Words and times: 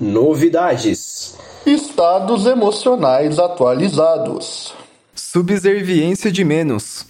Novidades. 0.00 1.36
Estados 1.64 2.46
emocionais 2.46 3.38
atualizados. 3.38 4.74
Subserviência 5.14 6.32
de 6.32 6.44
menos. 6.44 7.06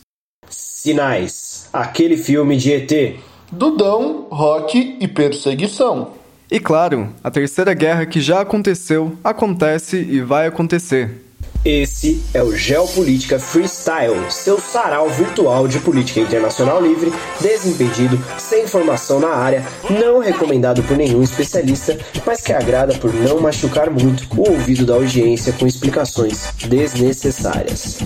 Sinais. 0.51 1.69
Aquele 1.73 2.19
filme 2.19 2.59
de 2.59 2.73
ET. 2.73 3.17
Dudão, 3.51 4.27
rock 4.31 4.99
e 5.01 5.09
perseguição. 5.09 6.13
E 6.51 6.61
claro, 6.61 7.09
a 7.23 7.31
terceira 7.31 7.73
guerra 7.73 8.05
que 8.05 8.21
já 8.21 8.41
aconteceu, 8.41 9.17
acontece 9.25 9.97
e 9.97 10.21
vai 10.21 10.47
acontecer. 10.47 11.25
Esse 11.65 12.23
é 12.35 12.43
o 12.43 12.55
Geopolítica 12.55 13.41
Freestyle, 13.41 14.31
seu 14.31 14.61
sarau 14.61 15.09
virtual 15.09 15.67
de 15.67 15.79
política 15.79 16.21
internacional 16.21 16.79
livre, 16.79 17.11
desimpedido, 17.41 18.23
sem 18.37 18.67
formação 18.67 19.19
na 19.19 19.31
área, 19.31 19.65
não 19.89 20.19
recomendado 20.19 20.83
por 20.83 20.95
nenhum 20.95 21.23
especialista, 21.23 21.99
mas 22.27 22.43
que 22.43 22.53
agrada 22.53 22.93
por 22.99 23.15
não 23.15 23.41
machucar 23.41 23.89
muito 23.89 24.29
o 24.37 24.51
ouvido 24.51 24.85
da 24.85 24.93
audiência 24.93 25.55
com 25.55 25.67
explicações 25.67 26.53
desnecessárias. 26.69 27.99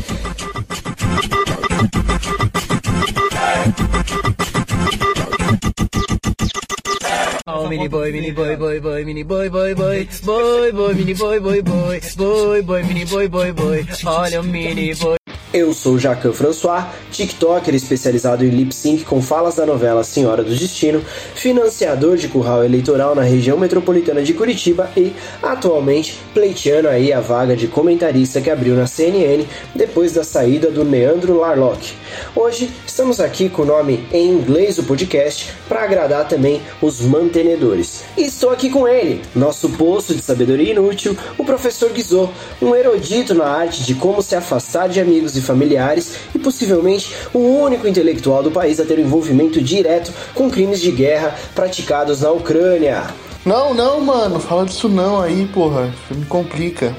Mini 7.68 7.88
boy, 7.88 8.12
mini 8.12 8.30
boy, 8.32 8.56
boy, 8.56 8.80
boy, 8.80 9.04
mini 9.04 9.22
boy, 9.22 9.50
boy, 9.50 9.74
boy, 9.74 10.08
boy, 10.24 10.72
boy, 10.72 10.94
mini 10.94 11.14
boy, 11.14 11.38
boy, 11.38 11.62
boy, 11.62 12.00
boy, 12.16 12.62
boy, 12.62 12.82
mini 12.84 13.04
boy, 13.04 13.28
boy, 13.28 13.52
boy, 13.52 13.86
olha 14.06 14.40
o 14.40 14.42
mini 14.42 14.94
boy. 14.94 15.17
Eu 15.50 15.72
sou 15.72 15.98
Jacan 15.98 16.34
François, 16.34 16.84
TikToker 17.10 17.74
especializado 17.74 18.44
em 18.44 18.50
lip 18.50 18.70
sync 18.74 19.02
com 19.06 19.22
falas 19.22 19.54
da 19.54 19.64
novela 19.64 20.04
Senhora 20.04 20.44
do 20.44 20.54
Destino, 20.54 21.02
financiador 21.34 22.18
de 22.18 22.28
curral 22.28 22.62
eleitoral 22.62 23.14
na 23.14 23.22
região 23.22 23.56
metropolitana 23.56 24.22
de 24.22 24.34
Curitiba 24.34 24.90
e, 24.94 25.10
atualmente, 25.42 26.20
pleiteando 26.34 26.88
aí 26.88 27.14
a 27.14 27.20
vaga 27.20 27.56
de 27.56 27.66
comentarista 27.66 28.42
que 28.42 28.50
abriu 28.50 28.74
na 28.74 28.86
CNN 28.86 29.46
depois 29.74 30.12
da 30.12 30.22
saída 30.22 30.70
do 30.70 30.82
Leandro 30.82 31.38
Larlock. 31.38 31.94
Hoje 32.36 32.70
estamos 32.86 33.18
aqui 33.18 33.48
com 33.48 33.62
o 33.62 33.66
nome 33.66 34.06
em 34.12 34.28
inglês 34.28 34.76
do 34.76 34.82
podcast 34.82 35.50
para 35.66 35.82
agradar 35.82 36.28
também 36.28 36.60
os 36.82 37.00
mantenedores. 37.00 38.04
E 38.18 38.26
estou 38.26 38.50
aqui 38.50 38.68
com 38.68 38.86
ele, 38.86 39.22
nosso 39.34 39.70
poço 39.70 40.14
de 40.14 40.20
sabedoria 40.20 40.72
inútil, 40.72 41.16
o 41.38 41.44
professor 41.44 41.88
Guizot, 41.90 42.30
um 42.60 42.74
erudito 42.74 43.34
na 43.34 43.46
arte 43.46 43.82
de 43.82 43.94
como 43.94 44.20
se 44.20 44.34
afastar 44.34 44.90
de 44.90 45.00
amigos 45.00 45.37
e 45.38 45.42
familiares 45.42 46.14
e 46.34 46.38
possivelmente 46.38 47.14
o 47.32 47.38
único 47.38 47.86
intelectual 47.86 48.42
do 48.42 48.50
país 48.50 48.78
a 48.78 48.84
ter 48.84 48.98
envolvimento 48.98 49.62
direto 49.62 50.12
com 50.34 50.50
crimes 50.50 50.80
de 50.80 50.90
guerra 50.90 51.34
praticados 51.54 52.20
na 52.20 52.30
Ucrânia. 52.30 53.04
Não, 53.44 53.72
não, 53.72 54.00
mano, 54.00 54.38
fala 54.40 54.66
disso 54.66 54.88
não 54.88 55.22
aí, 55.22 55.46
porra. 55.46 55.90
Me 56.10 56.26
complica. 56.26 56.94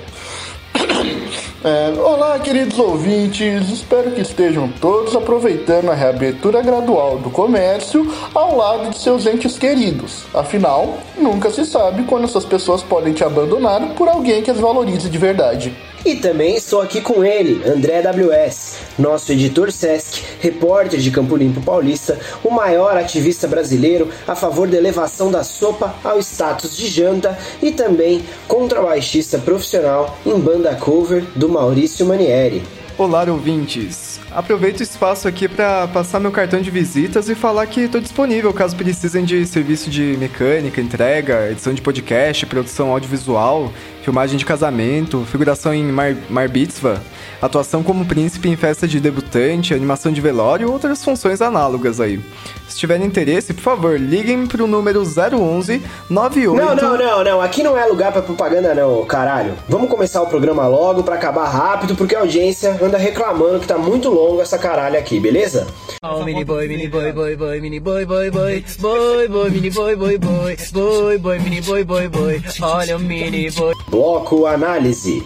É, 1.62 1.92
olá, 2.00 2.40
queridos 2.40 2.80
ouvintes, 2.80 3.70
espero 3.70 4.12
que 4.12 4.22
estejam 4.22 4.72
todos 4.80 5.14
aproveitando 5.14 5.92
a 5.92 5.94
reabertura 5.94 6.62
gradual 6.62 7.17
do 7.17 7.30
comércio 7.30 8.10
ao 8.34 8.56
lado 8.56 8.92
de 8.92 8.98
seus 8.98 9.26
entes 9.26 9.58
queridos. 9.58 10.23
Afinal, 10.34 11.00
nunca 11.17 11.52
se 11.52 11.66
sabe 11.66 12.04
quando 12.04 12.23
essas 12.23 12.45
pessoas 12.45 12.82
podem 12.82 13.12
te 13.12 13.26
abandonar 13.26 13.86
por 13.95 14.08
alguém 14.08 14.42
que 14.42 14.50
as 14.50 14.58
valorize 14.58 15.10
de 15.10 15.17
verdade. 15.17 15.76
E 16.05 16.16
também 16.16 16.55
estou 16.55 16.81
aqui 16.81 17.02
com 17.02 17.23
ele, 17.25 17.61
André 17.69 18.02
WS, 18.02 18.78
nosso 18.97 19.31
editor 19.33 19.72
Sesc, 19.72 20.23
repórter 20.39 21.00
de 21.00 21.11
Campo 21.11 21.36
Limpo 21.36 21.61
Paulista, 21.61 22.17
o 22.44 22.50
maior 22.50 22.95
ativista 22.95 23.47
brasileiro 23.47 24.09
a 24.27 24.33
favor 24.33 24.67
da 24.67 24.77
elevação 24.77 25.30
da 25.30 25.44
sopa 25.44 25.94
ao 26.03 26.20
status 26.20 26.75
de 26.75 26.88
janta 26.88 27.38
e 27.61 27.72
também 27.72 28.23
contrabaixista 28.47 29.38
profissional 29.38 30.17
em 30.25 30.39
banda 30.39 30.73
cover 30.75 31.23
do 31.36 31.50
Maurício 31.50 32.05
Manieri. 32.05 32.64
Olá, 33.00 33.23
ouvintes! 33.23 34.20
Aproveito 34.30 34.81
o 34.81 34.83
espaço 34.83 35.26
aqui 35.26 35.48
para 35.48 35.87
passar 35.87 36.20
meu 36.20 36.31
cartão 36.31 36.61
de 36.61 36.70
visitas 36.70 37.30
e 37.30 37.33
falar 37.33 37.66
que 37.66 37.81
estou 37.81 38.02
disponível 38.02 38.54
caso 38.54 38.76
precisem 38.76 39.23
de 39.23 39.45
serviço 39.45 39.89
de 39.89 40.17
mecânica, 40.20 40.81
entrega, 40.81 41.49
edição 41.49 41.73
de 41.73 41.81
podcast, 41.81 42.45
produção 42.45 42.92
audiovisual, 42.92 43.71
filmagem 44.09 44.39
de 44.39 44.45
casamento, 44.45 45.23
figuração 45.25 45.71
em 45.71 45.83
Mar, 45.83 46.15
Mar 46.31 46.49
Mitzvah, 46.49 46.99
atuação 47.39 47.83
como 47.83 48.03
príncipe 48.05 48.49
em 48.49 48.55
festa 48.55 48.87
de 48.87 48.99
debutante, 48.99 49.71
animação 49.71 50.11
de 50.11 50.20
velório 50.20 50.67
e 50.67 50.71
outras 50.71 51.05
funções 51.05 51.43
análogas 51.43 52.02
aí. 52.02 52.19
Se 52.67 52.77
tiverem 52.77 53.05
interesse, 53.05 53.53
por 53.53 53.61
favor, 53.61 53.99
liguem 53.99 54.48
pro 54.48 54.65
número 54.65 55.03
011 55.03 55.80
98... 56.09 56.65
Não, 56.65 56.75
não, 56.75 56.98
não, 56.98 57.23
não, 57.23 57.42
aqui 57.42 57.61
não 57.61 57.77
é 57.77 57.86
lugar 57.86 58.11
para 58.11 58.23
propaganda 58.23 58.73
não, 58.73 59.05
caralho. 59.05 59.53
Vamos 59.67 59.89
começar 59.89 60.23
o 60.23 60.27
programa 60.27 60.67
logo 60.67 61.03
para 61.03 61.14
acabar 61.14 61.45
rápido, 61.45 61.95
porque 61.95 62.15
a 62.15 62.21
audiência 62.21 62.80
anda 62.81 62.98
reclamando 62.98 63.59
que 63.59 63.67
tá 63.67 63.77
muito 63.77 64.09
longo 64.09 64.42
essa 64.42 64.58
caralho 64.58 64.98
aqui, 64.98 65.19
beleza? 65.19 65.67
Oh, 66.03 66.23
mini 66.23 66.43
boy, 66.43 66.67
mini 66.67 66.87
boy, 66.87 67.11
boy, 67.11 67.36
boy, 67.36 67.61
mini 67.61 67.80
boy, 67.80 68.05
boy, 68.05 68.31
boy, 68.31 68.64
boy, 68.80 69.27
boy, 69.27 69.49
mini 69.52 69.69
boy, 69.69 69.95
boy, 69.95 70.17
boy, 70.17 70.58
boy, 70.71 71.17
boy, 71.19 71.39
mini 71.39 71.61
boy, 71.61 71.83
boy, 71.83 72.08
boy, 72.08 72.42
olha 72.61 72.98
o 72.98 72.99
mini 72.99 73.52
boy. 73.52 73.75
Bloco 73.89 74.45
Análise. 74.45 75.26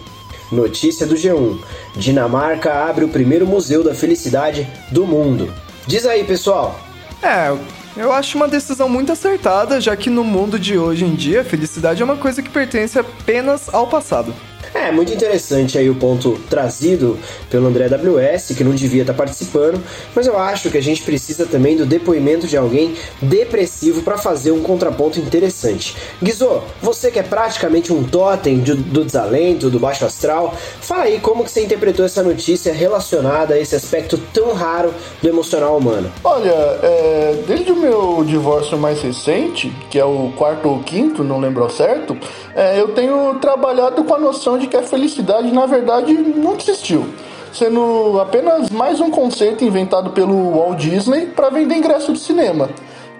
Notícia 0.50 1.06
do 1.06 1.14
G1. 1.14 1.58
Dinamarca 1.94 2.72
abre 2.72 3.04
o 3.04 3.08
primeiro 3.08 3.46
museu 3.46 3.84
da 3.84 3.94
felicidade 3.94 4.66
do 4.90 5.06
mundo. 5.06 5.52
Diz 5.86 6.06
aí, 6.06 6.24
pessoal. 6.24 6.80
É, 7.22 7.54
eu 7.96 8.12
acho 8.12 8.36
uma 8.36 8.48
decisão 8.48 8.88
muito 8.88 9.12
acertada, 9.12 9.80
já 9.80 9.94
que 9.96 10.08
no 10.08 10.24
mundo 10.24 10.58
de 10.58 10.78
hoje 10.78 11.04
em 11.04 11.14
dia, 11.14 11.44
felicidade 11.44 12.00
é 12.00 12.04
uma 12.04 12.16
coisa 12.16 12.42
que 12.42 12.50
pertence 12.50 12.98
apenas 12.98 13.72
ao 13.72 13.86
passado. 13.86 14.34
É, 14.74 14.90
muito 14.90 15.12
interessante 15.12 15.78
aí 15.78 15.88
o 15.88 15.94
ponto 15.94 16.36
trazido 16.50 17.16
pelo 17.48 17.68
André 17.68 17.86
WS, 17.86 18.54
que 18.56 18.64
não 18.64 18.74
devia 18.74 19.02
estar 19.02 19.14
participando, 19.14 19.80
mas 20.12 20.26
eu 20.26 20.36
acho 20.36 20.68
que 20.68 20.76
a 20.76 20.82
gente 20.82 21.02
precisa 21.02 21.46
também 21.46 21.76
do 21.76 21.86
depoimento 21.86 22.48
de 22.48 22.56
alguém 22.56 22.94
depressivo 23.22 24.02
para 24.02 24.18
fazer 24.18 24.50
um 24.50 24.62
contraponto 24.62 25.20
interessante. 25.20 25.96
Guizô, 26.20 26.62
você 26.82 27.10
que 27.10 27.20
é 27.20 27.22
praticamente 27.22 27.92
um 27.92 28.02
totem 28.02 28.58
do, 28.58 28.74
do 28.74 29.04
desalento, 29.04 29.70
do 29.70 29.78
baixo 29.78 30.04
astral, 30.04 30.52
fala 30.80 31.04
aí 31.04 31.20
como 31.20 31.44
que 31.44 31.50
você 31.52 31.62
interpretou 31.62 32.04
essa 32.04 32.22
notícia 32.22 32.72
relacionada 32.72 33.54
a 33.54 33.58
esse 33.58 33.76
aspecto 33.76 34.18
tão 34.32 34.54
raro 34.54 34.92
do 35.22 35.28
emocional 35.28 35.76
humano. 35.76 36.10
Olha, 36.24 36.50
é, 36.50 37.44
desde 37.46 37.70
o 37.70 37.76
meu 37.76 38.24
divórcio 38.24 38.76
mais 38.76 39.00
recente, 39.00 39.72
que 39.88 39.98
é 39.98 40.04
o 40.04 40.32
quarto 40.36 40.68
ou 40.68 40.80
quinto, 40.80 41.22
não 41.22 41.38
lembro 41.38 41.64
certo, 41.70 42.16
é, 42.54 42.80
eu 42.80 42.88
tenho 42.88 43.34
trabalhado 43.36 44.04
com 44.04 44.14
a 44.14 44.18
noção 44.18 44.58
de 44.58 44.63
que 44.66 44.76
a 44.76 44.82
felicidade, 44.82 45.52
na 45.52 45.66
verdade, 45.66 46.12
não 46.12 46.56
existiu. 46.56 47.06
Sendo 47.52 48.18
apenas 48.20 48.70
mais 48.70 49.00
um 49.00 49.10
conceito 49.10 49.64
inventado 49.64 50.10
pelo 50.10 50.56
Walt 50.56 50.78
Disney 50.78 51.26
para 51.26 51.50
vender 51.50 51.76
ingresso 51.76 52.12
de 52.12 52.18
cinema. 52.18 52.68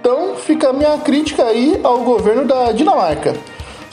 Então 0.01 0.35
fica 0.37 0.71
a 0.71 0.73
minha 0.73 0.99
crítica 0.99 1.45
aí 1.45 1.81
ao 1.83 2.01
governo 2.01 2.45
da 2.45 2.73
Dinamarca. 2.73 3.35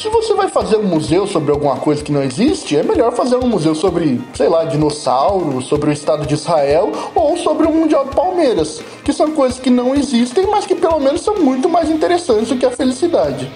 Se 0.01 0.09
você 0.09 0.33
vai 0.33 0.49
fazer 0.49 0.77
um 0.77 0.87
museu 0.87 1.27
sobre 1.27 1.51
alguma 1.51 1.75
coisa 1.75 2.03
que 2.03 2.11
não 2.11 2.23
existe, 2.23 2.75
é 2.75 2.81
melhor 2.81 3.13
fazer 3.13 3.35
um 3.35 3.47
museu 3.47 3.75
sobre, 3.75 4.19
sei 4.33 4.49
lá, 4.49 4.65
dinossauros, 4.65 5.67
sobre 5.67 5.91
o 5.91 5.93
Estado 5.93 6.25
de 6.25 6.33
Israel 6.33 6.91
ou 7.13 7.37
sobre 7.37 7.67
o 7.67 7.71
Mundial 7.71 8.05
do 8.05 8.15
Palmeiras, 8.15 8.81
que 9.05 9.13
são 9.13 9.31
coisas 9.31 9.59
que 9.59 9.69
não 9.69 9.93
existem, 9.93 10.47
mas 10.47 10.65
que 10.65 10.73
pelo 10.73 10.99
menos 10.99 11.21
são 11.21 11.35
muito 11.35 11.69
mais 11.69 11.87
interessantes 11.87 12.49
do 12.49 12.57
que 12.57 12.65
a 12.65 12.71
felicidade. 12.71 13.47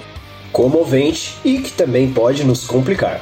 Comovente 0.51 1.35
e 1.43 1.57
que 1.57 1.71
também 1.71 2.13
pode 2.13 2.43
nos 2.43 2.67
complicar. 2.67 3.19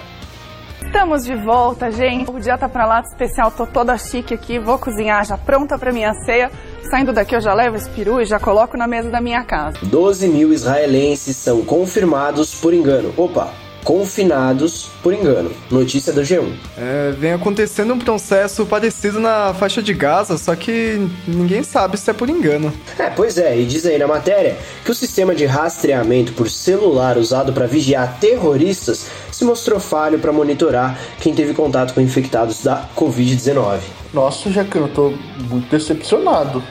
Estamos 0.94 1.24
de 1.24 1.36
volta, 1.36 1.90
gente. 1.90 2.30
O 2.30 2.40
dia 2.40 2.56
tá 2.56 2.70
pra 2.70 2.86
lá 2.86 3.02
especial, 3.02 3.50
tô 3.50 3.66
toda 3.66 3.98
chique 3.98 4.32
aqui, 4.32 4.60
vou 4.60 4.78
cozinhar 4.78 5.26
já 5.26 5.36
pronta 5.36 5.76
pra 5.76 5.92
minha 5.92 6.14
ceia. 6.24 6.52
Saindo 6.88 7.12
daqui 7.12 7.36
eu 7.36 7.42
já 7.42 7.52
levo 7.52 7.76
esse 7.76 7.90
peru 7.90 8.22
e 8.22 8.26
já 8.26 8.40
coloco 8.40 8.78
na 8.78 8.88
mesa 8.88 9.10
da 9.10 9.20
minha 9.20 9.44
casa. 9.44 9.80
12 9.82 10.28
mil 10.28 10.54
israelenses 10.54 11.36
são 11.36 11.66
confirmados 11.66 12.54
por 12.54 12.76
engano. 12.76 13.12
Opa, 13.18 13.52
confinados 13.84 14.90
por 15.02 15.14
engano. 15.14 15.52
Notícia 15.70 16.14
do 16.14 16.22
G1. 16.22 16.54
É, 16.78 17.12
vem 17.12 17.34
acontecendo 17.34 17.94
um 17.94 18.00
processo 18.00 18.66
parecido 18.66 19.20
na 19.20 19.54
faixa 19.54 19.82
de 19.82 19.94
Gaza, 19.94 20.38
só 20.38 20.56
que 20.56 21.08
ninguém 21.28 21.64
sabe 21.64 21.98
se 21.98 22.10
é 22.10 22.14
por 22.14 22.30
engano. 22.30 22.74
É, 22.98 23.10
pois 23.10 23.38
é, 23.38 23.58
e 23.60 23.66
diz 23.66 23.86
aí 23.86 23.98
na 23.98 24.08
matéria 24.08 24.58
que 24.84 24.92
o 24.92 24.96
sistema 24.96 25.36
de 25.36 25.46
rastreamento 25.46 26.34
por 26.34 26.50
celular 26.50 27.18
usado 27.18 27.54
para 27.54 27.68
vigiar 27.68 28.18
terroristas 28.20 29.08
se 29.32 29.44
mostrou 29.44 29.80
falho 29.80 30.20
para 30.20 30.32
monitorar 30.32 30.98
quem 31.20 31.34
teve 31.34 31.54
contato 31.54 31.94
com 31.94 32.02
infectados 32.02 32.64
da 32.64 32.88
Covid-19. 32.96 33.80
Nossa, 34.14 34.50
Jacan, 34.52 34.80
eu 34.80 34.90
tô 34.90 35.14
muito 35.50 35.70
decepcionado. 35.70 36.64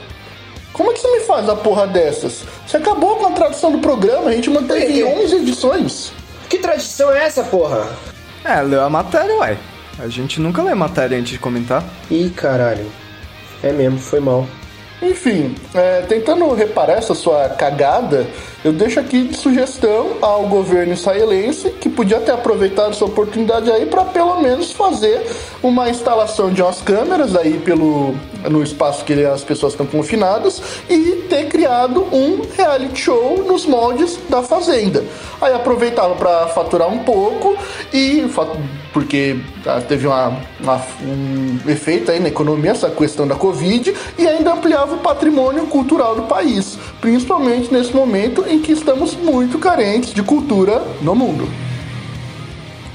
Como 0.72 0.90
é 0.90 0.94
que 0.94 1.00
você 1.00 1.10
me 1.10 1.20
faz 1.20 1.48
a 1.48 1.56
porra 1.56 1.86
dessas? 1.86 2.44
Você 2.66 2.78
acabou 2.78 3.16
com 3.16 3.26
a 3.26 3.32
tradução 3.32 3.72
do 3.72 3.78
programa, 3.78 4.30
a 4.30 4.32
gente 4.32 4.48
manteve 4.48 5.00
Ei, 5.00 5.04
11 5.04 5.36
edições. 5.36 6.12
Que 6.52 6.58
tradição 6.58 7.10
é 7.10 7.24
essa, 7.24 7.42
porra? 7.44 7.88
É, 8.44 8.60
leu 8.60 8.82
a 8.82 8.90
matéria, 8.90 9.34
uai. 9.36 9.58
A 9.98 10.06
gente 10.06 10.38
nunca 10.38 10.62
lê 10.62 10.74
matéria 10.74 11.16
antes 11.16 11.32
de 11.32 11.38
comentar. 11.38 11.82
Ih, 12.10 12.28
caralho. 12.28 12.92
É 13.62 13.72
mesmo, 13.72 13.98
foi 13.98 14.20
mal. 14.20 14.46
Enfim, 15.00 15.54
é, 15.74 16.02
tentando 16.02 16.52
reparar 16.52 16.98
essa 16.98 17.14
sua 17.14 17.48
cagada, 17.48 18.26
Eu 18.64 18.72
deixo 18.72 19.00
aqui 19.00 19.24
de 19.24 19.36
sugestão 19.36 20.18
ao 20.20 20.46
governo 20.46 20.92
israelense 20.92 21.70
que 21.70 21.88
podia 21.88 22.20
ter 22.20 22.30
aproveitado 22.30 22.90
essa 22.90 23.04
oportunidade 23.04 23.68
aí 23.68 23.86
para 23.86 24.04
pelo 24.04 24.40
menos 24.40 24.70
fazer 24.70 25.20
uma 25.60 25.90
instalação 25.90 26.48
de 26.48 26.62
umas 26.62 26.80
câmeras 26.80 27.34
aí 27.34 27.58
pelo 27.58 28.14
no 28.48 28.62
espaço 28.62 29.04
que 29.04 29.12
as 29.24 29.44
pessoas 29.44 29.72
estão 29.72 29.86
confinadas 29.86 30.62
e 30.88 31.26
ter 31.28 31.48
criado 31.48 32.02
um 32.12 32.42
reality 32.56 33.00
show 33.00 33.44
nos 33.44 33.66
moldes 33.66 34.18
da 34.28 34.42
fazenda. 34.42 35.04
Aí 35.40 35.52
aproveitava 35.52 36.14
para 36.14 36.48
faturar 36.48 36.88
um 36.88 37.00
pouco 37.00 37.56
e 37.92 38.24
porque 38.92 39.38
ah, 39.66 39.80
teve 39.80 40.06
uma, 40.06 40.36
uma, 40.60 40.80
um 41.02 41.70
efeito 41.70 42.10
aí 42.10 42.20
na 42.20 42.28
economia 42.28 42.72
essa 42.72 42.90
questão 42.90 43.26
da 43.26 43.34
Covid 43.34 43.94
e 44.18 44.26
ainda 44.26 44.52
ampliava 44.52 44.94
o 44.94 44.98
patrimônio 44.98 45.66
cultural 45.66 46.14
do 46.14 46.22
país, 46.22 46.78
principalmente 47.00 47.72
nesse 47.72 47.94
momento 47.94 48.44
em 48.52 48.60
que 48.60 48.72
estamos 48.72 49.14
muito 49.14 49.58
carentes 49.58 50.12
de 50.12 50.22
cultura 50.22 50.82
no 51.00 51.14
mundo. 51.14 51.48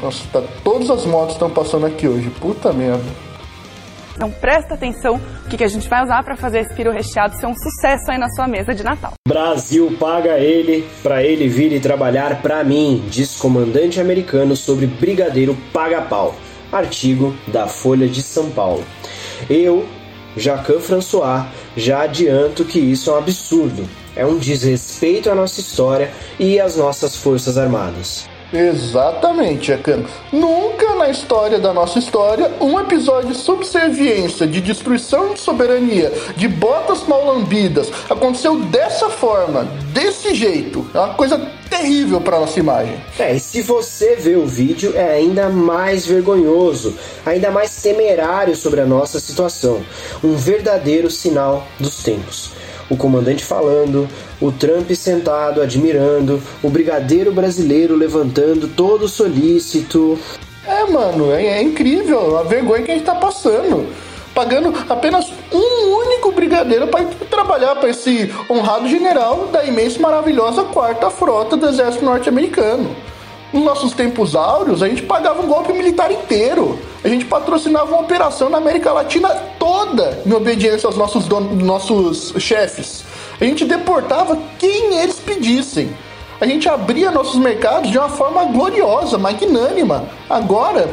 Nossa, 0.01 0.23
tá, 0.31 0.43
todas 0.63 0.89
as 0.89 1.05
motos 1.05 1.33
estão 1.33 1.49
passando 1.49 1.85
aqui 1.85 2.07
hoje, 2.07 2.29
puta 2.39 2.71
merda. 2.71 3.27
Então 4.15 4.31
presta 4.31 4.73
atenção 4.73 5.21
o 5.45 5.49
que, 5.49 5.57
que 5.57 5.63
a 5.63 5.67
gente 5.67 5.87
vai 5.87 6.03
usar 6.03 6.23
para 6.23 6.35
fazer 6.35 6.59
esse 6.59 6.73
peru 6.73 6.91
recheado 6.91 7.35
ser 7.37 7.45
um 7.45 7.55
sucesso 7.55 8.09
aí 8.09 8.17
na 8.17 8.29
sua 8.29 8.47
mesa 8.47 8.73
de 8.73 8.83
Natal. 8.83 9.13
Brasil 9.27 9.95
paga 9.99 10.39
ele 10.39 10.87
para 11.03 11.23
ele 11.23 11.47
vir 11.47 11.71
e 11.71 11.79
trabalhar 11.79 12.41
para 12.41 12.63
mim, 12.63 13.03
diz 13.09 13.35
comandante 13.35 13.99
americano 13.99 14.55
sobre 14.55 14.87
brigadeiro 14.87 15.55
paga-pau. 15.71 16.35
Artigo 16.71 17.33
da 17.47 17.67
Folha 17.67 18.07
de 18.07 18.21
São 18.21 18.49
Paulo. 18.49 18.83
Eu, 19.49 19.85
Jacan 20.35 20.79
François, 20.79 21.45
já 21.75 22.01
adianto 22.01 22.65
que 22.65 22.79
isso 22.79 23.09
é 23.09 23.13
um 23.13 23.17
absurdo. 23.17 23.87
É 24.17 24.25
um 24.25 24.37
desrespeito 24.37 25.29
à 25.29 25.35
nossa 25.35 25.61
história 25.61 26.11
e 26.39 26.59
às 26.59 26.75
nossas 26.75 27.15
Forças 27.15 27.55
Armadas. 27.55 28.27
Exatamente, 28.51 29.71
Ekano. 29.71 30.05
Nunca 30.31 30.95
na 30.95 31.09
história 31.09 31.59
da 31.59 31.73
nossa 31.73 31.99
história 31.99 32.51
um 32.59 32.79
episódio 32.79 33.29
de 33.29 33.37
subserviência, 33.37 34.47
de 34.47 34.59
destruição 34.59 35.33
de 35.33 35.39
soberania, 35.39 36.11
de 36.35 36.47
botas 36.47 37.05
mal 37.07 37.25
lambidas 37.25 37.91
aconteceu 38.09 38.57
dessa 38.57 39.09
forma, 39.09 39.65
desse 39.93 40.33
jeito. 40.33 40.89
É 40.93 40.99
uma 40.99 41.13
coisa 41.13 41.39
terrível 41.69 42.19
para 42.19 42.39
nossa 42.39 42.59
imagem. 42.59 42.95
É, 43.19 43.35
e 43.35 43.39
se 43.39 43.61
você 43.61 44.15
vê 44.15 44.35
o 44.35 44.47
vídeo, 44.47 44.93
é 44.95 45.15
ainda 45.15 45.49
mais 45.49 46.07
vergonhoso, 46.07 46.95
ainda 47.23 47.51
mais 47.51 47.75
temerário 47.83 48.55
sobre 48.55 48.81
a 48.81 48.85
nossa 48.85 49.19
situação. 49.19 49.83
Um 50.23 50.35
verdadeiro 50.35 51.11
sinal 51.11 51.67
dos 51.79 52.01
tempos 52.01 52.51
o 52.89 52.95
comandante 52.95 53.43
falando, 53.43 54.07
o 54.41 54.51
Trump 54.51 54.89
sentado 54.91 55.61
admirando, 55.61 56.41
o 56.63 56.69
brigadeiro 56.69 57.31
brasileiro 57.31 57.95
levantando 57.95 58.67
todo 58.67 59.07
solícito. 59.07 60.17
É, 60.65 60.85
mano, 60.85 61.31
é, 61.31 61.45
é 61.45 61.61
incrível 61.61 62.37
a 62.37 62.43
vergonha 62.43 62.83
que 62.83 62.91
a 62.91 62.95
gente 62.95 63.05
tá 63.05 63.15
passando. 63.15 63.87
Pagando 64.33 64.71
apenas 64.87 65.31
um 65.51 65.95
único 65.97 66.31
brigadeiro 66.31 66.87
para 66.87 67.05
trabalhar 67.29 67.75
para 67.75 67.89
esse 67.89 68.31
honrado 68.49 68.87
general 68.87 69.47
da 69.47 69.65
imensa 69.65 69.97
e 69.97 70.01
maravilhosa 70.01 70.63
quarta 70.65 71.09
frota 71.09 71.57
do 71.57 71.67
exército 71.67 72.05
norte-americano. 72.05 72.95
Nos 73.51 73.63
nossos 73.63 73.93
tempos 73.93 74.35
áureos, 74.35 74.83
a 74.83 74.89
gente 74.89 75.03
pagava 75.03 75.41
um 75.41 75.47
golpe 75.47 75.71
militar 75.71 76.11
inteiro. 76.11 76.77
A 77.03 77.07
gente 77.07 77.25
patrocinava 77.25 77.87
uma 77.87 78.01
operação 78.01 78.49
na 78.49 78.57
América 78.57 78.91
Latina 78.91 79.29
toda 79.67 80.21
em 80.25 80.31
obediência 80.31 80.87
aos 80.87 80.95
nossos, 80.95 81.27
nossos 81.27 82.33
chefes. 82.41 83.03
A 83.39 83.43
gente 83.43 83.65
deportava 83.65 84.39
quem 84.57 84.97
eles 85.01 85.19
pedissem. 85.19 85.93
A 86.39 86.45
gente 86.45 86.69
abria 86.69 87.11
nossos 87.11 87.35
mercados 87.35 87.91
de 87.91 87.97
uma 87.97 88.07
forma 88.07 88.45
gloriosa, 88.45 89.17
magnânima. 89.17 90.05
Agora, 90.29 90.89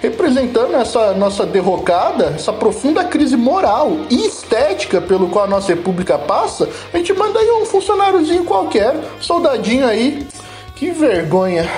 representando 0.00 0.76
essa 0.76 1.12
nossa 1.14 1.44
derrocada, 1.44 2.26
essa 2.36 2.52
profunda 2.52 3.02
crise 3.02 3.36
moral 3.36 3.90
e 4.08 4.24
estética 4.24 5.00
pelo 5.00 5.28
qual 5.28 5.46
a 5.46 5.48
nossa 5.48 5.74
república 5.74 6.16
passa, 6.16 6.68
a 6.92 6.98
gente 6.98 7.12
manda 7.14 7.40
aí 7.40 7.50
um 7.50 7.66
funcionáriozinho 7.66 8.44
qualquer, 8.44 8.94
soldadinho 9.20 9.84
aí. 9.84 10.24
Que 10.76 10.92
vergonha. 10.92 11.68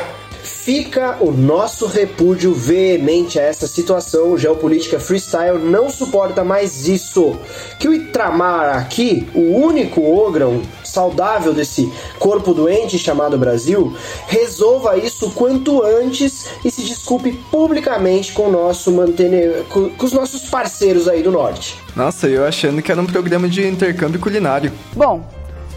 Fica 0.65 1.19
o 1.21 1.31
nosso 1.31 1.87
repúdio 1.87 2.55
veemente 2.55 3.39
a 3.39 3.43
essa 3.43 3.67
situação. 3.67 4.39
Geopolítica 4.39 4.99
freestyle 4.99 5.59
não 5.59 5.91
suporta 5.91 6.43
mais 6.43 6.89
isso. 6.89 7.37
Que 7.79 7.87
o 7.87 7.93
Itramar 7.93 8.79
aqui, 8.79 9.29
o 9.35 9.59
único 9.59 10.01
ogrão 10.01 10.63
saudável 10.83 11.53
desse 11.53 11.93
corpo 12.19 12.55
doente 12.55 12.99
chamado 12.99 13.37
Brasil, 13.37 13.95
resolva 14.27 14.97
isso 14.97 15.33
quanto 15.33 15.83
antes 15.83 16.47
e 16.65 16.71
se 16.71 16.81
desculpe 16.81 17.33
publicamente 17.51 18.33
com, 18.33 18.51
nosso 18.51 18.91
mantene... 18.91 19.65
com 19.69 19.91
os 20.03 20.13
nossos 20.13 20.49
parceiros 20.49 21.09
aí 21.09 21.23
do 21.23 21.31
norte. 21.31 21.77
Nossa, 21.95 22.27
eu 22.27 22.43
achando 22.43 22.81
que 22.81 22.91
era 22.91 23.03
um 23.03 23.07
programa 23.07 23.51
de 23.51 23.69
intercâmbio 23.69 24.19
culinário. 24.19 24.73
Bom, 24.97 25.29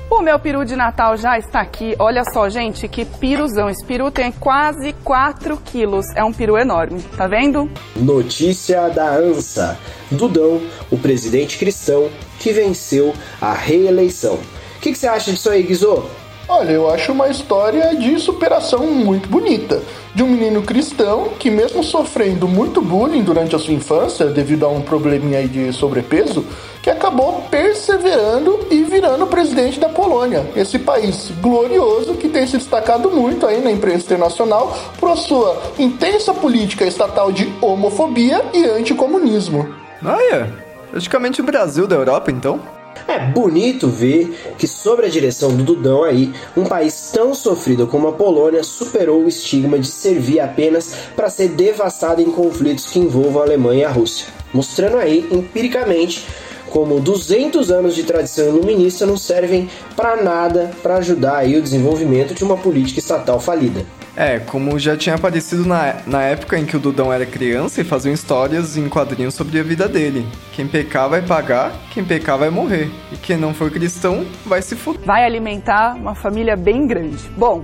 o 0.10 0.22
meu 0.22 0.40
peru 0.40 0.66
de 0.66 0.76
Natal 0.76 1.18
já 1.18 1.38
está 1.38 1.62
aqui. 1.62 1.96
Olha 2.00 2.24
só, 2.24 2.50
gente, 2.50 2.88
que 2.88 3.06
piruzão. 3.06 3.70
Esse 3.70 3.86
peru 3.86 4.10
tem 4.10 4.32
quase 4.32 4.94
4 5.04 5.58
quilos. 5.58 6.06
É 6.16 6.24
um 6.24 6.34
peru 6.34 6.58
enorme, 6.58 7.02
tá 7.16 7.28
vendo? 7.28 7.70
Notícia 7.96 8.90
da 8.90 9.16
ANSA. 9.16 9.78
Dudão, 10.10 10.62
o 10.90 10.98
presidente 10.98 11.58
cristão 11.58 12.10
que 12.40 12.52
venceu 12.52 13.14
a 13.42 13.54
reeleição. 13.54 14.36
O 14.36 14.80
que, 14.80 14.92
que, 14.92 14.98
você 14.98 15.08
acha 15.08 15.32
disso 15.32 15.50
aí, 15.50 15.64
Guizô? 15.64 16.06
Olha, 16.50 16.72
eu 16.72 16.90
acho 16.90 17.12
uma 17.12 17.28
história 17.28 17.94
de 17.94 18.18
superação 18.20 18.88
muito 18.88 19.28
bonita. 19.28 19.82
De 20.16 20.24
um 20.24 20.30
menino 20.30 20.62
cristão 20.62 21.30
que, 21.38 21.52
mesmo 21.52 21.84
sofrendo 21.84 22.48
muito 22.48 22.82
bullying 22.82 23.22
durante 23.22 23.54
a 23.54 23.60
sua 23.60 23.74
infância, 23.74 24.28
devido 24.28 24.66
a 24.66 24.70
um 24.70 24.82
probleminha 24.82 25.40
aí 25.40 25.48
de 25.50 25.74
sobrepeso, 25.74 26.46
que 26.82 26.90
acabou 26.90 27.44
perseverando 27.52 28.66
e 28.72 28.82
virando 28.84 29.28
presidente 29.28 29.78
da 29.78 29.90
Polônia, 29.90 30.50
esse 30.56 30.80
país 30.80 31.32
glorioso 31.42 32.14
que 32.14 32.30
tem 32.30 32.48
se 32.48 32.58
destacado 32.58 33.12
muito 33.12 33.46
aí 33.46 33.62
na 33.62 33.70
imprensa 33.70 34.06
internacional 34.06 34.74
por 34.98 35.18
sua 35.18 35.62
intensa 35.78 36.34
política 36.34 36.86
estatal 36.86 37.30
de 37.30 37.52
homofobia 37.62 38.42
e 38.54 38.64
anticomunismo. 38.64 39.68
Olha, 40.02 40.54
praticamente 40.92 41.42
o 41.42 41.44
Brasil 41.44 41.86
da 41.86 41.98
Europa, 41.98 42.32
então. 42.32 42.77
É 43.08 43.20
bonito 43.20 43.88
ver 43.88 44.38
que, 44.58 44.68
sob 44.68 45.06
a 45.06 45.10
direção 45.10 45.56
do 45.56 45.64
Dudão 45.64 46.04
aí, 46.04 46.34
um 46.58 46.66
país 46.66 47.10
tão 47.14 47.34
sofrido 47.34 47.88
como 47.88 48.10
a 48.10 48.12
Polônia 48.12 48.64
superou 48.64 49.24
o 49.24 49.30
estigma 49.30 49.80
de 49.80 49.88
servir 49.88 50.42
apenas 50.42 50.94
para 51.16 51.30
ser 51.30 51.50
devastado 51.50 52.22
em 52.22 52.30
conflitos 52.30 52.88
que 52.88 53.00
envolvam 53.00 53.42
a 53.42 53.46
Alemanha 53.46 53.82
e 53.82 53.86
a 53.86 53.90
Rússia, 53.90 54.28
mostrando 54.54 54.98
aí 54.98 55.26
empiricamente 55.32 56.28
como 56.70 57.00
200 57.00 57.72
anos 57.72 57.96
de 57.96 58.04
tradição 58.04 58.50
iluminista 58.50 59.06
não 59.06 59.18
servem 59.18 59.70
para 59.96 60.22
nada 60.22 60.70
para 60.84 60.98
ajudar 60.98 61.38
aí 61.38 61.58
o 61.58 61.62
desenvolvimento 61.62 62.34
de 62.34 62.44
uma 62.44 62.58
política 62.58 63.00
estatal 63.00 63.40
falida. 63.40 63.86
É, 64.20 64.40
como 64.40 64.80
já 64.80 64.98
tinha 64.98 65.14
aparecido 65.14 65.64
na, 65.64 65.98
na 66.08 66.24
época 66.24 66.58
em 66.58 66.66
que 66.66 66.76
o 66.76 66.80
Dudão 66.80 67.14
era 67.14 67.24
criança 67.24 67.82
e 67.82 67.84
faziam 67.84 68.12
histórias 68.12 68.76
em 68.76 68.90
quadrinhos 68.90 69.36
sobre 69.36 69.60
a 69.60 69.64
vida 69.64 69.88
dele. 69.88 70.28
Quem 70.54 70.68
pecar 70.68 71.08
vai 71.08 71.22
pagar, 71.22 71.72
quem 71.94 72.04
pecar 72.04 72.36
vai 72.36 72.50
morrer. 72.50 72.90
E 73.12 73.18
quem 73.18 73.38
não 73.38 73.54
for 73.54 73.70
cristão 73.70 74.26
vai 74.44 74.60
se 74.64 74.76
fuder. 74.76 75.04
Vai 75.06 75.24
alimentar 75.24 75.96
uma 75.96 76.16
família 76.16 76.56
bem 76.56 76.88
grande. 76.88 77.30
Bom, 77.38 77.64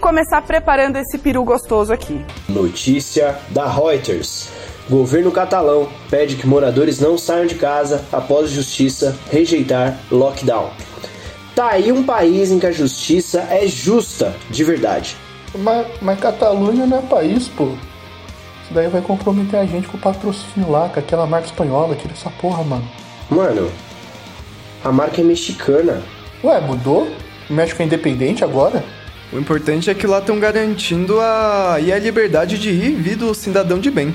começar 0.00 0.40
preparando 0.42 0.94
esse 0.94 1.18
peru 1.18 1.42
gostoso 1.42 1.92
aqui. 1.92 2.24
Notícia 2.48 3.36
da 3.48 3.66
Reuters. 3.66 4.48
Governo 4.88 5.32
catalão 5.32 5.88
pede 6.08 6.36
que 6.36 6.46
moradores 6.46 7.00
não 7.00 7.18
saiam 7.18 7.46
de 7.46 7.56
casa 7.56 8.04
após 8.12 8.48
justiça 8.48 9.18
rejeitar 9.28 9.98
lockdown. 10.08 10.70
Tá 11.52 11.70
aí 11.70 11.90
um 11.90 12.04
país 12.04 12.52
em 12.52 12.60
que 12.60 12.66
a 12.66 12.72
justiça 12.72 13.40
é 13.50 13.66
justa, 13.66 14.36
de 14.48 14.62
verdade. 14.62 15.16
Mas, 15.54 15.86
mas 16.00 16.20
Catalunha 16.20 16.86
não 16.86 16.98
é 16.98 17.02
país, 17.02 17.48
pô. 17.48 17.64
Isso 18.62 18.72
daí 18.72 18.88
vai 18.88 19.02
comprometer 19.02 19.58
a 19.58 19.66
gente 19.66 19.88
com 19.88 19.96
o 19.96 20.00
patrocínio 20.00 20.70
lá, 20.70 20.88
com 20.88 21.00
aquela 21.00 21.26
marca 21.26 21.46
espanhola, 21.46 21.96
tira 21.96 22.12
essa 22.12 22.30
porra, 22.30 22.62
mano. 22.62 22.88
Mano, 23.28 23.70
a 24.84 24.92
marca 24.92 25.20
é 25.20 25.24
mexicana. 25.24 26.02
Ué, 26.42 26.60
mudou? 26.60 27.08
O 27.48 27.52
México 27.52 27.82
é 27.82 27.84
independente 27.84 28.44
agora? 28.44 28.84
O 29.32 29.38
importante 29.38 29.90
é 29.90 29.94
que 29.94 30.06
lá 30.06 30.18
estão 30.18 30.38
garantindo 30.40 31.20
a... 31.20 31.78
e 31.80 31.92
a 31.92 31.98
liberdade 31.98 32.58
de 32.58 32.70
ir 32.70 32.90
e 32.90 32.94
vir 32.94 33.16
do 33.16 33.34
cidadão 33.34 33.78
de 33.78 33.90
bem. 33.90 34.14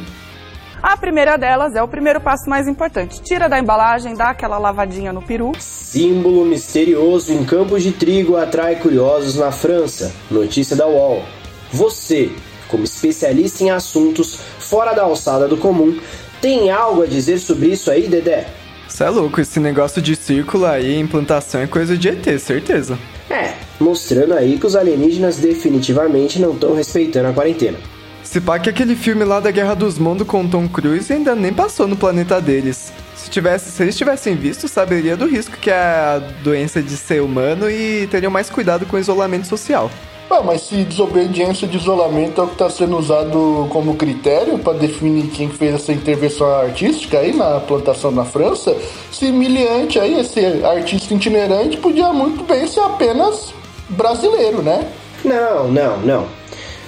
A 0.81 0.97
primeira 0.97 1.37
delas 1.37 1.75
é 1.75 1.81
o 1.81 1.87
primeiro 1.87 2.21
passo 2.21 2.49
mais 2.49 2.67
importante. 2.67 3.21
Tira 3.21 3.49
da 3.49 3.59
embalagem, 3.59 4.15
dá 4.15 4.29
aquela 4.29 4.57
lavadinha 4.57 5.11
no 5.11 5.21
peru. 5.21 5.51
Símbolo 5.59 6.45
misterioso 6.45 7.31
em 7.31 7.43
campos 7.43 7.83
de 7.83 7.91
trigo 7.91 8.37
atrai 8.37 8.75
curiosos 8.75 9.35
na 9.35 9.51
França. 9.51 10.11
Notícia 10.29 10.75
da 10.75 10.87
UOL. 10.87 11.23
Você, 11.71 12.31
como 12.67 12.83
especialista 12.83 13.63
em 13.63 13.71
assuntos 13.71 14.39
fora 14.59 14.93
da 14.93 15.03
alçada 15.03 15.47
do 15.47 15.57
comum, 15.57 15.99
tem 16.41 16.69
algo 16.69 17.03
a 17.03 17.07
dizer 17.07 17.39
sobre 17.39 17.69
isso 17.69 17.89
aí, 17.89 18.07
Dedé? 18.07 18.47
Você 18.87 19.03
é 19.03 19.09
louco, 19.09 19.41
esse 19.41 19.59
negócio 19.59 20.01
de 20.01 20.15
círculo 20.15 20.65
aí, 20.65 20.99
implantação 20.99 21.61
é 21.61 21.67
coisa 21.67 21.97
de 21.97 22.09
ET, 22.09 22.39
certeza. 22.39 22.97
É, 23.29 23.53
mostrando 23.79 24.33
aí 24.33 24.59
que 24.59 24.65
os 24.65 24.75
alienígenas 24.75 25.37
definitivamente 25.37 26.39
não 26.39 26.53
estão 26.53 26.75
respeitando 26.75 27.29
a 27.29 27.33
quarentena. 27.33 27.77
Se 28.25 28.41
pá 28.41 28.59
que 28.59 28.69
aquele 28.69 28.95
filme 28.95 29.23
lá 29.23 29.39
da 29.39 29.51
Guerra 29.51 29.75
dos 29.75 29.97
Mundos 29.97 30.27
com 30.27 30.45
Tom 30.45 30.67
Cruise 30.67 31.13
ainda 31.13 31.33
nem 31.35 31.53
passou 31.53 31.87
no 31.87 31.95
planeta 31.95 32.41
deles. 32.41 32.91
Se, 33.15 33.29
tivesse, 33.29 33.71
se 33.71 33.83
eles 33.83 33.95
tivessem 33.95 34.35
visto, 34.35 34.67
saberia 34.67 35.15
do 35.15 35.25
risco 35.25 35.55
que 35.55 35.69
é 35.69 35.73
a 35.73 36.21
doença 36.43 36.81
de 36.81 36.97
ser 36.97 37.21
humano 37.21 37.69
e 37.69 38.07
teriam 38.07 38.31
mais 38.31 38.49
cuidado 38.49 38.85
com 38.85 38.97
o 38.97 38.99
isolamento 38.99 39.47
social. 39.47 39.89
Ah, 40.29 40.41
mas 40.43 40.61
se 40.61 40.83
desobediência 40.83 41.67
de 41.67 41.77
isolamento 41.77 42.41
é 42.41 42.43
o 42.43 42.47
que 42.47 42.53
está 42.53 42.69
sendo 42.69 42.97
usado 42.97 43.67
como 43.69 43.95
critério 43.95 44.57
para 44.57 44.73
definir 44.73 45.27
quem 45.27 45.49
fez 45.49 45.75
essa 45.75 45.93
intervenção 45.93 46.47
artística 46.47 47.19
aí 47.19 47.31
na 47.31 47.59
plantação 47.59 48.11
na 48.11 48.25
França, 48.25 48.75
esse 49.11 49.31
miliante 49.31 49.99
aí, 49.99 50.19
esse 50.19 50.39
artista 50.65 51.13
itinerante, 51.13 51.77
podia 51.77 52.11
muito 52.11 52.43
bem 52.43 52.65
ser 52.67 52.81
apenas 52.81 53.53
brasileiro, 53.87 54.63
né? 54.63 54.91
Não, 55.23 55.71
não, 55.71 55.97
não. 55.99 56.44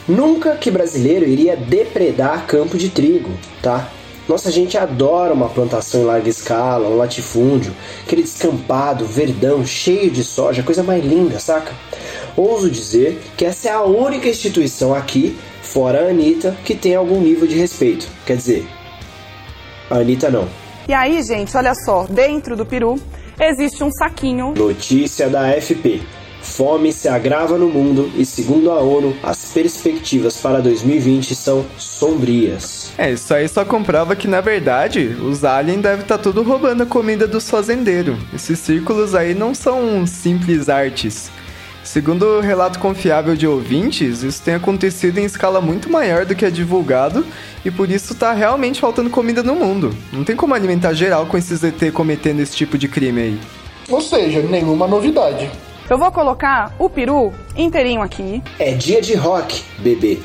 Nunca 0.08 0.56
que 0.56 0.72
brasileiro 0.72 1.28
iria 1.28 1.56
depredar 1.58 2.46
campo 2.46 2.78
de 2.78 2.90
trigo, 2.90 3.32
tá? 3.62 3.90
Nossa 4.28 4.52
gente 4.52 4.78
adora 4.78 5.34
uma 5.34 5.48
plantação 5.48 6.02
em 6.02 6.06
larga 6.06 6.30
escala, 6.30 6.90
um 6.90 6.98
latifúndio, 6.98 7.74
aquele 8.06 8.24
descampado, 8.24 9.06
verdão, 9.06 9.66
cheio 9.66 10.12
de 10.12 10.24
soja, 10.24 10.64
coisa 10.64 10.84
mais 10.84 11.04
linda, 11.04 11.40
saca? 11.40 11.72
Ouso 12.36 12.70
dizer 12.70 13.22
que 13.38 13.46
essa 13.46 13.70
é 13.70 13.72
a 13.72 13.84
única 13.84 14.28
instituição 14.28 14.94
aqui, 14.94 15.38
fora 15.62 16.06
a 16.06 16.10
Anitta, 16.10 16.58
que 16.66 16.76
tem 16.76 16.96
algum 16.96 17.22
nível 17.22 17.48
de 17.48 17.56
respeito. 17.56 18.08
Quer 18.26 18.36
dizer, 18.36 18.68
a 19.90 19.96
Anitta 19.96 20.30
não. 20.30 20.48
E 20.88 20.94
aí, 20.94 21.22
gente, 21.24 21.56
olha 21.56 21.74
só, 21.74 22.06
dentro 22.06 22.56
do 22.56 22.66
peru 22.66 23.00
existe 23.40 23.84
um 23.84 23.92
saquinho. 23.92 24.54
Notícia 24.58 25.30
da 25.30 25.52
FP. 25.52 26.02
Fome 26.42 26.92
se 26.94 27.08
agrava 27.08 27.58
no 27.58 27.68
mundo 27.68 28.12
e, 28.16 28.26
segundo 28.26 28.72
a 28.72 28.80
ONU, 28.80 29.16
as 29.22 29.52
perspectivas 29.52 30.38
para 30.38 30.62
2020 30.62 31.36
são 31.36 31.66
sombrias. 31.78 32.92
É, 32.98 33.12
isso 33.12 33.34
aí 33.34 33.48
só 33.48 33.66
comprova 33.66 34.16
que, 34.16 34.28
na 34.28 34.42
verdade, 34.42 35.16
os 35.22 35.44
aliens 35.44 35.82
devem 35.82 36.02
estar 36.02 36.18
tá 36.18 36.24
tudo 36.24 36.44
roubando 36.44 36.84
a 36.84 36.86
comida 36.86 37.28
dos 37.28 37.50
fazendeiros. 37.50 38.18
Esses 38.34 38.60
círculos 38.60 39.14
aí 39.14 39.34
não 39.34 39.54
são 39.54 40.06
simples 40.08 40.70
artes. 40.70 41.30
Segundo 41.88 42.24
o 42.24 42.42
relato 42.42 42.80
confiável 42.80 43.34
de 43.34 43.48
ouvintes, 43.48 44.22
isso 44.22 44.42
tem 44.42 44.56
acontecido 44.56 45.20
em 45.20 45.24
escala 45.24 45.62
muito 45.62 45.90
maior 45.90 46.26
do 46.26 46.36
que 46.36 46.44
é 46.44 46.50
divulgado 46.50 47.26
e 47.64 47.72
por 47.72 47.90
isso 47.90 48.14
tá 48.14 48.34
realmente 48.34 48.82
faltando 48.82 49.10
comida 49.10 49.42
no 49.42 49.56
mundo. 49.56 49.96
Não 50.12 50.26
tem 50.26 50.36
como 50.36 50.54
alimentar 50.54 50.94
geral 50.94 51.26
com 51.28 51.38
esses 51.38 51.64
ET 51.64 51.94
cometendo 51.94 52.42
esse 52.42 52.54
tipo 52.54 52.78
de 52.78 52.90
crime 52.90 53.22
aí. 53.22 53.40
Ou 53.88 54.02
seja, 54.02 54.42
nenhuma 54.42 54.86
novidade. 54.86 55.50
Eu 55.90 55.98
vou 55.98 56.12
colocar 56.12 56.76
o 56.78 56.90
peru 56.90 57.34
inteirinho 57.56 58.02
aqui. 58.02 58.44
É 58.60 58.74
dia 58.74 59.02
de 59.02 59.16
rock, 59.16 59.64
bebê. 59.80 60.20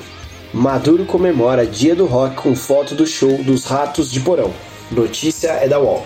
Maduro 0.53 1.07
comemora 1.07 1.65
dia 1.65 1.95
do 1.95 2.05
rock 2.05 2.35
com 2.35 2.57
foto 2.57 2.97
do 2.97 3.07
show 3.07 3.43
dos 3.45 3.65
Ratos 3.65 4.11
de 4.11 4.19
Porão. 4.19 4.53
Notícia 4.91 5.51
é 5.53 5.69
da 5.69 5.79
UOL. 5.79 6.05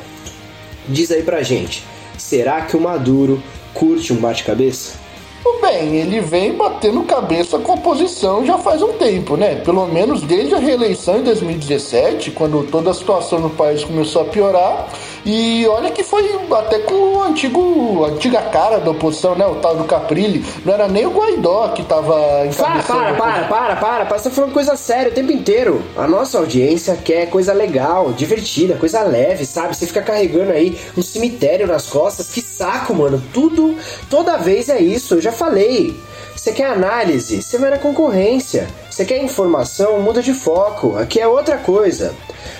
Diz 0.86 1.10
aí 1.10 1.22
pra 1.22 1.42
gente, 1.42 1.82
será 2.18 2.62
que 2.66 2.76
o 2.76 2.80
Maduro 2.80 3.42
curte 3.72 4.12
um 4.12 4.16
bate-cabeça? 4.16 5.05
Bem, 5.60 5.96
ele 5.96 6.20
vem 6.20 6.54
batendo 6.54 7.02
cabeça 7.02 7.58
com 7.58 7.72
a 7.72 7.74
oposição 7.74 8.46
já 8.46 8.56
faz 8.56 8.82
um 8.82 8.92
tempo, 8.92 9.36
né? 9.36 9.56
Pelo 9.56 9.86
menos 9.86 10.22
desde 10.22 10.54
a 10.54 10.58
reeleição 10.58 11.18
em 11.18 11.22
2017, 11.22 12.30
quando 12.30 12.62
toda 12.70 12.90
a 12.90 12.94
situação 12.94 13.40
no 13.40 13.50
país 13.50 13.82
começou 13.82 14.22
a 14.22 14.24
piorar. 14.26 14.86
E 15.26 15.66
olha 15.66 15.90
que 15.90 16.04
foi 16.04 16.24
até 16.52 16.78
com 16.78 16.94
o 16.94 17.22
antigo, 17.24 18.04
a 18.04 18.08
antiga 18.10 18.40
cara 18.42 18.78
da 18.78 18.92
oposição, 18.92 19.34
né? 19.34 19.44
O 19.44 19.56
tal 19.56 19.76
do 19.76 19.82
Caprilli. 19.82 20.44
Não 20.64 20.72
era 20.72 20.86
nem 20.86 21.04
o 21.04 21.10
Guaidó 21.10 21.68
que 21.74 21.82
tava 21.82 22.14
Para, 22.56 22.82
para, 22.82 23.14
para, 23.14 23.14
para, 23.14 23.76
para, 23.76 24.06
para. 24.06 24.18
Você 24.18 24.28
tá 24.28 24.34
falando 24.36 24.52
coisa 24.52 24.76
séria 24.76 25.10
o 25.10 25.14
tempo 25.14 25.32
inteiro. 25.32 25.82
A 25.96 26.06
nossa 26.06 26.38
audiência 26.38 26.96
quer 26.96 27.28
coisa 27.28 27.52
legal, 27.52 28.12
divertida, 28.12 28.76
coisa 28.76 29.02
leve, 29.02 29.44
sabe? 29.44 29.76
Você 29.76 29.84
fica 29.84 30.00
carregando 30.00 30.52
aí 30.52 30.78
um 30.96 31.02
cemitério 31.02 31.66
nas 31.66 31.88
costas. 31.88 32.28
Que 32.28 32.40
saco, 32.40 32.94
mano. 32.94 33.20
Tudo, 33.34 33.76
toda 34.08 34.36
vez 34.36 34.68
é 34.68 34.78
isso. 34.80 35.14
Eu 35.14 35.20
já 35.20 35.32
falei. 35.36 36.00
Você 36.34 36.52
quer 36.52 36.70
análise? 36.70 37.42
Você 37.42 37.58
vai 37.58 37.70
na 37.70 37.78
concorrência. 37.78 38.68
Você 38.90 39.04
quer 39.04 39.22
informação? 39.22 40.00
Muda 40.00 40.22
de 40.22 40.32
foco. 40.32 40.96
Aqui 40.96 41.20
é 41.20 41.26
outra 41.26 41.56
coisa. 41.56 42.14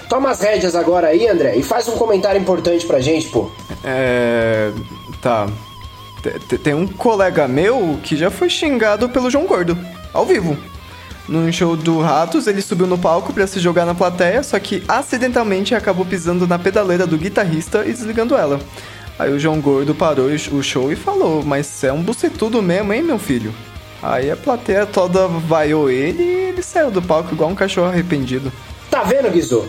Toma 0.09 0.31
as 0.31 0.41
rédeas 0.41 0.75
agora 0.75 1.09
aí, 1.09 1.29
André, 1.29 1.57
e 1.57 1.63
faz 1.63 1.89
um 1.89 1.97
comentário 1.97 2.41
importante 2.41 2.87
pra 2.87 3.01
gente, 3.01 3.29
pô. 3.29 3.51
É. 3.85 4.73
Tá. 5.21 5.49
Tem 6.63 6.75
um 6.75 6.87
colega 6.87 7.47
meu 7.47 7.99
que 8.03 8.17
já 8.17 8.31
foi 8.31 8.49
xingado 8.49 9.09
pelo 9.09 9.31
João 9.31 9.47
Gordo, 9.47 9.79
ao 10.13 10.27
vivo. 10.27 10.57
No 11.29 11.53
show 11.53 11.77
do 11.77 12.01
Ratos, 12.01 12.47
ele 12.47 12.63
subiu 12.63 12.87
no 12.87 12.97
palco 12.97 13.33
para 13.33 13.47
se 13.49 13.59
jogar 13.59 13.85
na 13.85 13.95
plateia, 13.95 14.43
só 14.45 14.59
que 14.61 14.83
acidentalmente 14.87 15.75
acabou 15.75 16.07
pisando 16.07 16.47
na 16.47 16.59
pedaleira 16.59 17.07
do 17.07 17.19
guitarrista 17.19 17.85
e 17.85 17.93
desligando 17.93 18.37
ela. 18.37 18.61
Aí 19.19 19.33
o 19.33 19.39
João 19.39 19.61
Gordo 19.61 19.95
parou 19.95 20.27
o 20.27 20.63
show 20.63 20.93
e 20.93 20.97
falou: 20.97 21.43
Mas 21.43 21.83
é 21.85 21.93
um 21.93 22.03
bucetudo 22.03 22.63
mesmo, 22.63 22.93
hein, 22.93 23.03
meu 23.03 23.19
filho? 23.19 23.55
Aí 24.03 24.31
a 24.31 24.37
plateia 24.37 24.85
toda 24.85 25.27
vaiou 25.27 25.91
ele 25.91 26.23
e 26.23 26.49
ele 26.49 26.63
saiu 26.63 26.91
do 26.91 27.01
palco 27.01 27.33
igual 27.33 27.51
um 27.51 27.55
cachorro 27.55 27.89
arrependido. 27.89 28.53
Tá 28.91 29.03
vendo, 29.03 29.31
Guizô? 29.31 29.65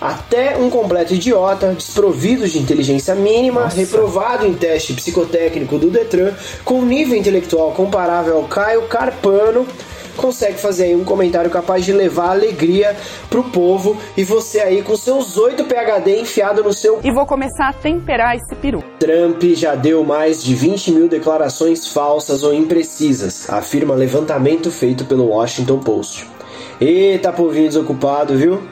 Até 0.00 0.56
um 0.56 0.68
completo 0.68 1.14
idiota, 1.14 1.72
desprovido 1.72 2.48
de 2.48 2.58
inteligência 2.58 3.14
mínima, 3.14 3.62
Nossa. 3.62 3.76
reprovado 3.76 4.44
em 4.44 4.52
teste 4.52 4.92
psicotécnico 4.92 5.78
do 5.78 5.90
Detran, 5.90 6.32
com 6.64 6.82
nível 6.82 7.16
intelectual 7.16 7.70
comparável 7.70 8.36
ao 8.36 8.44
Caio 8.44 8.82
Carpano, 8.88 9.66
consegue 10.16 10.58
fazer 10.58 10.84
aí 10.84 10.96
um 10.96 11.04
comentário 11.04 11.50
capaz 11.50 11.84
de 11.84 11.92
levar 11.92 12.30
alegria 12.30 12.96
pro 13.30 13.44
povo 13.44 13.96
e 14.16 14.24
você 14.24 14.60
aí 14.60 14.82
com 14.82 14.96
seus 14.96 15.36
8 15.36 15.64
PHD 15.64 16.20
enfiado 16.20 16.62
no 16.64 16.72
seu. 16.72 17.00
E 17.02 17.12
vou 17.12 17.24
começar 17.24 17.68
a 17.68 17.72
temperar 17.72 18.36
esse 18.36 18.54
peru. 18.56 18.81
Trump 19.02 19.42
já 19.56 19.74
deu 19.74 20.04
mais 20.04 20.44
de 20.44 20.54
20 20.54 20.92
mil 20.92 21.08
declarações 21.08 21.88
falsas 21.88 22.44
ou 22.44 22.54
imprecisas, 22.54 23.50
afirma 23.50 23.96
levantamento 23.96 24.70
feito 24.70 25.04
pelo 25.04 25.26
Washington 25.26 25.80
Post. 25.80 26.30
Eita, 26.80 27.32
povinho 27.32 27.66
desocupado, 27.66 28.38
viu? 28.38 28.62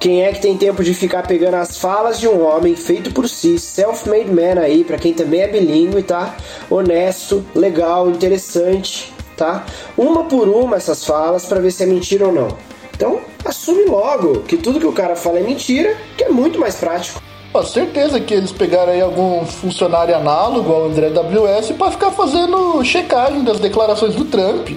Quem 0.00 0.24
é 0.24 0.32
que 0.32 0.42
tem 0.42 0.58
tempo 0.58 0.82
de 0.82 0.92
ficar 0.94 1.28
pegando 1.28 1.54
as 1.54 1.78
falas 1.78 2.18
de 2.18 2.26
um 2.26 2.44
homem 2.44 2.74
feito 2.74 3.12
por 3.12 3.28
si, 3.28 3.56
self-made 3.56 4.32
man 4.32 4.60
aí, 4.60 4.82
para 4.82 4.98
quem 4.98 5.14
também 5.14 5.42
é 5.42 5.46
bilíngue, 5.46 6.02
tá? 6.02 6.36
Honesto, 6.68 7.44
legal, 7.54 8.10
interessante, 8.10 9.12
tá? 9.36 9.64
Uma 9.96 10.24
por 10.24 10.48
uma 10.48 10.74
essas 10.74 11.04
falas 11.04 11.46
para 11.46 11.60
ver 11.60 11.70
se 11.70 11.84
é 11.84 11.86
mentira 11.86 12.26
ou 12.26 12.32
não. 12.32 12.48
Então, 12.96 13.20
assume 13.44 13.84
logo 13.84 14.40
que 14.40 14.56
tudo 14.56 14.80
que 14.80 14.86
o 14.86 14.92
cara 14.92 15.14
fala 15.14 15.38
é 15.38 15.42
mentira, 15.44 15.96
que 16.16 16.24
é 16.24 16.30
muito 16.30 16.58
mais 16.58 16.74
prático. 16.74 17.29
Com 17.52 17.64
certeza 17.64 18.20
que 18.20 18.32
eles 18.32 18.52
pegaram 18.52 18.92
aí 18.92 19.00
algum 19.00 19.44
funcionário 19.44 20.14
análogo 20.14 20.72
ao 20.72 20.84
André 20.84 21.08
WS 21.08 21.72
para 21.72 21.90
ficar 21.90 22.12
fazendo 22.12 22.82
checagem 22.84 23.42
das 23.42 23.58
declarações 23.58 24.14
do 24.14 24.24
Trump. 24.24 24.68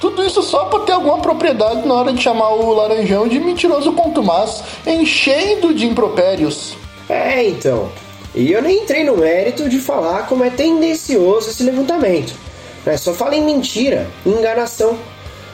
Tudo 0.00 0.24
isso 0.24 0.42
só 0.42 0.64
para 0.64 0.84
ter 0.84 0.92
alguma 0.92 1.18
propriedade 1.18 1.86
na 1.86 1.94
hora 1.94 2.12
de 2.12 2.20
chamar 2.20 2.50
o 2.54 2.72
Laranjão 2.72 3.28
de 3.28 3.38
mentiroso 3.38 3.92
contumaz, 3.92 4.62
enchendo 4.84 5.72
de 5.72 5.86
impropérios. 5.86 6.76
É, 7.08 7.44
então. 7.44 7.88
E 8.34 8.52
eu 8.52 8.62
nem 8.62 8.82
entrei 8.82 9.04
no 9.04 9.16
mérito 9.16 9.68
de 9.68 9.78
falar 9.78 10.26
como 10.26 10.44
é 10.44 10.50
tendencioso 10.50 11.50
esse 11.50 11.62
levantamento. 11.62 12.34
Né? 12.84 12.96
Só 12.96 13.12
fala 13.14 13.36
em 13.36 13.42
mentira, 13.42 14.08
enganação. 14.26 14.98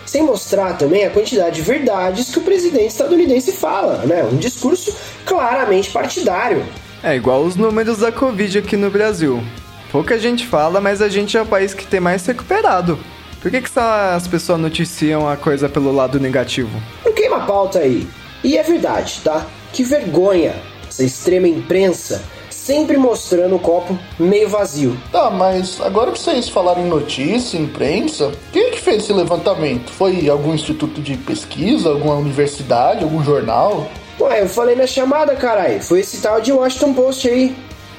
Sem 0.07 0.23
mostrar 0.23 0.75
também 0.75 1.05
a 1.05 1.11
quantidade 1.11 1.57
de 1.57 1.63
verdades 1.63 2.31
que 2.31 2.39
o 2.39 2.43
presidente 2.43 2.89
estadunidense 2.89 3.53
fala, 3.53 4.05
né? 4.07 4.23
Um 4.25 4.37
discurso 4.37 4.95
claramente 5.25 5.91
partidário. 5.91 6.65
É 7.03 7.15
igual 7.15 7.43
os 7.43 7.57
números 7.57 7.99
da 7.99 8.13
Covid 8.13 8.59
aqui 8.59 8.77
no 8.77 8.91
Brasil. 8.91 9.43
Pouca 9.91 10.19
gente 10.19 10.47
fala, 10.47 10.81
mas 10.81 11.01
a 11.01 11.09
gente 11.09 11.37
é 11.37 11.43
o 11.43 11.47
país 11.47 11.73
que 11.73 11.87
tem 11.87 12.01
mais 12.01 12.25
recuperado. 12.27 12.99
Por 13.41 13.51
que, 13.51 13.61
que 13.61 13.71
as 13.79 14.27
pessoas 14.27 14.59
noticiam 14.59 15.29
a 15.29 15.37
coisa 15.37 15.69
pelo 15.69 15.93
lado 15.93 16.19
negativo? 16.19 16.71
Não 17.05 17.13
queima 17.13 17.37
a 17.37 17.47
pauta 17.47 17.81
aí. 17.81 18.09
E 18.43 18.57
é 18.57 18.63
verdade, 18.63 19.21
tá? 19.23 19.47
Que 19.73 19.85
vergonha 19.85 20.55
essa 20.89 21.05
extrema 21.05 21.47
imprensa 21.47 22.23
sempre 22.65 22.97
mostrando 22.97 23.57
o 23.57 23.59
copo 23.59 23.99
meio 24.19 24.49
vazio. 24.49 24.97
Tá, 25.13 25.31
mas 25.31 25.79
agora 25.83 26.11
que 26.11 26.19
vocês 26.19 26.49
falaram 26.49 26.81
em 26.81 26.89
notícia, 26.89 27.59
imprensa, 27.59 28.33
quem 28.51 28.69
é 28.69 28.71
que 28.71 28.81
fez 28.81 29.05
esse 29.05 29.13
levantamento? 29.13 29.93
Foi 29.93 30.31
algum 30.31 30.55
instituto 30.55 31.03
de 31.03 31.15
pesquisa, 31.19 31.91
alguma 31.91 32.15
universidade, 32.15 33.05
algum 33.05 33.23
jornal? 33.23 33.87
Ué, 34.19 34.41
eu 34.41 34.49
falei 34.49 34.75
na 34.75 34.87
chamada, 34.87 35.37
carai. 35.37 35.81
Foi 35.81 36.01
esse 36.01 36.23
tal 36.23 36.41
de 36.41 36.53
Washington 36.53 36.95
Post 36.95 37.29
aí. 37.29 37.55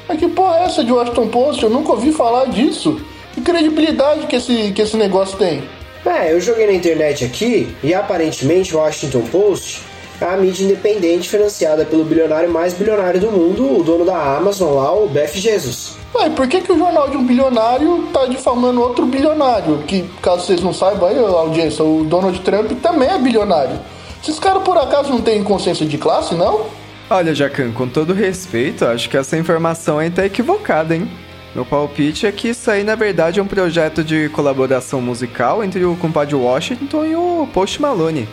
Mas 0.07 0.19
que 0.19 0.27
porra 0.29 0.57
é 0.57 0.63
essa 0.63 0.84
de 0.84 0.91
Washington 0.91 1.27
Post? 1.27 1.63
Eu 1.63 1.69
nunca 1.69 1.91
ouvi 1.91 2.12
falar 2.12 2.45
disso. 2.45 3.00
Que 3.36 3.41
credibilidade 3.41 4.25
que 4.25 4.36
esse, 4.36 4.72
que 4.72 4.81
esse 4.81 4.98
negócio 4.98 5.38
tem? 5.38 5.63
É, 6.03 6.31
eu 6.31 6.41
joguei 6.41 6.65
na 6.65 6.74
internet 6.74 7.24
aqui 7.24 7.75
e 7.84 7.93
aparentemente 7.93 8.75
o 8.75 8.79
Washington 8.79 9.22
Post 9.31 9.81
a 10.22 10.38
mídia 10.38 10.65
independente 10.65 11.29
financiada 11.29 11.86
pelo 11.86 12.05
bilionário 12.05 12.50
mais 12.50 12.74
bilionário 12.74 13.19
do 13.19 13.31
mundo, 13.31 13.79
o 13.79 13.84
dono 13.84 14.05
da 14.05 14.38
Amazon 14.38 14.75
lá, 14.75 14.93
o 14.93 15.07
Beth 15.07 15.34
Jesus. 15.34 15.98
Ué, 16.15 16.29
por 16.29 16.48
que, 16.48 16.62
que 16.62 16.72
o 16.72 16.77
jornal 16.77 17.10
de 17.10 17.17
um 17.17 17.25
bilionário 17.25 18.07
tá 18.13 18.25
difamando 18.25 18.81
outro 18.81 19.05
bilionário? 19.05 19.79
Que, 19.79 20.05
caso 20.22 20.45
vocês 20.45 20.62
não 20.62 20.74
saibam 20.74 21.10
aí, 21.10 21.17
a 21.17 21.27
audiência, 21.27 21.84
o 21.84 22.05
Donald 22.05 22.39
Trump 22.39 22.72
também 22.81 23.10
é 23.10 23.17
bilionário. 23.17 23.77
Esses 24.24 24.39
caras 24.39 24.63
por 24.63 24.77
acaso 24.77 25.10
não 25.10 25.22
têm 25.22 25.43
consciência 25.43 25.86
de 25.86 25.98
classe, 25.98 26.34
não? 26.34 26.67
Olha, 27.10 27.36
Jacan, 27.36 27.72
com 27.72 27.88
todo 27.88 28.13
respeito, 28.13 28.86
acho 28.86 29.10
que 29.10 29.17
essa 29.17 29.38
informação 29.38 30.00
aí 30.00 30.10
tá 30.10 30.25
equivocada, 30.25 30.95
hein? 30.95 31.07
Meu 31.53 31.63
palpite 31.63 32.25
é 32.25 32.31
que 32.31 32.50
isso 32.50 32.69
aí, 32.72 32.84
na 32.84 32.95
verdade, 32.95 33.39
é 33.39 33.43
um 33.43 33.48
projeto 33.48 34.03
de 34.03 34.27
colaboração 34.29 35.01
musical 35.01 35.63
entre 35.63 35.86
o 35.86 35.95
compadre 35.95 36.36
Washington 36.36 37.05
e 37.05 37.15
o 37.15 37.48
Post 37.53 37.81
Malone. 37.81 38.27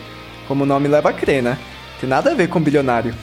Como 0.47 0.63
o 0.63 0.67
nome 0.67 0.87
leva 0.87 1.09
a 1.09 1.13
crer, 1.13 1.43
né? 1.43 1.57
Tem 2.03 2.09
nada 2.09 2.31
a 2.31 2.33
ver 2.33 2.49
com 2.49 2.59
bilionário. 2.59 3.15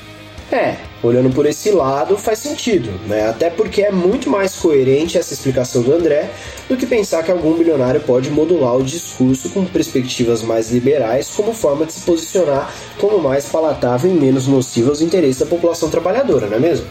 É, 0.51 0.77
olhando 1.03 1.29
por 1.35 1.45
esse 1.45 1.71
lado 1.71 2.17
faz 2.17 2.39
sentido, 2.39 2.91
né? 3.07 3.29
Até 3.29 3.51
porque 3.51 3.83
é 3.83 3.93
muito 3.93 4.31
mais 4.31 4.57
coerente 4.57 5.19
essa 5.19 5.35
explicação 5.35 5.83
do 5.83 5.93
André 5.93 6.31
do 6.67 6.79
que 6.79 6.87
pensar 6.87 7.23
que 7.23 7.31
algum 7.31 7.53
bilionário 7.59 8.01
pode 8.01 8.31
modular 8.31 8.75
o 8.77 8.83
discurso 8.83 9.51
com 9.51 9.67
perspectivas 9.67 10.41
mais 10.41 10.71
liberais 10.71 11.29
como 11.29 11.53
forma 11.53 11.85
de 11.85 11.93
se 11.93 12.01
posicionar 12.07 12.73
como 12.99 13.19
mais 13.19 13.45
palatável 13.45 14.11
e 14.11 14.15
menos 14.15 14.47
nocivo 14.47 14.89
aos 14.89 15.03
interesses 15.03 15.41
da 15.41 15.47
população 15.47 15.91
trabalhadora, 15.91 16.47
não 16.47 16.57
é 16.57 16.61
mesmo? 16.61 16.87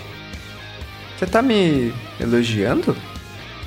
Você 1.17 1.25
tá 1.25 1.41
me 1.41 1.91
elogiando? 2.19 2.95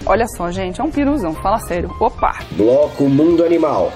Olha 0.07 0.29
só, 0.29 0.49
gente, 0.52 0.81
é 0.81 0.85
um 0.85 0.93
piruzão, 0.93 1.35
fala 1.35 1.59
sério. 1.59 1.93
Opa! 1.99 2.38
Bloco 2.52 3.09
Mundo 3.09 3.45
Animal. 3.45 3.93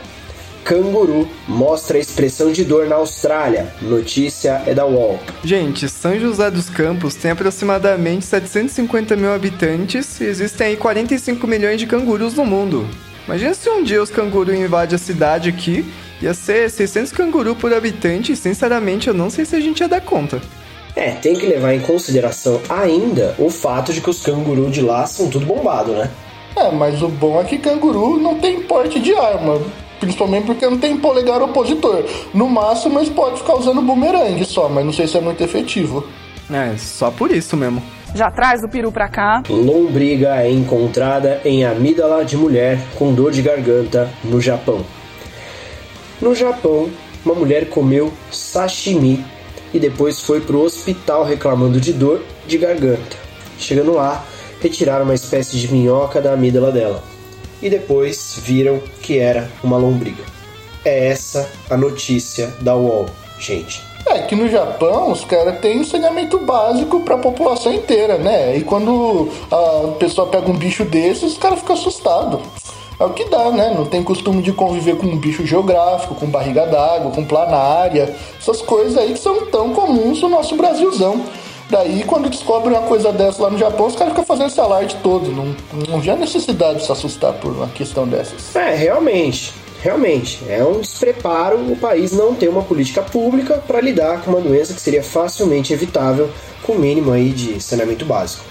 Canguru 0.67 1.29
mostra 1.47 1.97
expressão 1.97 2.51
de 2.51 2.65
dor 2.65 2.89
na 2.89 2.97
Austrália. 2.97 3.73
Notícia 3.81 4.61
é 4.67 4.75
da 4.75 4.85
UOL. 4.85 5.21
Gente, 5.45 5.89
São 5.89 6.19
José 6.19 6.51
dos 6.51 6.69
Campos 6.69 7.15
tem 7.15 7.31
aproximadamente 7.31 8.27
750 8.27 9.15
mil 9.15 9.33
habitantes 9.33 10.21
e 10.21 10.25
existem 10.25 10.67
aí 10.67 10.77
45 10.77 11.47
milhões 11.47 11.79
de 11.79 11.87
cangurus 11.87 12.35
no 12.35 12.45
mundo. 12.45 12.85
Imagina 13.29 13.55
se 13.55 13.71
um 13.71 13.85
dia 13.85 14.03
os 14.03 14.11
cangurus 14.11 14.57
invadem 14.57 14.97
a 14.97 14.99
cidade 14.99 15.51
aqui, 15.51 15.85
ia 16.21 16.35
ser 16.35 16.69
600 16.69 17.13
cangurus 17.13 17.57
por 17.57 17.73
habitante 17.73 18.33
e 18.33 18.37
sinceramente 18.37 19.07
eu 19.07 19.15
não 19.15 19.31
sei 19.31 19.45
se 19.45 19.55
a 19.55 19.61
gente 19.61 19.79
ia 19.79 19.89
dar 19.89 20.01
conta. 20.01 20.43
É, 20.97 21.13
tem 21.13 21.37
que 21.37 21.47
levar 21.47 21.75
em 21.75 21.81
consideração 21.81 22.61
ainda 22.69 23.37
o 23.39 23.51
fato 23.51 23.93
de 23.93 24.01
que 24.01 24.11
os 24.11 24.21
cangurus 24.21 24.73
de 24.73 24.81
lá 24.81 25.07
são 25.07 25.31
tudo 25.31 25.47
bombado, 25.47 25.93
né? 25.93 26.11
É, 26.57 26.73
mas 26.73 27.01
o 27.03 27.09
bom 27.09 27.41
é 27.41 27.45
que 27.45 27.57
canguru 27.57 28.19
não 28.19 28.41
tem 28.41 28.63
porte 28.63 28.99
de 28.99 29.15
arma. 29.15 29.61
Principalmente 30.01 30.47
porque 30.47 30.67
não 30.67 30.79
tem 30.79 30.97
polegar 30.97 31.43
opositor. 31.43 32.05
No 32.35 32.49
máximo, 32.49 32.99
eles 32.99 33.09
podem 33.09 33.37
ficar 33.37 33.55
usando 33.55 33.81
bumerangue 33.81 34.45
só, 34.45 34.69
mas 34.69 34.85
não 34.85 34.93
sei 34.93 35.07
se 35.07 35.17
é 35.17 35.21
muito 35.21 35.43
efetivo. 35.43 36.07
É, 36.51 36.77
só 36.77 37.11
por 37.11 37.31
isso 37.31 37.57
mesmo. 37.57 37.83
Já 38.15 38.31
traz 38.31 38.63
o 38.63 38.69
peru 38.69 38.93
pra 38.93 39.09
cá. 39.09 39.43
Lombriga 39.49 40.37
é 40.43 40.51
encontrada 40.51 41.41
em 41.45 41.65
amígdala 41.65 42.25
de 42.25 42.37
mulher 42.37 42.79
com 42.99 43.13
dor 43.13 43.33
de 43.33 43.43
garganta 43.43 44.09
no 44.25 44.41
Japão. 44.41 44.85
No 46.21 46.35
Japão, 46.35 46.89
uma 47.25 47.35
mulher 47.35 47.69
comeu 47.69 48.13
sashimi 48.31 49.25
e 49.75 49.79
depois 49.79 50.21
foi 50.21 50.41
pro 50.41 50.63
hospital 50.63 51.25
reclamando 51.25 51.81
de 51.81 51.93
dor 51.93 52.23
de 52.47 52.57
garganta. 52.57 53.17
Chegando 53.59 53.93
lá, 53.93 54.25
retiraram 54.63 55.05
uma 55.05 55.15
espécie 55.15 55.57
de 55.59 55.71
minhoca 55.73 56.21
da 56.21 56.33
amígdala 56.33 56.71
dela 56.71 57.16
e 57.61 57.71
depois 57.71 58.39
viram 58.43 58.81
que 59.01 59.19
era 59.19 59.51
uma 59.63 59.77
lombriga. 59.77 60.25
É 60.85 61.09
essa 61.09 61.51
a 61.69 61.77
notícia 61.77 62.55
da 62.61 62.77
UOL, 62.77 63.07
gente. 63.39 63.83
É 64.07 64.21
que 64.23 64.37
no 64.37 64.49
Japão 64.49 65.11
os 65.11 65.25
caras 65.25 65.59
têm 65.59 65.83
saneamento 65.83 66.39
básico 66.39 67.01
para 67.01 67.17
a 67.17 67.19
população 67.19 67.73
inteira, 67.73 68.17
né? 68.17 68.57
E 68.57 68.63
quando 68.63 69.29
a 69.51 69.93
pessoa 69.99 70.29
pega 70.29 70.49
um 70.49 70.57
bicho 70.57 70.85
desses, 70.85 71.33
os 71.33 71.39
caras 71.39 71.59
ficam 71.59 71.75
assustados. 71.75 72.41
É 72.99 73.05
o 73.05 73.11
que 73.11 73.25
dá, 73.25 73.51
né? 73.51 73.75
Não 73.77 73.85
tem 73.85 74.03
costume 74.03 74.43
de 74.43 74.53
conviver 74.53 74.97
com 74.97 75.07
um 75.07 75.19
bicho 75.19 75.45
geográfico, 75.45 76.15
com 76.15 76.27
barriga 76.27 76.67
d'água, 76.67 77.11
com 77.11 77.25
planária, 77.25 78.15
essas 78.39 78.63
coisas 78.63 78.97
aí 78.97 79.13
que 79.13 79.19
são 79.19 79.47
tão 79.47 79.75
comuns 79.75 80.23
no 80.23 80.29
nosso 80.29 80.55
Brasilzão. 80.57 81.23
Daí, 81.69 82.05
quando 82.05 82.31
descobrem 82.31 82.77
uma 82.77 82.87
coisa 82.87 83.13
dessa 83.13 83.43
lá 83.43 83.51
no 83.51 83.59
Japão, 83.59 83.87
os 83.87 83.97
caras 83.97 84.13
ficam 84.13 84.25
fazendo 84.25 84.47
esse 84.49 84.61
alarde 84.61 84.97
todo. 85.03 85.33
Não, 85.33 85.55
não 85.89 86.01
vê 86.01 86.11
a 86.11 86.17
necessidade 86.17 86.79
de 86.79 86.87
se 86.87 86.93
assustar 86.93 87.33
por 87.35 87.51
uma 87.53 87.67
questão 87.69 88.07
dessas. 88.07 88.55
É, 88.55 88.75
realmente. 88.75 89.53
Realmente, 89.83 90.43
é 90.49 90.65
um 90.65 90.81
despreparo 90.81 91.59
o 91.71 91.77
país 91.77 92.11
não 92.11 92.35
ter 92.35 92.49
uma 92.49 92.63
política 92.63 93.03
pública 93.03 93.59
para 93.59 93.81
lidar 93.81 94.23
com 94.23 94.31
uma 94.31 94.41
doença 94.41 94.75
que 94.75 94.81
seria 94.81 95.03
facilmente 95.03 95.73
evitável 95.73 96.31
com 96.63 96.73
o 96.73 96.79
mínimo 96.79 97.13
aí 97.13 97.31
de 97.31 97.63
saneamento 97.63 98.05
básico. 98.05 98.45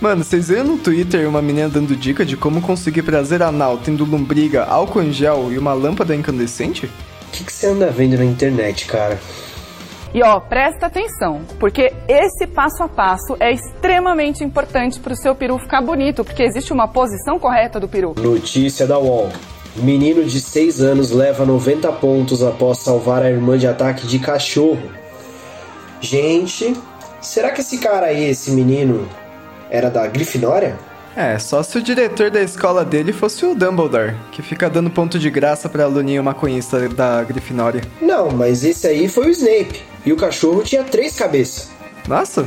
Mano, 0.00 0.22
vocês 0.22 0.48
viram 0.48 0.64
no 0.64 0.78
Twitter 0.78 1.28
uma 1.28 1.42
menina 1.42 1.68
dando 1.68 1.96
dica 1.96 2.24
de 2.24 2.36
como 2.36 2.62
conseguir 2.62 3.02
prazer 3.02 3.42
anal 3.42 3.78
tendo 3.78 4.04
lombriga, 4.04 4.64
álcool 4.64 5.02
em 5.02 5.12
gel 5.12 5.52
e 5.52 5.58
uma 5.58 5.74
lâmpada 5.74 6.14
incandescente? 6.14 6.86
O 6.86 7.30
que, 7.32 7.44
que 7.44 7.52
você 7.52 7.66
anda 7.66 7.90
vendo 7.90 8.16
na 8.16 8.24
internet, 8.24 8.86
cara? 8.86 9.20
E 10.14 10.22
ó, 10.22 10.40
presta 10.40 10.86
atenção, 10.86 11.42
porque 11.60 11.92
esse 12.08 12.46
passo 12.46 12.82
a 12.82 12.88
passo 12.88 13.36
é 13.38 13.52
extremamente 13.52 14.42
importante 14.42 14.98
para 14.98 15.12
o 15.12 15.16
seu 15.16 15.34
peru 15.34 15.58
ficar 15.58 15.82
bonito, 15.82 16.24
porque 16.24 16.42
existe 16.42 16.72
uma 16.72 16.88
posição 16.88 17.38
correta 17.38 17.78
do 17.78 17.86
peru. 17.86 18.14
Notícia 18.16 18.86
da 18.86 18.98
UOL. 18.98 19.28
Menino 19.76 20.24
de 20.24 20.40
6 20.40 20.80
anos 20.80 21.10
leva 21.10 21.44
90 21.44 21.92
pontos 21.92 22.42
após 22.42 22.78
salvar 22.78 23.22
a 23.22 23.30
irmã 23.30 23.56
de 23.58 23.66
ataque 23.66 24.06
de 24.06 24.18
cachorro. 24.18 24.90
Gente, 26.00 26.74
será 27.20 27.50
que 27.50 27.60
esse 27.60 27.78
cara 27.78 28.06
aí, 28.06 28.30
esse 28.30 28.50
menino, 28.50 29.06
era 29.70 29.90
da 29.90 30.06
Grifinória? 30.06 30.76
É, 31.16 31.38
só 31.38 31.62
se 31.62 31.78
o 31.78 31.82
diretor 31.82 32.30
da 32.30 32.40
escola 32.40 32.84
dele 32.84 33.12
fosse 33.12 33.44
o 33.44 33.54
Dumbledore, 33.54 34.14
que 34.30 34.42
fica 34.42 34.70
dando 34.70 34.90
ponto 34.90 35.18
de 35.18 35.28
graça 35.30 35.68
pra 35.68 35.84
aluninha 35.84 36.22
maconhista 36.22 36.88
da 36.88 37.24
Grifinória. 37.24 37.82
Não, 38.00 38.30
mas 38.30 38.64
esse 38.64 38.86
aí 38.86 39.08
foi 39.08 39.26
o 39.26 39.30
Snape. 39.30 39.82
E 40.06 40.12
o 40.12 40.16
cachorro 40.16 40.62
tinha 40.62 40.84
três 40.84 41.16
cabeças. 41.16 41.70
Nossa, 42.06 42.46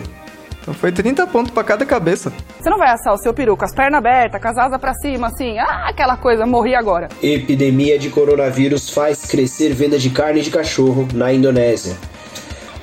então 0.61 0.73
foi 0.73 0.91
30 0.91 1.25
pontos 1.27 1.51
pra 1.51 1.63
cada 1.63 1.85
cabeça. 1.85 2.31
Você 2.59 2.69
não 2.69 2.77
vai 2.77 2.89
assar 2.89 3.13
o 3.13 3.17
seu 3.17 3.33
peru 3.33 3.57
com 3.57 3.65
as 3.65 3.73
pernas 3.73 3.97
abertas, 3.97 4.41
com 4.41 4.47
as 4.47 4.57
asas 4.57 4.79
pra 4.79 4.93
cima, 4.93 5.27
assim, 5.27 5.57
ah, 5.57 5.87
aquela 5.87 6.15
coisa, 6.15 6.45
morri 6.45 6.75
agora. 6.75 7.09
Epidemia 7.21 7.97
de 7.97 8.09
coronavírus 8.09 8.89
faz 8.89 9.25
crescer 9.25 9.73
venda 9.73 9.97
de 9.97 10.09
carne 10.11 10.41
de 10.41 10.51
cachorro 10.51 11.07
na 11.13 11.33
Indonésia. 11.33 11.97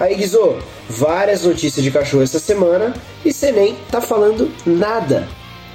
Aí, 0.00 0.14
Guizô, 0.16 0.56
várias 0.88 1.44
notícias 1.44 1.84
de 1.84 1.90
cachorro 1.90 2.22
essa 2.22 2.38
semana 2.38 2.94
e 3.24 3.32
você 3.32 3.52
nem 3.52 3.76
tá 3.90 4.00
falando 4.00 4.50
nada. 4.66 5.26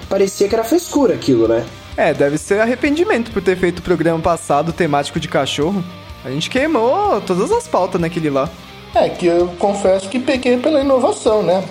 Parecia 0.09 0.47
que 0.47 0.55
era 0.55 0.63
frescura 0.63 1.13
aquilo, 1.15 1.47
né? 1.47 1.65
É, 1.95 2.13
deve 2.13 2.37
ser 2.37 2.59
arrependimento 2.59 3.31
por 3.31 3.41
ter 3.41 3.55
feito 3.55 3.79
o 3.79 3.83
programa 3.83 4.19
passado 4.19 4.73
temático 4.73 5.19
de 5.19 5.27
cachorro. 5.27 5.83
A 6.25 6.29
gente 6.29 6.49
queimou 6.49 7.21
todas 7.21 7.51
as 7.51 7.67
pautas 7.67 7.99
naquele 7.99 8.29
lá. 8.29 8.49
É 8.95 9.09
que 9.09 9.25
eu 9.25 9.47
confesso 9.59 10.07
que 10.09 10.19
peguei 10.19 10.57
pela 10.57 10.81
inovação, 10.81 11.43
né? 11.43 11.63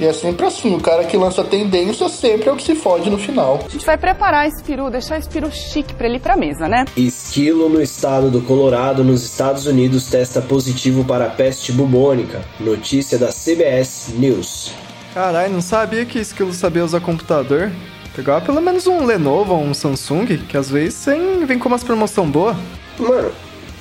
E 0.00 0.04
é 0.04 0.12
sempre 0.12 0.46
assim, 0.46 0.76
o 0.76 0.80
cara 0.80 1.02
que 1.02 1.16
lança 1.16 1.42
tendência 1.42 2.08
sempre 2.08 2.48
é 2.48 2.52
o 2.52 2.56
que 2.56 2.62
se 2.62 2.76
fode 2.76 3.10
no 3.10 3.18
final. 3.18 3.60
A 3.66 3.68
gente 3.68 3.84
vai 3.84 3.98
preparar 3.98 4.46
esse 4.46 4.62
peru, 4.62 4.88
deixar 4.90 5.18
esse 5.18 5.28
peru 5.28 5.50
chique 5.50 5.92
pra 5.92 6.06
ele 6.06 6.16
ir 6.16 6.20
pra 6.20 6.36
mesa, 6.36 6.68
né? 6.68 6.84
Esquilo 6.96 7.68
no 7.68 7.82
estado 7.82 8.30
do 8.30 8.40
Colorado, 8.42 9.02
nos 9.02 9.24
Estados 9.24 9.66
Unidos, 9.66 10.08
testa 10.08 10.40
positivo 10.40 11.04
para 11.04 11.26
a 11.26 11.30
peste 11.30 11.72
bubônica. 11.72 12.44
Notícia 12.60 13.18
da 13.18 13.32
CBS 13.32 14.12
News. 14.14 14.72
Caralho, 15.18 15.52
não 15.52 15.60
sabia 15.60 16.06
que 16.06 16.20
esquilo 16.20 16.52
sabia 16.52 16.84
usar 16.84 17.00
computador. 17.00 17.72
Pegar 18.14 18.40
pelo 18.40 18.60
menos 18.60 18.86
um 18.86 19.04
Lenovo 19.04 19.52
ou 19.52 19.64
um 19.64 19.74
Samsung, 19.74 20.24
que 20.48 20.56
às 20.56 20.70
vezes 20.70 21.04
vem, 21.04 21.44
vem 21.44 21.58
com 21.58 21.68
umas 21.68 21.82
promoção 21.82 22.30
boa. 22.30 22.56
Mano, 22.96 23.32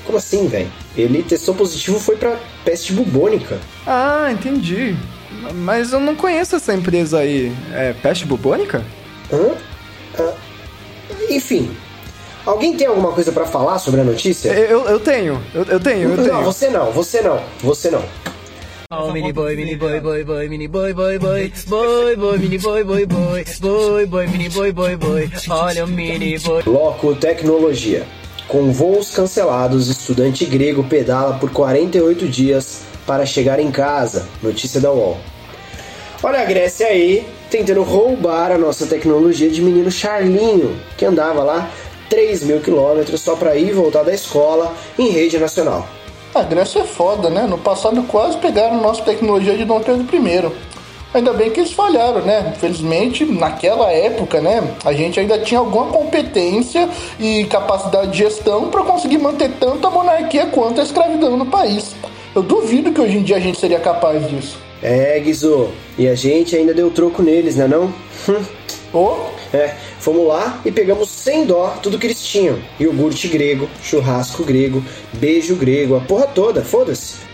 como 0.03 0.17
assim, 0.17 0.47
velho? 0.47 0.67
Ele 0.97 1.21
testou 1.21 1.53
positivo 1.53 1.99
foi 1.99 2.15
pra 2.15 2.39
peste 2.65 2.91
bubônica. 2.91 3.59
Ah, 3.85 4.29
entendi. 4.31 4.95
Mas 5.53 5.93
eu 5.93 5.99
não 5.99 6.15
conheço 6.15 6.55
essa 6.55 6.73
empresa 6.73 7.19
aí. 7.19 7.55
É 7.71 7.93
peste 7.93 8.25
bubônica? 8.25 8.83
Hã? 9.31 9.51
Ah, 10.17 10.33
enfim. 11.29 11.69
Alguém 12.47 12.75
tem 12.75 12.87
alguma 12.87 13.11
coisa 13.11 13.31
pra 13.31 13.45
falar 13.45 13.77
sobre 13.77 14.01
a 14.01 14.03
notícia? 14.03 14.49
Eu, 14.49 14.87
eu 14.87 14.99
tenho, 14.99 15.39
eu, 15.53 15.63
eu 15.65 15.79
tenho, 15.79 16.09
eu 16.09 16.17
não, 16.17 16.23
tenho. 16.23 16.43
você 16.43 16.69
não, 16.71 16.91
você 16.91 17.21
não, 17.21 17.39
você 17.61 17.91
não. 17.91 18.03
Oh, 18.89 19.11
mini 19.11 19.33
boy, 19.33 19.53
mini 19.57 19.75
boy, 19.75 19.99
boy, 19.99 20.23
boy, 20.23 20.47
mini 20.47 20.65
boy, 20.65 20.93
boy, 20.93 21.19
boy, 21.19 21.51
boy, 21.67 22.15
boy, 22.15 22.37
mini 22.37 22.57
boy, 22.57 22.85
boy, 22.85 23.05
boy, 23.05 23.43
boy, 23.59 24.05
boy, 24.05 24.27
mini 24.27 24.47
boy, 24.47 24.71
boy, 24.71 24.95
boy, 24.95 25.29
olha 25.49 25.83
o 25.83 25.87
mini 25.87 26.39
boy. 26.39 26.63
Bloco 26.63 27.13
Tecnologia. 27.13 28.07
Com 28.47 28.71
voos 28.71 29.13
cancelados, 29.13 29.89
estudante 29.89 30.45
grego 30.45 30.85
pedala 30.85 31.37
por 31.37 31.51
48 31.51 32.29
dias 32.29 32.83
para 33.05 33.25
chegar 33.25 33.59
em 33.59 33.71
casa. 33.71 34.25
Notícia 34.41 34.79
da 34.79 34.89
UOL. 34.89 35.17
Olha 36.23 36.39
a 36.39 36.45
Grécia 36.45 36.87
aí, 36.87 37.27
tentando 37.51 37.83
roubar 37.83 38.53
a 38.53 38.57
nossa 38.57 38.87
tecnologia 38.87 39.49
de 39.49 39.61
menino 39.61 39.91
Charlinho, 39.91 40.79
que 40.97 41.03
andava 41.03 41.43
lá 41.43 41.69
3 42.09 42.43
mil 42.43 42.61
quilômetros 42.61 43.19
só 43.19 43.35
para 43.35 43.57
ir 43.57 43.67
e 43.67 43.73
voltar 43.73 44.03
da 44.03 44.13
escola 44.13 44.73
em 44.97 45.09
rede 45.09 45.37
nacional. 45.37 45.96
A 46.35 46.43
Grécia 46.43 46.81
é 46.81 46.83
foda, 46.83 47.29
né? 47.29 47.47
No 47.47 47.57
passado 47.57 48.03
quase 48.03 48.37
pegaram 48.37 48.81
nossa 48.81 49.01
tecnologia 49.01 49.57
de 49.57 49.65
Dom 49.65 49.79
Pedro 49.79 50.05
I. 50.13 50.51
Ainda 51.13 51.33
bem 51.33 51.49
que 51.49 51.61
eles 51.61 51.71
falharam, 51.71 52.21
né? 52.21 52.53
Infelizmente, 52.55 53.25
naquela 53.25 53.91
época, 53.91 54.41
né, 54.41 54.75
a 54.83 54.91
gente 54.91 55.19
ainda 55.19 55.39
tinha 55.39 55.59
alguma 55.59 55.85
competência 55.87 56.87
e 57.19 57.45
capacidade 57.45 58.11
de 58.11 58.17
gestão 58.19 58.69
para 58.69 58.83
conseguir 58.83 59.17
manter 59.17 59.51
tanto 59.59 59.87
a 59.87 59.89
monarquia 59.89 60.45
quanto 60.47 60.81
a 60.81 60.83
escravidão 60.83 61.37
no 61.37 61.45
país. 61.45 61.95
Eu 62.35 62.43
duvido 62.43 62.91
que 62.91 63.01
hoje 63.01 63.17
em 63.17 63.23
dia 63.23 63.37
a 63.37 63.39
gente 63.39 63.59
seria 63.59 63.79
capaz 63.79 64.29
disso. 64.29 64.59
É, 64.83 65.19
Guizô, 65.19 65.69
e 65.97 66.07
a 66.07 66.13
gente 66.13 66.55
ainda 66.55 66.73
deu 66.73 66.91
troco 66.91 67.23
neles, 67.23 67.55
né 67.55 67.67
não? 67.67 67.91
Ô, 68.93 69.15
É, 69.53 69.75
fomos 69.99 70.27
lá 70.27 70.61
e 70.65 70.71
pegamos 70.71 71.09
sem 71.09 71.45
dó 71.45 71.77
tudo 71.81 71.97
que 71.97 72.07
eles 72.07 72.21
tinham. 72.21 72.59
Iogurte 72.79 73.27
grego, 73.27 73.69
churrasco 73.81 74.43
grego, 74.43 74.83
beijo 75.13 75.55
grego, 75.55 75.95
a 75.95 76.01
porra 76.01 76.27
toda, 76.27 76.63
foda-se. 76.63 77.26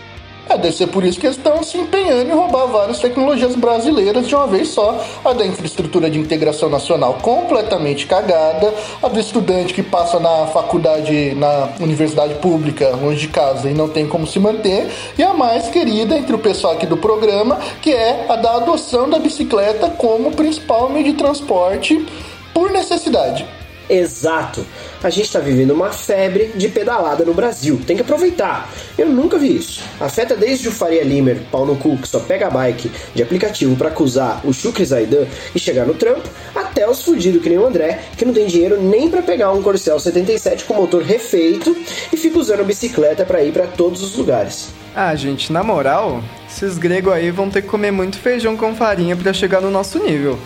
É, 0.48 0.58
deve 0.58 0.76
ser 0.76 0.88
por 0.88 1.04
isso 1.04 1.18
que 1.18 1.26
eles 1.26 1.38
estão 1.38 1.62
se 1.62 1.78
empenhando 1.78 2.30
em 2.30 2.34
roubar 2.34 2.66
várias 2.66 2.98
tecnologias 2.98 3.54
brasileiras 3.54 4.28
de 4.28 4.34
uma 4.34 4.46
vez 4.46 4.68
só. 4.68 5.02
A 5.24 5.32
da 5.32 5.46
infraestrutura 5.46 6.10
de 6.10 6.18
integração 6.18 6.68
nacional 6.68 7.18
completamente 7.22 8.06
cagada, 8.06 8.72
a 9.02 9.08
do 9.08 9.18
estudante 9.18 9.72
que 9.72 9.82
passa 9.82 10.20
na 10.20 10.46
faculdade, 10.48 11.34
na 11.34 11.70
universidade 11.80 12.34
pública, 12.34 12.90
longe 12.90 13.20
de 13.20 13.28
casa 13.28 13.70
e 13.70 13.74
não 13.74 13.88
tem 13.88 14.06
como 14.06 14.26
se 14.26 14.38
manter, 14.38 14.90
e 15.16 15.22
a 15.22 15.32
mais 15.32 15.68
querida 15.68 16.16
entre 16.16 16.34
o 16.34 16.38
pessoal 16.38 16.74
aqui 16.74 16.86
do 16.86 16.96
programa, 16.96 17.58
que 17.80 17.92
é 17.92 18.26
a 18.28 18.36
da 18.36 18.56
adoção 18.56 19.08
da 19.08 19.18
bicicleta 19.18 19.88
como 19.90 20.32
principal 20.32 20.90
meio 20.90 21.04
de 21.04 21.14
transporte 21.14 22.04
por 22.52 22.70
necessidade. 22.70 23.46
Exato. 23.88 24.64
A 25.02 25.10
gente 25.10 25.30
tá 25.30 25.38
vivendo 25.38 25.72
uma 25.72 25.90
febre 25.90 26.52
de 26.54 26.68
pedalada 26.68 27.24
no 27.24 27.34
Brasil. 27.34 27.80
Tem 27.86 27.96
que 27.96 28.02
aproveitar. 28.02 28.70
Eu 28.96 29.08
nunca 29.08 29.38
vi 29.38 29.56
isso. 29.56 29.82
Afeta 30.00 30.34
desde 30.34 30.68
o 30.68 30.72
Faria 30.72 31.02
Limer, 31.02 31.42
pau 31.50 31.66
no 31.66 31.76
cu, 31.76 31.98
que 31.98 32.08
só 32.08 32.20
pega 32.20 32.46
a 32.46 32.50
bike 32.50 32.90
de 33.14 33.22
aplicativo 33.22 33.76
pra 33.76 33.88
acusar 33.88 34.40
o 34.44 34.52
Shukri 34.52 34.84
Zaidan 34.84 35.26
e 35.54 35.58
chegar 35.58 35.84
no 35.84 35.94
trampo, 35.94 36.28
até 36.54 36.88
os 36.88 37.02
fudidos 37.02 37.42
que 37.42 37.48
nem 37.48 37.58
o 37.58 37.66
André, 37.66 38.00
que 38.16 38.24
não 38.24 38.32
tem 38.32 38.46
dinheiro 38.46 38.80
nem 38.80 39.10
pra 39.10 39.22
pegar 39.22 39.52
um 39.52 39.62
Corcel 39.62 40.00
77 40.00 40.64
com 40.64 40.74
motor 40.74 41.02
refeito 41.02 41.76
e 42.12 42.16
fica 42.16 42.38
usando 42.38 42.64
bicicleta 42.64 43.24
pra 43.24 43.42
ir 43.42 43.52
pra 43.52 43.66
todos 43.66 44.02
os 44.02 44.16
lugares. 44.16 44.68
Ah, 44.96 45.14
gente, 45.14 45.52
na 45.52 45.62
moral, 45.62 46.22
esses 46.48 46.78
gregos 46.78 47.12
aí 47.12 47.30
vão 47.30 47.50
ter 47.50 47.62
que 47.62 47.68
comer 47.68 47.90
muito 47.90 48.16
feijão 48.16 48.56
com 48.56 48.74
farinha 48.74 49.16
pra 49.16 49.32
chegar 49.32 49.60
no 49.60 49.70
nosso 49.70 49.98
nível. 49.98 50.38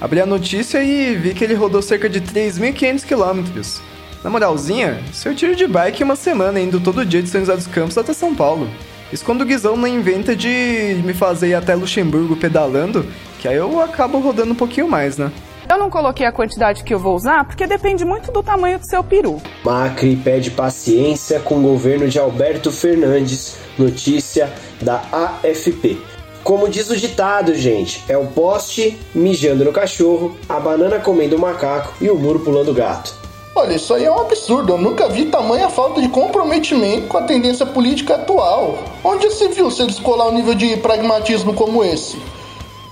Abri 0.00 0.20
a 0.20 0.26
notícia 0.26 0.82
e 0.82 1.14
vi 1.14 1.32
que 1.32 1.42
ele 1.42 1.54
rodou 1.54 1.80
cerca 1.80 2.08
de 2.08 2.20
3.500 2.20 3.04
quilômetros. 3.04 3.80
Na 4.22 4.28
moralzinha, 4.28 5.00
se 5.12 5.28
eu 5.28 5.34
tiro 5.34 5.56
de 5.56 5.66
bike 5.66 6.02
uma 6.02 6.16
semana 6.16 6.60
indo 6.60 6.80
todo 6.80 7.04
dia 7.04 7.22
de 7.22 7.28
São 7.30 7.40
José 7.40 7.56
dos 7.56 7.66
Campos 7.66 7.96
até 7.96 8.12
São 8.12 8.34
Paulo. 8.34 8.68
Isso 9.12 9.24
quando 9.24 9.42
o 9.42 9.44
Guizão 9.44 9.76
não 9.76 9.86
inventa 9.86 10.34
de 10.34 11.00
me 11.04 11.14
fazer 11.14 11.48
ir 11.48 11.54
até 11.54 11.74
Luxemburgo 11.74 12.36
pedalando, 12.36 13.06
que 13.38 13.48
aí 13.48 13.56
eu 13.56 13.80
acabo 13.80 14.18
rodando 14.18 14.52
um 14.52 14.56
pouquinho 14.56 14.88
mais, 14.88 15.16
né? 15.16 15.30
Eu 15.68 15.78
não 15.78 15.88
coloquei 15.88 16.26
a 16.26 16.32
quantidade 16.32 16.84
que 16.84 16.92
eu 16.92 16.98
vou 16.98 17.16
usar 17.16 17.44
porque 17.44 17.66
depende 17.66 18.04
muito 18.04 18.30
do 18.30 18.42
tamanho 18.42 18.78
do 18.78 18.86
seu 18.86 19.02
peru. 19.02 19.40
Macri 19.64 20.14
pede 20.16 20.50
paciência 20.50 21.40
com 21.40 21.58
o 21.58 21.62
governo 21.62 22.08
de 22.08 22.18
Alberto 22.18 22.70
Fernandes, 22.70 23.56
notícia 23.78 24.52
da 24.80 25.02
AFP. 25.12 25.98
Como 26.46 26.68
diz 26.68 26.88
o 26.90 26.96
ditado, 26.96 27.52
gente, 27.56 28.04
é 28.08 28.16
o 28.16 28.26
poste 28.26 28.96
mijando 29.12 29.64
no 29.64 29.72
cachorro, 29.72 30.36
a 30.48 30.60
banana 30.60 31.00
comendo 31.00 31.34
o 31.34 31.40
macaco 31.40 31.92
e 32.00 32.08
o 32.08 32.14
muro 32.14 32.38
pulando 32.38 32.70
o 32.70 32.72
gato. 32.72 33.12
Olha, 33.52 33.74
isso 33.74 33.92
aí 33.92 34.04
é 34.04 34.10
um 34.12 34.20
absurdo. 34.20 34.74
Eu 34.74 34.78
nunca 34.78 35.08
vi 35.08 35.24
tamanha 35.24 35.68
falta 35.68 36.00
de 36.00 36.08
comprometimento 36.08 37.08
com 37.08 37.18
a 37.18 37.22
tendência 37.22 37.66
política 37.66 38.14
atual. 38.14 38.78
Onde 39.02 39.28
se 39.32 39.48
viu 39.48 39.72
se 39.72 39.84
descolar 39.86 40.28
um 40.28 40.34
nível 40.34 40.54
de 40.54 40.76
pragmatismo 40.76 41.52
como 41.52 41.82
esse? 41.82 42.16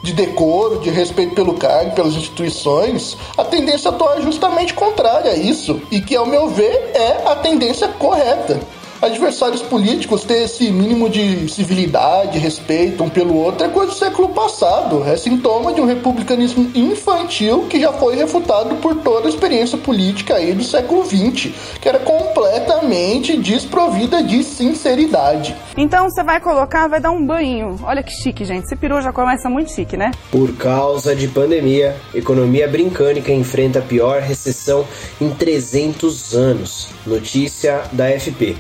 De 0.03 0.13
decoro, 0.13 0.81
de 0.81 0.91
respeito 0.91 1.37
pelo 1.37 1.55
cargo, 1.55 1.95
pelas 1.95 2.15
instituições, 2.15 3.17
a 3.39 3.45
tendência 3.45 3.89
atual 3.89 4.19
é 4.19 4.23
justamente 4.23 4.75
contrária 4.75 5.31
a 5.31 5.37
isso, 5.37 5.81
e 5.93 6.01
que, 6.01 6.17
ao 6.17 6.27
meu 6.27 6.49
ver, 6.49 6.91
é 6.93 7.23
a 7.25 7.37
tendência 7.37 7.87
correta. 7.87 8.59
Adversários 9.05 9.61
políticos 9.61 10.25
ter 10.25 10.45
esse 10.45 10.71
mínimo 10.73 11.11
de 11.11 11.47
civilidade, 11.53 12.39
respeito 12.39 13.05
um 13.05 13.11
pelo 13.11 13.37
outro 13.37 13.67
é 13.67 13.69
coisa 13.69 13.93
do 13.93 13.99
século 13.99 14.31
passado. 14.31 15.05
É 15.05 15.15
sintoma 15.15 15.75
de 15.75 15.81
um 15.83 15.85
republicanismo 15.85 16.71
infantil 16.75 17.67
que 17.69 17.79
já 17.79 17.93
foi 17.93 18.17
refutado 18.17 18.77
por 18.77 18.95
toda 18.95 19.27
a 19.27 19.29
experiência 19.29 19.77
política 19.77 20.37
aí 20.37 20.55
do 20.55 20.65
século 20.65 21.05
XX, 21.05 21.53
que 21.83 21.87
era 21.87 21.99
completamente 21.99 23.37
desprovida 23.37 24.23
de 24.23 24.43
sinceridade. 24.43 25.55
Então 25.77 26.09
você 26.09 26.25
vai 26.25 26.41
colocar, 26.41 26.89
vai 26.89 26.99
dar 26.99 27.11
um 27.11 27.27
banho. 27.27 27.77
Olha 27.83 28.03
que 28.03 28.11
chique, 28.11 28.43
gente. 28.43 28.65
Esse 28.65 28.75
peru 28.75 29.03
já 29.03 29.13
começa 29.13 29.51
muito 29.51 29.71
chique, 29.71 29.99
né? 29.99 30.13
Por 30.31 30.57
causa 30.57 31.15
de 31.15 31.29
pandemia, 31.29 31.95
economia 32.15 32.67
brincânica 32.67 33.31
enfrenta 33.31 33.81
a 33.81 33.83
pior 33.83 34.23
recessão 34.23 34.87
em 35.21 35.29
300 35.29 36.35
anos. 36.35 36.89
Notícia 37.07 37.83
da 37.93 38.09
FP. 38.09 38.57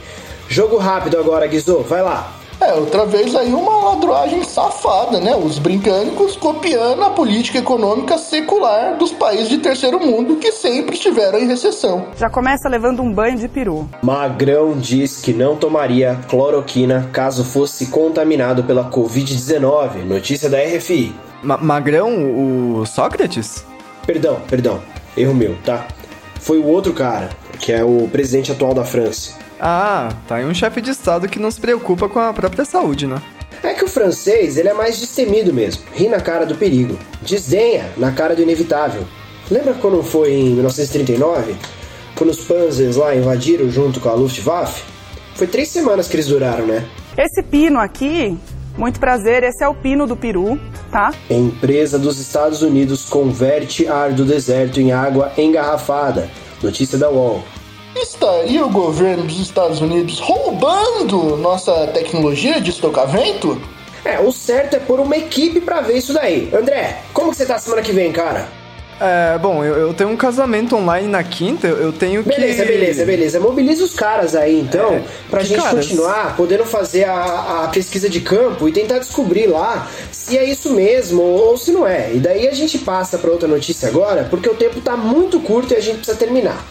Jogo 0.49 0.77
rápido 0.77 1.19
agora, 1.19 1.47
Guizô, 1.47 1.81
vai 1.81 2.03
lá. 2.03 2.33
É, 2.61 2.73
outra 2.73 3.05
vez 3.05 3.35
aí 3.35 3.53
uma 3.53 3.91
ladroagem 3.91 4.43
safada, 4.45 5.21
né? 5.21 5.35
Os 5.35 5.59
brincânicos 5.59 6.37
copiando 6.37 7.03
a 7.03 7.11
política 7.11 7.59
econômica 7.59 8.17
secular 8.17 8.97
dos 8.97 9.11
países 9.11 9.49
de 9.49 9.59
terceiro 9.59 9.99
mundo 9.99 10.37
que 10.37 10.53
sempre 10.53 10.95
estiveram 10.95 11.39
em 11.39 11.47
recessão. 11.47 12.07
Já 12.17 12.31
começa 12.31 12.69
levando 12.69 13.03
um 13.03 13.13
banho 13.13 13.37
de 13.37 13.49
peru. 13.49 13.89
Magrão 14.03 14.79
diz 14.79 15.21
que 15.21 15.33
não 15.33 15.57
tomaria 15.57 16.19
cloroquina 16.29 17.11
caso 17.13 17.45
fosse 17.45 17.87
contaminado 17.87 18.63
pela 18.65 18.89
Covid-19. 18.91 20.05
Notícia 20.05 20.49
da 20.49 20.59
RFI. 20.59 21.15
Ma 21.43 21.59
Magrão, 21.59 22.81
o 22.81 22.87
Sócrates? 22.87 23.65
Perdão, 24.07 24.39
perdão. 24.49 24.81
Erro 25.17 25.35
meu, 25.35 25.57
tá? 25.65 25.87
Foi 26.41 26.59
o 26.59 26.67
outro 26.67 26.93
cara, 26.93 27.31
que 27.59 27.73
é 27.73 27.85
o 27.85 28.09
presidente 28.11 28.53
atual 28.53 28.75
da 28.75 28.85
França. 28.85 29.44
Ah, 29.67 30.11
tá 30.29 30.35
aí 30.37 30.45
um 30.45 30.53
chefe 30.53 30.83
de 30.83 30.91
estado 30.91 31.27
que 31.27 31.39
não 31.39 31.51
se 31.51 31.59
preocupa 31.59 32.07
com 32.07 32.19
a 32.19 32.35
própria 32.35 32.67
saúde, 32.67 33.07
né? 33.07 33.17
É 33.63 33.73
que 33.73 33.83
o 33.83 33.89
francês, 33.89 34.59
ele 34.59 34.69
é 34.69 34.75
mais 34.75 35.01
destemido 35.01 35.55
mesmo. 35.55 35.83
Ri 35.95 36.07
na 36.07 36.21
cara 36.21 36.45
do 36.45 36.55
perigo. 36.55 36.99
Desdenha 37.23 37.91
na 37.97 38.13
cara 38.13 38.37
do 38.37 38.43
inevitável. 38.43 39.05
Lembra 39.51 39.73
quando 39.73 40.03
foi 40.03 40.33
em 40.35 40.51
1939? 40.51 41.57
Quando 42.15 42.29
os 42.29 42.41
Panzers 42.41 42.97
lá 42.97 43.17
invadiram 43.17 43.71
junto 43.71 44.01
com 44.01 44.11
a 44.11 44.13
Luftwaffe? 44.13 44.83
Foi 45.35 45.47
três 45.47 45.71
semanas 45.71 46.09
que 46.09 46.17
eles 46.17 46.27
duraram, 46.27 46.67
né? 46.67 46.85
Esse 47.17 47.43
pino 47.43 47.79
aqui, 47.79 48.37
muito 48.77 49.01
prazer, 49.01 49.45
esse 49.45 49.65
é 49.65 49.69
o 49.69 49.75
pino 49.75 50.07
do 50.07 50.15
peru, 50.15 50.61
tá? 50.93 51.11
Empresa 51.31 51.99
dos 51.99 52.21
Estados 52.21 52.61
Unidos 52.61 53.09
converte 53.09 53.89
ar 53.89 54.13
do 54.13 54.27
deserto 54.27 54.79
em 54.79 54.93
água 54.93 55.33
engarrafada. 55.39 56.29
Notícia 56.63 56.99
da 56.99 57.09
UOL. 57.09 57.43
Estaria 57.97 58.65
o 58.65 58.71
governo 58.71 59.25
dos 59.25 59.41
Estados 59.41 59.81
Unidos 59.81 60.19
roubando 60.19 61.37
nossa 61.37 61.87
tecnologia 61.89 62.61
de 62.61 62.71
estocamento? 62.71 63.61
É, 64.05 64.19
o 64.21 64.31
certo 64.33 64.75
é 64.75 64.79
pôr 64.79 65.01
uma 65.01 65.17
equipe 65.17 65.61
pra 65.61 65.81
ver 65.81 65.97
isso 65.97 66.13
daí. 66.13 66.51
André, 66.53 67.03
como 67.13 67.31
que 67.31 67.37
você 67.37 67.47
tá 67.47 67.59
semana 67.59 67.83
que 67.83 67.93
vem, 67.93 68.13
cara? 68.13 68.49
É, 69.01 69.39
bom, 69.39 69.65
eu, 69.65 69.75
eu 69.75 69.95
tenho 69.95 70.11
um 70.11 70.17
casamento 70.17 70.77
online 70.77 71.09
na 71.09 71.23
quinta, 71.25 71.67
eu, 71.67 71.79
eu 71.79 71.93
tenho 71.93 72.23
que. 72.23 72.29
Beleza, 72.29 72.65
beleza, 72.65 73.05
beleza. 73.05 73.41
Mobiliza 73.41 73.85
os 73.85 73.93
caras 73.95 74.37
aí, 74.37 74.61
então, 74.61 74.95
É, 74.95 75.03
pra 75.29 75.43
gente 75.43 75.61
caras? 75.61 75.85
continuar 75.85 76.37
podendo 76.37 76.65
fazer 76.65 77.05
a, 77.05 77.65
a 77.65 77.69
pesquisa 77.69 78.09
de 78.09 78.21
campo 78.21 78.69
e 78.69 78.73
tentar 78.73 78.99
descobrir 78.99 79.47
lá 79.47 79.89
se 80.13 80.39
é 80.39 80.45
isso 80.45 80.71
mesmo 80.73 81.23
ou, 81.23 81.49
ou 81.49 81.57
se 81.57 81.73
não 81.73 81.87
é. 81.87 82.13
E 82.15 82.19
daí 82.19 82.47
a 82.47 82.55
gente 82.55 82.79
passa 82.79 83.19
pra 83.19 83.31
outra 83.31 83.49
notícia 83.49 83.89
agora, 83.89 84.27
porque 84.31 84.49
o 84.49 84.55
tempo 84.55 84.81
tá 84.81 84.97
muito 84.97 85.41
curto 85.41 85.75
e 85.75 85.77
a 85.77 85.81
gente 85.81 85.97
precisa 85.97 86.17
terminar. 86.17 86.65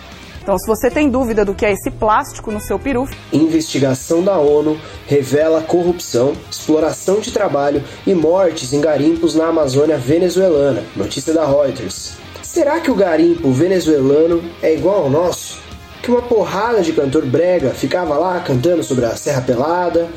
Então, 0.44 0.60
se 0.60 0.68
você 0.68 0.92
tem 0.92 1.10
dúvida 1.10 1.46
do 1.46 1.56
que 1.56 1.66
é 1.66 1.72
esse 1.72 1.90
plástico 1.90 2.52
no 2.52 2.60
seu 2.60 2.78
peru, 2.78 3.08
Investigação 3.32 4.22
da 4.22 4.38
ONU 4.38 4.78
revela 5.08 5.62
corrupção, 5.62 6.34
exploração 6.52 7.22
de 7.22 7.32
trabalho 7.32 7.82
e 8.06 8.14
mortes 8.14 8.74
em 8.74 8.82
garimpos 8.82 9.36
na 9.36 9.48
Amazônia 9.48 9.98
venezuelana. 9.98 10.84
Notícia 10.98 11.34
da 11.34 11.46
Reuters. 11.46 12.18
Será 12.42 12.82
que 12.82 12.92
o 12.92 12.96
garimpo 12.96 13.54
venezuelano 13.54 14.44
é 14.62 14.74
igual 14.74 15.04
ao 15.04 15.10
nosso? 15.10 15.60
Que 16.02 16.12
uma 16.12 16.22
porrada 16.22 16.82
de 16.82 16.92
cantor 16.92 17.26
brega 17.26 17.70
ficava 17.70 18.18
lá 18.18 18.38
cantando 18.42 18.84
sobre 18.84 19.06
a 19.06 19.16
Serra 19.16 19.42
Pelada? 19.42 20.10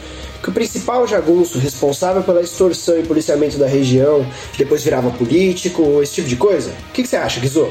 Que 0.43 0.49
o 0.49 0.53
principal 0.53 1.07
jagunço 1.07 1.61
responsável 1.61 2.25
pela 2.25 2.43
extorsão 2.43 2.99
e 2.99 3.05
policiamento 3.05 3.59
da 3.59 3.69
região 3.69 4.27
depois 4.59 4.83
virava 4.83 5.09
político, 5.09 6.03
esse 6.03 6.15
tipo 6.15 6.29
de 6.29 6.37
coisa? 6.37 6.73
O 6.89 6.93
que, 6.93 7.05
que 7.05 7.09
você 7.09 7.17
acha, 7.17 7.39
Guizô? 7.39 7.69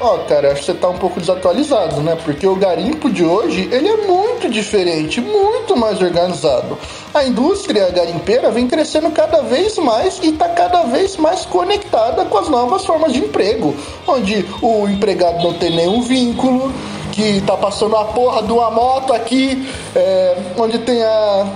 Ó, 0.00 0.18
cara, 0.18 0.52
acho 0.52 0.60
que 0.60 0.66
você 0.66 0.74
tá 0.74 0.88
um 0.88 0.96
pouco 0.96 1.18
desatualizado, 1.18 2.00
né? 2.00 2.16
Porque 2.24 2.46
o 2.46 2.54
garimpo 2.54 3.10
de 3.10 3.24
hoje, 3.24 3.68
ele 3.72 3.88
é 3.88 3.96
muito 4.06 4.48
diferente, 4.48 5.20
muito 5.20 5.76
mais 5.76 6.00
organizado. 6.00 6.78
A 7.12 7.24
indústria 7.24 7.90
garimpeira 7.90 8.50
vem 8.50 8.68
crescendo 8.68 9.10
cada 9.10 9.42
vez 9.42 9.76
mais 9.78 10.20
e 10.22 10.32
tá 10.32 10.48
cada 10.50 10.84
vez 10.84 11.16
mais 11.16 11.44
conectada 11.44 12.24
com 12.26 12.38
as 12.38 12.48
novas 12.48 12.84
formas 12.84 13.12
de 13.12 13.18
emprego, 13.18 13.74
onde 14.06 14.46
o 14.62 14.88
empregado 14.88 15.42
não 15.42 15.54
tem 15.54 15.74
nenhum 15.74 16.00
vínculo, 16.00 16.72
que 17.12 17.18
que 17.18 17.40
tá 17.40 17.56
passando 17.56 17.96
a 17.96 18.04
porra 18.04 18.44
de 18.44 18.52
uma 18.52 18.70
moto 18.70 19.12
aqui, 19.12 19.68
é, 19.96 20.36
onde 20.56 20.78
tem 20.78 21.02
a 21.02 21.46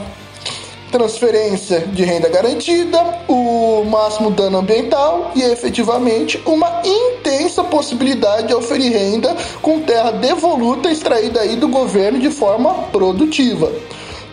transferência 0.93 1.81
de 1.81 2.05
renda 2.05 2.29
garantida, 2.29 3.03
o 3.27 3.83
máximo 3.85 4.31
dano 4.31 4.59
ambiental 4.59 5.33
e 5.35 5.43
efetivamente 5.43 6.41
uma 6.47 6.83
intensa 6.85 7.65
possibilidade 7.65 8.49
de 8.49 8.55
oferir 8.55 8.93
renda 8.93 9.35
com 9.63 9.81
terra 9.81 10.13
devoluta 10.13 10.91
extraída 10.91 11.41
aí 11.41 11.57
do 11.57 11.67
governo 11.67 12.19
de 12.19 12.31
forma 12.31 12.75
produtiva. 12.93 13.73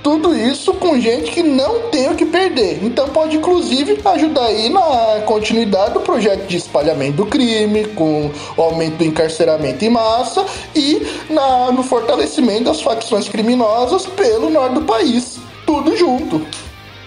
Tudo 0.04 0.34
isso 0.34 0.74
com 0.74 1.00
gente 1.00 1.32
que 1.32 1.44
não 1.44 1.90
tem 1.90 2.10
o 2.10 2.16
que 2.16 2.26
perder. 2.26 2.84
Então 2.84 3.10
pode 3.10 3.38
inclusive 3.38 4.00
ajudar 4.04 4.46
aí 4.46 4.70
na 4.70 5.22
continuidade 5.26 5.94
do 5.94 6.00
projeto 6.00 6.46
de 6.48 6.58
espalhamento 6.58 7.18
do 7.18 7.26
crime, 7.26 7.86
com 7.86 8.32
o 8.56 8.62
aumento 8.62 8.98
do 8.98 9.04
encarceramento 9.06 9.84
em 9.84 9.90
massa 9.90 10.46
e 10.74 11.06
na, 11.30 11.72
no 11.72 11.84
fortalecimento 11.84 12.66
das 12.66 12.82
facções 12.82 13.28
criminosas 13.28 14.06
pelo 14.06 14.50
norte 14.50 14.76
do 14.76 14.82
país. 14.82 15.39
Tudo 15.70 15.96
junto. 15.96 16.42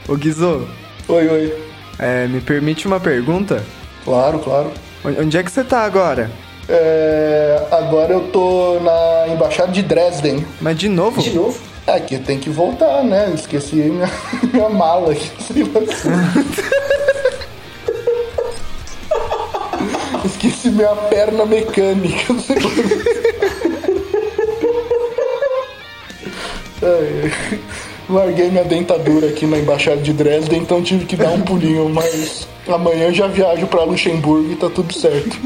Ô 0.09 0.15
Guizô. 0.15 0.69
Oi, 1.09 1.29
oi. 1.29 1.53
É, 1.99 2.29
me 2.29 2.41
permite 2.41 2.87
uma 2.87 3.01
pergunta? 3.01 3.65
Claro, 4.05 4.39
claro. 4.39 4.71
Onde 5.05 5.37
é 5.37 5.43
que 5.43 5.51
você 5.51 5.65
tá 5.65 5.81
agora? 5.81 6.31
É, 6.69 7.61
agora 7.73 8.13
eu 8.13 8.29
tô 8.29 8.79
na 8.79 9.35
embaixada 9.35 9.73
de 9.73 9.83
Dresden. 9.83 10.47
Mas 10.61 10.79
de 10.79 10.89
novo? 10.89 11.21
De 11.21 11.31
novo? 11.31 11.59
É 11.89 11.99
que 11.99 12.21
tem 12.21 12.39
que 12.39 12.51
voltar, 12.51 13.03
né? 13.03 13.33
Esqueci 13.35 13.75
minha, 13.91 14.09
minha 14.53 14.69
mala 14.69 15.11
aqui. 15.11 15.29
Esqueci 20.25 20.71
minha 20.71 20.95
perna 21.11 21.45
mecânica. 21.45 22.33
Larguei 28.13 28.51
minha 28.51 28.65
dentadura 28.65 29.29
aqui 29.29 29.47
na 29.47 29.59
embaixada 29.59 30.03
de 30.03 30.13
Dresden, 30.13 30.61
então 30.61 30.83
tive 30.83 31.07
que 31.07 31.17
dar 31.17 31.31
um 31.31 31.41
pulinho, 31.41 31.89
mas 31.89 32.47
amanhã 32.69 33.13
já 33.13 33.27
viajo 33.27 33.67
para 33.67 33.85
Luxemburgo 33.85 34.53
e 34.53 34.57
tá 34.57 34.69
tudo 34.69 34.93
certo. 34.93 35.37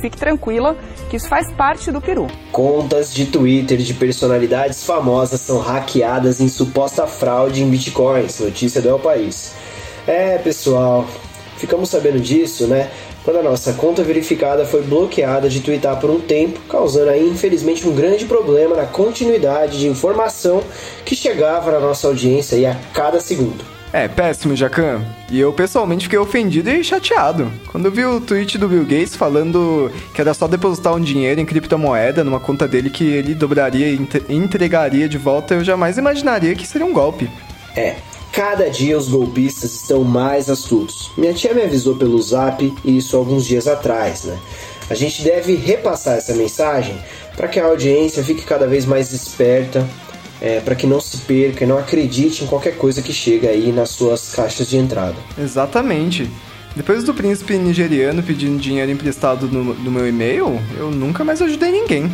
Fique 0.00 0.16
tranquila 0.16 0.76
que 1.10 1.16
isso 1.16 1.28
faz 1.28 1.52
parte 1.52 1.92
do 1.92 2.00
Peru. 2.00 2.26
Contas 2.50 3.12
de 3.12 3.26
Twitter 3.26 3.78
de 3.78 3.92
personalidades 3.94 4.82
famosas 4.82 5.40
são 5.40 5.58
hackeadas 5.58 6.40
em 6.40 6.48
suposta 6.48 7.06
fraude 7.06 7.62
em 7.62 7.68
bitcoins, 7.68 8.40
notícia 8.40 8.80
do 8.80 8.88
El 8.88 8.98
País. 8.98 9.52
É, 10.06 10.38
pessoal, 10.38 11.06
ficamos 11.58 11.90
sabendo 11.90 12.18
disso, 12.18 12.66
né? 12.66 12.90
Quando 13.24 13.38
a 13.38 13.42
nossa 13.42 13.74
conta 13.74 14.02
verificada 14.02 14.64
foi 14.64 14.82
bloqueada 14.82 15.48
de 15.48 15.60
twittar 15.60 16.00
por 16.00 16.10
um 16.10 16.20
tempo, 16.20 16.58
causando 16.68 17.10
aí 17.10 17.28
infelizmente 17.28 17.86
um 17.86 17.94
grande 17.94 18.24
problema 18.24 18.74
na 18.74 18.86
continuidade 18.86 19.78
de 19.78 19.88
informação 19.88 20.62
que 21.04 21.14
chegava 21.14 21.70
na 21.70 21.80
nossa 21.80 22.06
audiência 22.06 22.56
aí 22.56 22.64
a 22.64 22.76
cada 22.94 23.20
segundo. 23.20 23.62
É, 23.92 24.06
péssimo, 24.06 24.54
Jacan. 24.54 25.02
E 25.30 25.40
eu 25.40 25.52
pessoalmente 25.52 26.04
fiquei 26.04 26.18
ofendido 26.18 26.70
e 26.70 26.82
chateado. 26.84 27.50
Quando 27.66 27.86
eu 27.86 27.90
vi 27.90 28.04
o 28.04 28.20
tweet 28.20 28.56
do 28.56 28.68
Bill 28.68 28.84
Gates 28.84 29.16
falando 29.16 29.90
que 30.14 30.20
era 30.20 30.32
só 30.32 30.46
depositar 30.46 30.94
um 30.94 31.00
dinheiro 31.00 31.40
em 31.40 31.46
criptomoeda 31.46 32.22
numa 32.22 32.38
conta 32.38 32.68
dele 32.68 32.88
que 32.88 33.04
ele 33.04 33.34
dobraria 33.34 33.88
e 33.88 34.06
entregaria 34.28 35.08
de 35.08 35.18
volta, 35.18 35.54
eu 35.54 35.64
jamais 35.64 35.98
imaginaria 35.98 36.54
que 36.54 36.66
seria 36.66 36.86
um 36.86 36.92
golpe. 36.92 37.28
É, 37.76 37.96
cada 38.40 38.70
dia 38.70 38.96
os 38.96 39.06
golpistas 39.06 39.74
estão 39.74 40.02
mais 40.02 40.48
astutos. 40.48 41.10
Minha 41.14 41.34
tia 41.34 41.52
me 41.52 41.60
avisou 41.60 41.94
pelo 41.96 42.18
zap 42.22 42.72
isso 42.82 43.14
alguns 43.14 43.44
dias 43.44 43.68
atrás, 43.68 44.24
né? 44.24 44.38
A 44.88 44.94
gente 44.94 45.20
deve 45.20 45.56
repassar 45.56 46.16
essa 46.16 46.32
mensagem 46.32 46.98
para 47.36 47.48
que 47.48 47.60
a 47.60 47.66
audiência 47.66 48.24
fique 48.24 48.42
cada 48.46 48.66
vez 48.66 48.86
mais 48.86 49.12
esperta 49.12 49.86
é, 50.40 50.58
para 50.60 50.74
que 50.74 50.86
não 50.86 51.02
se 51.02 51.18
perca 51.18 51.64
e 51.64 51.66
não 51.66 51.76
acredite 51.76 52.42
em 52.42 52.46
qualquer 52.46 52.78
coisa 52.78 53.02
que 53.02 53.12
chega 53.12 53.50
aí 53.50 53.70
nas 53.72 53.90
suas 53.90 54.32
caixas 54.34 54.70
de 54.70 54.78
entrada. 54.78 55.16
Exatamente. 55.38 56.26
Depois 56.74 57.04
do 57.04 57.12
príncipe 57.12 57.58
nigeriano 57.58 58.22
pedindo 58.22 58.58
dinheiro 58.58 58.90
emprestado 58.90 59.48
no, 59.48 59.74
no 59.74 59.90
meu 59.90 60.08
e-mail, 60.08 60.58
eu 60.78 60.90
nunca 60.90 61.22
mais 61.22 61.42
ajudei 61.42 61.70
ninguém. 61.70 62.10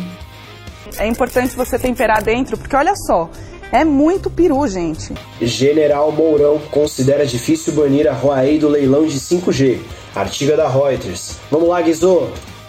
É 0.97 1.07
importante 1.07 1.55
você 1.55 1.79
temperar 1.79 2.21
dentro, 2.21 2.57
porque 2.57 2.75
olha 2.75 2.95
só, 2.97 3.29
é 3.71 3.83
muito 3.83 4.29
peru, 4.29 4.67
gente. 4.67 5.13
General 5.41 6.11
Mourão 6.11 6.59
considera 6.71 7.25
difícil 7.25 7.73
banir 7.73 8.07
a 8.07 8.13
Huawei 8.13 8.57
do 8.57 8.67
leilão 8.67 9.05
de 9.05 9.19
5G. 9.19 9.79
Artigo 10.15 10.57
da 10.57 10.67
Reuters. 10.67 11.35
Vamos 11.51 11.69
lá, 11.69 11.81
Guizô. 11.81 12.27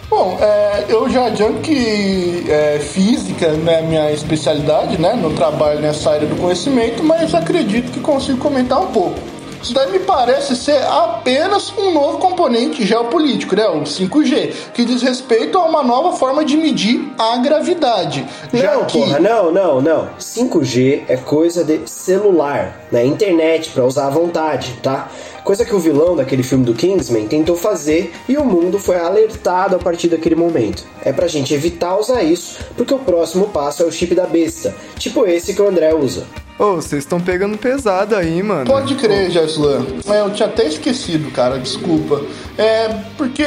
Bom, 0.09 0.37
é, 0.41 0.85
eu 0.89 1.07
já 1.07 1.27
adianto 1.27 1.59
que 1.61 2.45
é, 2.49 2.79
física 2.79 3.53
não 3.53 3.71
é 3.71 3.81
minha 3.83 4.11
especialidade, 4.11 4.99
né? 4.99 5.15
Não 5.15 5.35
trabalho 5.35 5.79
nessa 5.79 6.11
área 6.11 6.27
do 6.27 6.35
conhecimento, 6.35 7.03
mas 7.03 7.33
acredito 7.35 7.91
que 7.91 7.99
consigo 7.99 8.39
comentar 8.39 8.81
um 8.81 8.87
pouco. 8.87 9.19
Isso 9.61 9.73
daí 9.73 9.91
me 9.91 9.99
parece 9.99 10.55
ser 10.55 10.81
apenas 10.83 11.71
um 11.77 11.93
novo 11.93 12.17
componente 12.17 12.85
geopolítico, 12.85 13.55
né? 13.55 13.67
O 13.67 13.81
5G, 13.81 14.53
que 14.73 14.85
diz 14.85 15.01
respeito 15.01 15.57
a 15.57 15.65
uma 15.65 15.83
nova 15.83 16.15
forma 16.15 16.45
de 16.45 16.55
medir 16.55 17.13
a 17.17 17.37
gravidade. 17.37 18.25
Não, 18.53 18.85
que... 18.85 18.97
porra, 18.97 19.19
não, 19.19 19.51
não, 19.51 19.81
não. 19.81 20.09
5G 20.17 21.03
é 21.07 21.17
coisa 21.17 21.63
de 21.63 21.81
celular, 21.85 22.87
né? 22.91 23.05
Internet 23.05 23.69
para 23.71 23.85
usar 23.85 24.07
à 24.07 24.09
vontade, 24.09 24.79
tá? 24.81 25.09
Coisa 25.43 25.65
que 25.65 25.75
o 25.75 25.79
vilão 25.79 26.15
daquele 26.15 26.43
filme 26.43 26.63
do 26.63 26.73
Kingsman 26.73 27.27
tentou 27.27 27.55
fazer 27.55 28.13
e 28.27 28.37
o 28.37 28.45
mundo 28.45 28.79
foi 28.79 28.97
alertado 28.97 29.75
a 29.75 29.79
partir 29.79 30.07
daquele 30.07 30.35
momento. 30.35 30.85
É 31.03 31.11
pra 31.11 31.27
gente 31.27 31.53
evitar 31.53 31.97
usar 31.97 32.23
isso, 32.23 32.59
porque 32.77 32.93
o 32.93 32.99
próximo 32.99 33.47
passo 33.47 33.83
é 33.83 33.85
o 33.85 33.91
chip 33.91 34.15
da 34.15 34.25
besta, 34.25 34.75
tipo 34.97 35.25
esse 35.25 35.53
que 35.53 35.61
o 35.61 35.67
André 35.67 35.93
usa. 35.93 36.25
Ô, 36.59 36.75
vocês 36.75 37.03
estão 37.03 37.21
pegando 37.21 37.57
pesado 37.57 38.13
aí, 38.17 38.43
mano. 38.43 38.65
Pode 38.65 38.93
crer, 38.95 39.31
Jaslan. 39.31 39.85
É, 40.05 40.19
eu 40.19 40.29
tinha 40.31 40.49
até 40.49 40.67
esquecido, 40.67 41.31
cara, 41.31 41.57
desculpa. 41.57 42.21
É, 42.57 42.89
porque 43.17 43.45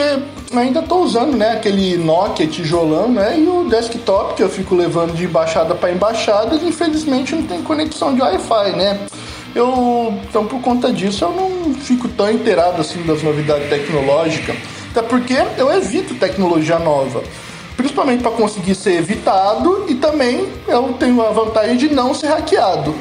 ainda 0.56 0.80
tô 0.80 1.02
usando, 1.02 1.36
né, 1.36 1.50
aquele 1.50 1.98
Nokia 1.98 2.46
tijolão, 2.46 3.12
né, 3.12 3.38
e 3.38 3.46
o 3.46 3.68
desktop 3.68 4.34
que 4.34 4.42
eu 4.42 4.48
fico 4.48 4.74
levando 4.74 5.12
de 5.14 5.24
embaixada 5.24 5.74
para 5.74 5.92
embaixada, 5.92 6.56
infelizmente 6.56 7.34
não 7.34 7.42
tem 7.42 7.62
conexão 7.62 8.14
de 8.14 8.22
Wi-Fi, 8.22 8.76
né. 8.76 8.98
Eu, 9.54 10.14
então 10.26 10.46
por 10.46 10.62
conta 10.62 10.90
disso, 10.90 11.26
eu 11.26 11.32
não 11.32 11.74
fico 11.74 12.08
tão 12.08 12.30
inteirado 12.30 12.80
assim 12.80 13.02
das 13.02 13.22
novidades 13.22 13.68
tecnológicas, 13.68 14.56
até 14.90 15.02
porque 15.02 15.36
eu 15.58 15.70
evito 15.70 16.14
tecnologia 16.14 16.78
nova, 16.78 17.22
principalmente 17.76 18.22
para 18.22 18.32
conseguir 18.32 18.74
ser 18.74 18.94
evitado 18.94 19.86
e 19.88 19.94
também 19.94 20.48
eu 20.66 20.92
tenho 20.94 21.20
a 21.22 21.30
vantagem 21.30 21.76
de 21.76 21.92
não 21.92 22.14
ser 22.14 22.28
hackeado. 22.28 22.94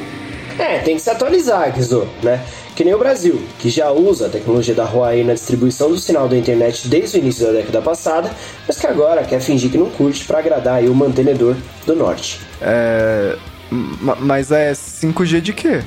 É, 0.58 0.80
tem 0.80 0.96
que 0.96 1.02
se 1.02 1.10
atualizar, 1.10 1.72
Guizô, 1.74 2.06
né? 2.22 2.44
Que 2.76 2.84
nem 2.84 2.94
o 2.94 2.98
Brasil, 2.98 3.42
que 3.60 3.70
já 3.70 3.92
usa 3.92 4.28
a 4.28 4.30
tecnologia 4.30 4.74
da 4.74 4.86
Huawei 4.86 5.24
na 5.24 5.34
distribuição 5.34 5.90
do 5.90 5.98
sinal 5.98 6.28
da 6.28 6.38
internet 6.38 6.88
desde 6.88 7.18
o 7.18 7.20
início 7.20 7.46
da 7.46 7.54
década 7.54 7.82
passada, 7.82 8.32
mas 8.68 8.78
que 8.78 8.88
agora 8.88 9.24
quer 9.24 9.42
fingir 9.42 9.70
que 9.70 9.78
não 9.78 9.90
curte 9.90 10.24
para 10.26 10.40
agradar 10.40 10.76
aí 10.76 10.88
o 10.88 10.96
mantenedor 10.96 11.56
do 11.86 11.96
norte. 11.96 12.40
É. 12.62 13.36
Mas 13.70 14.52
é 14.52 14.74
5G 14.74 15.40
de 15.40 15.54
quê? 15.54 15.82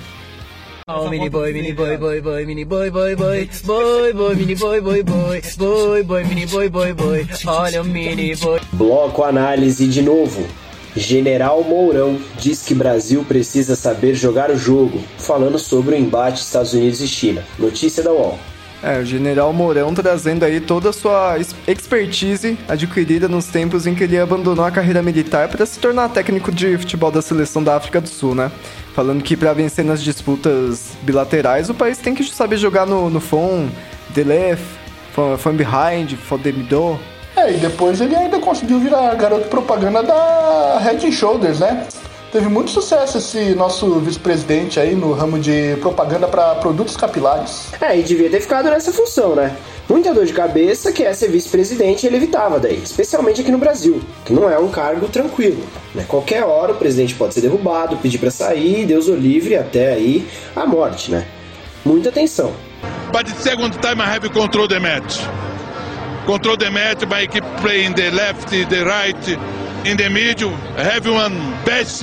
Oh, 0.86 1.08
mini 1.08 1.30
boy, 1.30 1.50
mini 1.54 1.72
boy, 1.72 1.96
boy, 1.96 2.20
boy, 2.20 2.44
mini 2.44 2.62
boy, 2.62 2.90
boy, 2.90 3.16
boy, 3.16 3.48
boy, 3.64 4.12
boy, 4.12 4.34
mini 4.36 4.54
boy, 4.54 4.82
boy, 4.82 5.02
boy, 5.02 5.40
boy, 5.56 6.02
boy, 6.02 6.24
mini 6.24 6.44
boy, 6.44 6.68
boy, 6.68 6.92
boy, 6.92 7.26
olha 7.46 7.80
o 7.80 7.84
mini 7.84 8.36
boy. 8.36 8.60
Bloco 8.70 9.24
análise 9.24 9.88
de 9.88 10.02
novo. 10.02 10.46
General 10.94 11.64
Mourão 11.64 12.18
diz 12.38 12.62
que 12.62 12.74
Brasil 12.74 13.24
precisa 13.24 13.74
saber 13.74 14.14
jogar 14.14 14.50
o 14.50 14.58
jogo, 14.58 15.00
falando 15.16 15.58
sobre 15.58 15.94
o 15.94 15.98
embate 15.98 16.42
Estados 16.42 16.74
Unidos 16.74 17.00
e 17.00 17.08
China. 17.08 17.42
Notícia 17.58 18.02
da 18.02 18.12
UOL. 18.12 18.38
É, 18.84 18.98
o 18.98 19.04
General 19.04 19.50
Mourão 19.50 19.94
trazendo 19.94 20.44
aí 20.44 20.60
toda 20.60 20.90
a 20.90 20.92
sua 20.92 21.38
expertise 21.66 22.58
adquirida 22.68 23.26
nos 23.26 23.46
tempos 23.46 23.86
em 23.86 23.94
que 23.94 24.04
ele 24.04 24.18
abandonou 24.18 24.62
a 24.62 24.70
carreira 24.70 25.02
militar 25.02 25.48
para 25.48 25.64
se 25.64 25.78
tornar 25.78 26.10
técnico 26.10 26.52
de 26.52 26.76
futebol 26.76 27.10
da 27.10 27.22
seleção 27.22 27.64
da 27.64 27.76
África 27.76 27.98
do 27.98 28.08
Sul, 28.10 28.34
né? 28.34 28.52
Falando 28.94 29.22
que 29.22 29.38
para 29.38 29.54
vencer 29.54 29.86
nas 29.86 30.02
disputas 30.02 30.92
bilaterais 31.00 31.70
o 31.70 31.74
país 31.74 31.96
tem 31.96 32.14
que 32.14 32.22
saber 32.24 32.58
jogar 32.58 32.84
no, 32.84 33.08
no 33.08 33.20
phone, 33.20 33.70
the 34.12 34.22
left, 34.22 34.66
from 35.38 35.54
behind. 35.54 36.10
É, 37.36 37.52
e 37.54 37.56
depois 37.56 38.02
ele 38.02 38.14
ainda 38.14 38.38
conseguiu 38.38 38.78
virar 38.80 39.14
garoto 39.14 39.48
propaganda 39.48 40.02
da 40.02 40.78
Head 40.80 41.10
Shoulders, 41.10 41.58
né? 41.58 41.86
Teve 42.34 42.48
muito 42.48 42.72
sucesso 42.72 43.18
esse 43.18 43.54
nosso 43.54 44.00
vice-presidente 44.00 44.80
aí 44.80 44.96
no 44.96 45.12
ramo 45.12 45.38
de 45.38 45.76
propaganda 45.76 46.26
para 46.26 46.56
produtos 46.56 46.96
capilares. 46.96 47.68
É, 47.80 47.96
e 47.96 48.02
devia 48.02 48.28
ter 48.28 48.40
ficado 48.40 48.68
nessa 48.68 48.92
função, 48.92 49.36
né? 49.36 49.56
Muita 49.88 50.12
dor 50.12 50.26
de 50.26 50.32
cabeça 50.32 50.90
que 50.90 51.04
é 51.04 51.14
ser 51.14 51.28
vice-presidente 51.28 52.04
ele 52.04 52.16
evitava 52.16 52.58
daí, 52.58 52.82
especialmente 52.82 53.40
aqui 53.40 53.52
no 53.52 53.58
Brasil, 53.58 54.02
que 54.24 54.32
não 54.32 54.50
é 54.50 54.58
um 54.58 54.68
cargo 54.68 55.06
tranquilo. 55.06 55.62
Né? 55.94 56.04
Qualquer 56.08 56.42
hora 56.42 56.72
o 56.72 56.74
presidente 56.74 57.14
pode 57.14 57.34
ser 57.34 57.40
derrubado, 57.40 57.98
pedir 57.98 58.18
para 58.18 58.32
sair, 58.32 58.84
Deus 58.84 59.06
o 59.06 59.14
livre 59.14 59.54
até 59.54 59.92
aí 59.92 60.28
a 60.56 60.66
morte, 60.66 61.12
né? 61.12 61.28
Muita 61.84 62.08
atenção. 62.08 62.52
But 63.12 63.26
the 63.26 63.40
second 63.40 63.78
time 63.78 64.02
I 64.02 64.12
have 64.12 64.28
control 64.30 64.66
the 64.66 64.80
match. 64.80 65.20
Control 66.26 66.56
the 66.56 66.68
match, 66.68 67.04
my 67.08 67.28
keep 67.28 67.46
playing 67.62 67.94
the 67.94 68.10
left, 68.10 68.48
the 68.48 68.82
right. 68.82 69.38
In 69.84 69.96
the 69.96 70.08
middle, 70.08 70.52
have 70.76 71.06
one 71.06 71.34
best 71.64 72.02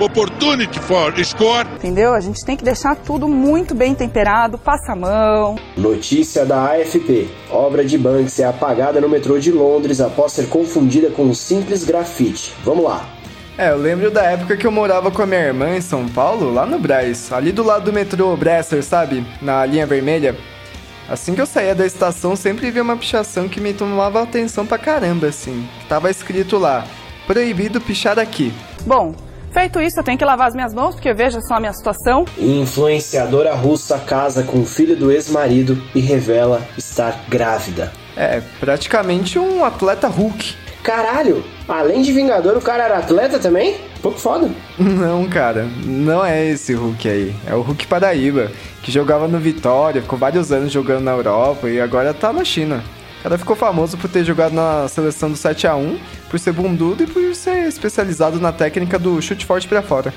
opportunity 0.00 0.78
for 0.80 1.12
score. 1.24 1.66
Entendeu? 1.76 2.14
A 2.14 2.20
gente 2.20 2.44
tem 2.44 2.56
que 2.56 2.64
deixar 2.64 2.96
tudo 2.96 3.28
muito 3.28 3.74
bem 3.74 3.94
temperado, 3.94 4.56
passa 4.56 4.92
a 4.92 4.96
mão. 4.96 5.56
Notícia 5.76 6.46
da 6.46 6.72
AFP. 6.72 7.28
Obra 7.50 7.84
de 7.84 7.98
Banks 7.98 8.38
é 8.38 8.44
apagada 8.44 9.00
no 9.00 9.08
metrô 9.08 9.38
de 9.38 9.52
Londres 9.52 10.00
após 10.00 10.32
ser 10.32 10.48
confundida 10.48 11.10
com 11.10 11.24
um 11.24 11.34
simples 11.34 11.84
grafite. 11.84 12.54
Vamos 12.64 12.84
lá. 12.84 13.06
É, 13.58 13.70
eu 13.70 13.76
lembro 13.76 14.10
da 14.10 14.22
época 14.22 14.56
que 14.56 14.66
eu 14.66 14.70
morava 14.70 15.10
com 15.10 15.20
a 15.20 15.26
minha 15.26 15.40
irmã 15.40 15.76
em 15.76 15.80
São 15.80 16.08
Paulo, 16.08 16.52
lá 16.52 16.64
no 16.64 16.78
Braz, 16.78 17.32
ali 17.32 17.50
do 17.50 17.64
lado 17.64 17.86
do 17.86 17.92
metrô 17.92 18.36
Bresser, 18.36 18.82
sabe? 18.82 19.26
Na 19.42 19.66
linha 19.66 19.84
vermelha. 19.84 20.36
Assim 21.08 21.34
que 21.34 21.40
eu 21.40 21.46
saía 21.46 21.74
da 21.74 21.84
estação, 21.84 22.36
sempre 22.36 22.70
via 22.70 22.82
uma 22.82 22.96
pichação 22.96 23.48
que 23.48 23.60
me 23.60 23.72
tomava 23.72 24.22
atenção 24.22 24.64
pra 24.64 24.78
caramba, 24.78 25.26
assim. 25.26 25.66
Tava 25.88 26.10
escrito 26.10 26.58
lá: 26.58 26.86
Proibido 27.28 27.78
pichar 27.78 28.18
aqui. 28.18 28.54
Bom, 28.86 29.14
feito 29.52 29.78
isso, 29.82 30.00
eu 30.00 30.02
tenho 30.02 30.16
que 30.16 30.24
lavar 30.24 30.48
as 30.48 30.54
minhas 30.54 30.72
mãos, 30.72 30.94
porque 30.94 31.12
veja 31.12 31.42
só 31.42 31.56
a 31.56 31.60
minha 31.60 31.74
situação. 31.74 32.24
Influenciadora 32.38 33.54
russa 33.54 33.98
casa 33.98 34.42
com 34.42 34.60
o 34.60 34.64
filho 34.64 34.96
do 34.96 35.12
ex-marido 35.12 35.80
e 35.94 36.00
revela 36.00 36.66
estar 36.78 37.26
grávida. 37.28 37.92
É, 38.16 38.40
praticamente 38.58 39.38
um 39.38 39.62
atleta 39.62 40.08
Hulk. 40.08 40.56
Caralho, 40.82 41.44
além 41.68 42.00
de 42.00 42.14
Vingador, 42.14 42.56
o 42.56 42.62
cara 42.62 42.84
era 42.84 42.96
atleta 42.96 43.38
também? 43.38 43.76
Pouco 44.00 44.18
foda. 44.18 44.50
Não, 44.80 45.28
cara, 45.28 45.66
não 45.84 46.24
é 46.24 46.46
esse 46.46 46.72
Hulk 46.72 47.06
aí. 47.06 47.36
É 47.46 47.54
o 47.54 47.60
Hulk 47.60 47.86
Paraíba, 47.88 48.50
que 48.82 48.90
jogava 48.90 49.28
no 49.28 49.38
Vitória, 49.38 50.00
ficou 50.00 50.18
vários 50.18 50.50
anos 50.50 50.72
jogando 50.72 51.02
na 51.02 51.10
Europa 51.10 51.68
e 51.68 51.78
agora 51.78 52.14
tá 52.14 52.32
na 52.32 52.42
China. 52.42 52.82
O 53.20 53.22
cara 53.22 53.38
ficou 53.38 53.56
famoso 53.56 53.96
por 53.96 54.08
ter 54.08 54.24
jogado 54.24 54.52
na 54.52 54.86
seleção 54.88 55.30
do 55.30 55.36
7 55.36 55.66
a 55.66 55.74
1 55.74 55.98
por 56.30 56.38
ser 56.38 56.52
bundudo 56.52 57.02
e 57.02 57.06
por 57.06 57.34
ser 57.34 57.66
especializado 57.66 58.40
na 58.40 58.52
técnica 58.52 58.98
do 58.98 59.20
chute 59.20 59.44
forte 59.44 59.66
para 59.66 59.82
fora. 59.82 60.14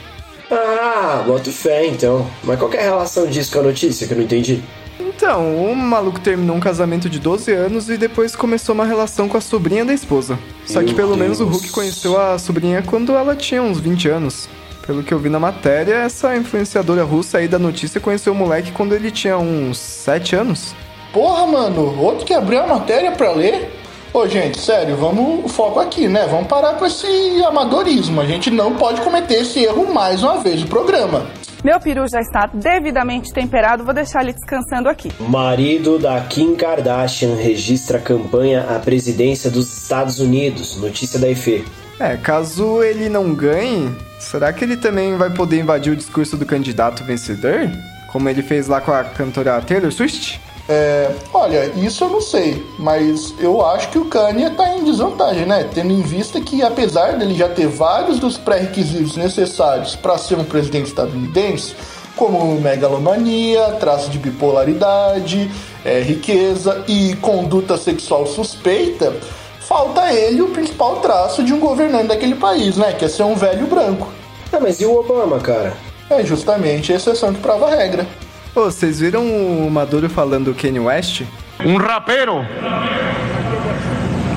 Ah, 0.51 1.23
boto 1.25 1.51
fé 1.51 1.87
então. 1.87 2.29
Mas 2.43 2.59
qual 2.59 2.71
é 2.73 2.79
a 2.79 2.83
relação 2.83 3.25
disso 3.25 3.53
com 3.53 3.59
a 3.59 3.63
notícia 3.63 4.05
que 4.05 4.13
eu 4.13 4.17
não 4.17 4.25
entendi? 4.25 4.61
Então, 4.99 5.55
o 5.65 5.75
maluco 5.75 6.19
terminou 6.19 6.55
um 6.55 6.59
casamento 6.59 7.09
de 7.09 7.19
12 7.19 7.51
anos 7.51 7.89
e 7.89 7.97
depois 7.97 8.35
começou 8.35 8.75
uma 8.75 8.85
relação 8.85 9.29
com 9.29 9.37
a 9.37 9.41
sobrinha 9.41 9.85
da 9.85 9.93
esposa. 9.93 10.37
Só 10.65 10.79
que 10.79 10.87
Meu 10.87 10.95
pelo 10.95 11.17
menos 11.17 11.39
o 11.39 11.45
Deus. 11.45 11.57
Hulk 11.57 11.69
conheceu 11.69 12.19
a 12.19 12.37
sobrinha 12.37 12.81
quando 12.81 13.13
ela 13.13 13.35
tinha 13.35 13.61
uns 13.61 13.79
20 13.79 14.09
anos. 14.09 14.49
Pelo 14.85 15.03
que 15.03 15.13
eu 15.13 15.19
vi 15.19 15.29
na 15.29 15.39
matéria, 15.39 15.93
essa 15.95 16.35
influenciadora 16.35 17.03
russa 17.03 17.37
aí 17.37 17.47
da 17.47 17.59
notícia 17.59 18.01
conheceu 18.01 18.33
o 18.33 18.35
moleque 18.35 18.71
quando 18.71 18.93
ele 18.93 19.11
tinha 19.11 19.37
uns 19.37 19.77
7 19.77 20.35
anos. 20.35 20.75
Porra, 21.13 21.45
mano, 21.45 22.01
outro 22.01 22.25
que 22.25 22.33
abriu 22.33 22.61
a 22.61 22.67
matéria 22.67 23.11
pra 23.11 23.31
ler. 23.31 23.77
Ô, 24.13 24.27
gente, 24.27 24.59
sério, 24.59 24.95
vamos 24.97 25.51
foco 25.51 25.79
aqui, 25.79 26.07
né? 26.07 26.27
Vamos 26.29 26.47
parar 26.47 26.73
com 26.75 26.85
esse 26.85 27.07
amadorismo. 27.43 28.19
A 28.19 28.25
gente 28.25 28.49
não 28.49 28.75
pode 28.75 29.01
cometer 29.01 29.35
esse 29.35 29.63
erro 29.63 29.93
mais 29.93 30.23
uma 30.23 30.39
vez 30.39 30.61
no 30.61 30.67
programa. 30.67 31.25
Meu 31.63 31.79
peru 31.79 32.07
já 32.07 32.19
está 32.19 32.49
devidamente 32.51 33.31
temperado, 33.31 33.83
vou 33.83 33.93
deixar 33.93 34.23
ele 34.23 34.33
descansando 34.33 34.89
aqui. 34.89 35.11
Marido 35.19 35.99
da 35.99 36.19
Kim 36.21 36.55
Kardashian 36.55 37.35
registra 37.35 37.99
campanha 37.99 38.65
à 38.75 38.79
presidência 38.79 39.49
dos 39.49 39.71
Estados 39.83 40.19
Unidos. 40.19 40.75
Notícia 40.77 41.19
da 41.19 41.29
EFE. 41.29 41.63
É, 41.99 42.17
caso 42.17 42.81
ele 42.81 43.07
não 43.09 43.33
ganhe, 43.33 43.95
será 44.19 44.51
que 44.51 44.63
ele 44.63 44.75
também 44.75 45.15
vai 45.17 45.29
poder 45.29 45.59
invadir 45.59 45.93
o 45.93 45.95
discurso 45.95 46.35
do 46.35 46.47
candidato 46.47 47.03
vencedor? 47.03 47.69
Como 48.11 48.27
ele 48.27 48.41
fez 48.41 48.67
lá 48.67 48.81
com 48.81 48.91
a 48.91 49.03
cantora 49.03 49.61
Taylor 49.61 49.91
Swift? 49.91 50.41
É, 50.73 51.11
olha, 51.33 51.65
isso 51.75 52.05
eu 52.05 52.09
não 52.09 52.21
sei, 52.21 52.65
mas 52.79 53.33
eu 53.39 53.65
acho 53.65 53.89
que 53.89 53.97
o 53.97 54.05
Kanye 54.05 54.51
tá 54.51 54.73
em 54.73 54.85
desvantagem, 54.85 55.45
né? 55.45 55.69
Tendo 55.73 55.91
em 55.91 56.01
vista 56.01 56.39
que, 56.39 56.63
apesar 56.63 57.17
dele 57.17 57.35
já 57.35 57.49
ter 57.49 57.67
vários 57.67 58.19
dos 58.19 58.37
pré-requisitos 58.37 59.17
necessários 59.17 59.97
para 59.97 60.17
ser 60.17 60.39
um 60.39 60.45
presidente 60.45 60.87
estadunidense, 60.87 61.75
como 62.15 62.57
megalomania, 62.61 63.75
traço 63.81 64.09
de 64.09 64.17
bipolaridade, 64.17 65.51
é, 65.83 65.99
riqueza 65.99 66.85
e 66.87 67.17
conduta 67.17 67.75
sexual 67.75 68.25
suspeita, 68.25 69.13
falta 69.59 70.03
a 70.03 70.13
ele 70.13 70.41
o 70.41 70.51
principal 70.51 71.01
traço 71.01 71.43
de 71.43 71.53
um 71.53 71.59
governante 71.59 72.07
daquele 72.07 72.35
país, 72.35 72.77
né? 72.77 72.93
Que 72.93 73.03
é 73.03 73.09
ser 73.09 73.23
um 73.23 73.35
velho 73.35 73.67
branco. 73.67 74.07
Ah, 74.53 74.59
mas 74.61 74.79
e 74.79 74.85
o 74.85 74.97
Obama, 74.97 75.37
cara? 75.39 75.73
É 76.09 76.23
justamente 76.23 76.93
a 76.93 76.95
exceção 76.95 77.33
que 77.33 77.41
prova 77.41 77.67
a 77.67 77.75
regra. 77.75 78.07
Ô, 78.53 78.63
vocês 78.65 78.99
viram 78.99 79.23
o 79.23 79.69
Maduro 79.71 80.09
falando 80.09 80.53
Kanye 80.53 80.79
West? 80.79 81.23
un 81.63 81.77
rapero, 81.77 82.43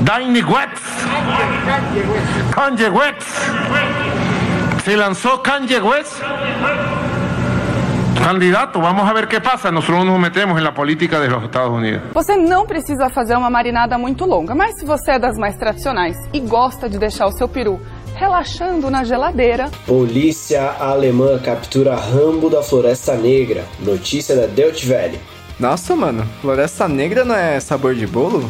Kanye 0.05 0.43
West, 0.43 0.85
Kanye 2.51 2.89
West, 2.91 3.23
se 4.85 4.97
lanzó 4.97 5.43
Kanye 5.43 5.81
West, 5.81 6.23
candidato, 8.23 8.81
vamos 8.81 9.09
a 9.09 9.13
ver 9.13 9.27
qué 9.27 9.41
pasa, 9.41 9.71
nosotros 9.71 10.05
nos 10.05 10.19
metemos 10.19 10.59
en 10.59 10.65
la 10.65 10.75
política 10.75 11.19
de 11.21 11.29
los 11.29 11.43
Estados 11.45 11.71
Unidos. 11.71 12.03
Você 12.13 12.37
não 12.37 12.67
precisa 12.67 13.09
fazer 13.11 13.37
uma 13.37 13.51
marinada 13.51 13.99
muito 13.99 14.25
longa, 14.25 14.55
mas 14.55 14.79
se 14.79 14.85
você 14.85 15.13
é 15.13 15.19
das 15.19 15.37
mais 15.39 15.57
tradicionais 15.57 16.17
e 16.33 16.41
gosta 16.41 16.89
de 16.89 16.99
deixar 16.99 17.27
o 17.27 17.33
seu 17.33 17.49
peru 17.49 17.81
relaxando 18.15 18.91
na 18.91 19.05
geladeira, 19.05 19.71
Polícia 19.87 20.71
alemã 20.79 21.39
captura 21.39 21.95
Rambo 21.95 22.49
da 22.49 22.63
Floresta 22.63 23.15
Negra. 23.15 23.65
Notícia 23.81 24.35
da 24.37 24.47
Deutsche 24.47 24.91
Welle. 24.91 25.21
Nossa, 25.59 25.95
mano, 25.95 26.27
Floresta 26.41 26.89
Negra 26.89 27.25
não 27.25 27.35
é 27.35 27.61
sabor 27.61 27.95
de 27.95 28.07
bolo? 28.07 28.49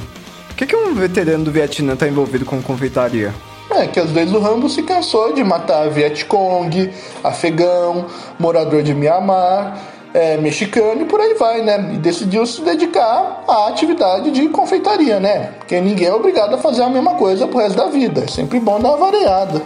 Por 0.48 0.56
que, 0.56 0.66
que 0.66 0.76
um 0.76 0.94
veterano 0.94 1.44
do 1.44 1.50
Vietnã 1.50 1.96
tá 1.96 2.06
envolvido 2.06 2.44
com 2.44 2.62
confeitaria? 2.62 3.34
É, 3.70 3.86
que 3.86 3.98
às 3.98 4.10
vezes 4.10 4.32
o 4.32 4.38
Rambo 4.38 4.68
se 4.68 4.82
cansou 4.82 5.34
de 5.34 5.42
matar 5.42 5.90
Vietcong, 5.90 6.90
afegão, 7.24 8.06
morador 8.38 8.82
de 8.82 8.94
Mianmar, 8.94 9.93
é, 10.14 10.36
mexicano 10.38 11.02
e 11.02 11.04
por 11.04 11.20
aí 11.20 11.34
vai, 11.34 11.60
né? 11.62 11.90
E 11.94 11.98
decidiu 11.98 12.46
se 12.46 12.62
dedicar 12.62 13.44
à 13.46 13.66
atividade 13.68 14.30
de 14.30 14.48
confeitaria, 14.48 15.18
né? 15.20 15.52
Porque 15.58 15.80
ninguém 15.80 16.06
é 16.08 16.14
obrigado 16.14 16.54
a 16.54 16.58
fazer 16.58 16.82
a 16.82 16.88
mesma 16.88 17.14
coisa 17.16 17.46
pro 17.48 17.58
resto 17.58 17.76
da 17.76 17.86
vida. 17.88 18.22
É 18.24 18.28
sempre 18.28 18.60
bom 18.60 18.80
dar 18.80 18.90
uma 18.90 19.10
variada. 19.10 19.60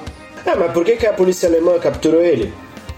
Ah, 0.47 0.57
mas 0.57 0.73
por 0.73 0.85
que, 0.85 0.97
que 0.97 1.07
a 1.07 1.13
polícia 1.13 1.49
alemã 1.49 1.79
capturou 1.79 2.23
ele? 2.23 2.53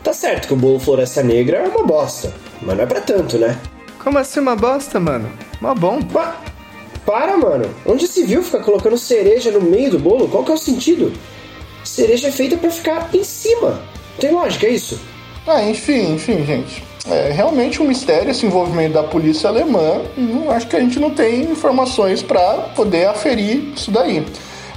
Tá 0.05 0.13
certo 0.13 0.47
que 0.47 0.55
o 0.55 0.57
bolo 0.57 0.79
Floresta 0.79 1.23
Negra 1.23 1.59
é 1.59 1.69
uma 1.69 1.83
bosta, 1.85 2.33
mas 2.63 2.77
não 2.77 2.85
é 2.85 2.87
pra 2.87 3.01
tanto, 3.01 3.37
né? 3.37 3.59
Como 4.03 4.17
assim 4.19 4.41
uma 4.41 4.57
bosta, 4.57 4.99
mano? 5.01 5.29
Mó 5.61 5.75
bom. 5.75 6.01
Pa- 6.03 6.37
para, 7.05 7.37
mano. 7.37 7.69
Onde 7.85 8.07
se 8.07 8.23
viu 8.25 8.43
ficar 8.43 8.61
colocando 8.61 8.97
cereja 8.97 9.51
no 9.51 9.61
meio 9.61 9.91
do 9.91 9.99
bolo? 9.99 10.29
Qual 10.29 10.45
que 10.45 10.53
é 10.53 10.55
o 10.55 10.59
sentido? 10.59 11.13
Cereja 11.85 12.29
é 12.29 12.31
feita 12.31 12.57
pra 12.57 12.71
ficar 12.71 13.11
em 13.13 13.25
cima. 13.25 13.81
Tem 14.19 14.31
lógica 14.31 14.67
é 14.67 14.71
isso? 14.71 15.01
Ah, 15.47 15.63
enfim, 15.63 16.15
enfim, 16.15 16.45
gente. 16.45 16.83
É 17.11 17.33
realmente 17.33 17.83
um 17.83 17.87
mistério 17.89 18.31
esse 18.31 18.47
envolvimento 18.47 18.95
da 18.95 19.03
polícia 19.03 19.51
alemã. 19.51 20.01
Hum, 20.17 20.51
acho 20.51 20.69
que 20.69 20.77
a 20.77 20.81
gente 20.81 21.01
não 21.01 21.11
tem 21.11 21.43
informações 21.43 22.23
para 22.23 22.71
poder 22.77 23.07
aferir 23.07 23.73
isso 23.75 23.91
daí. 23.91 24.25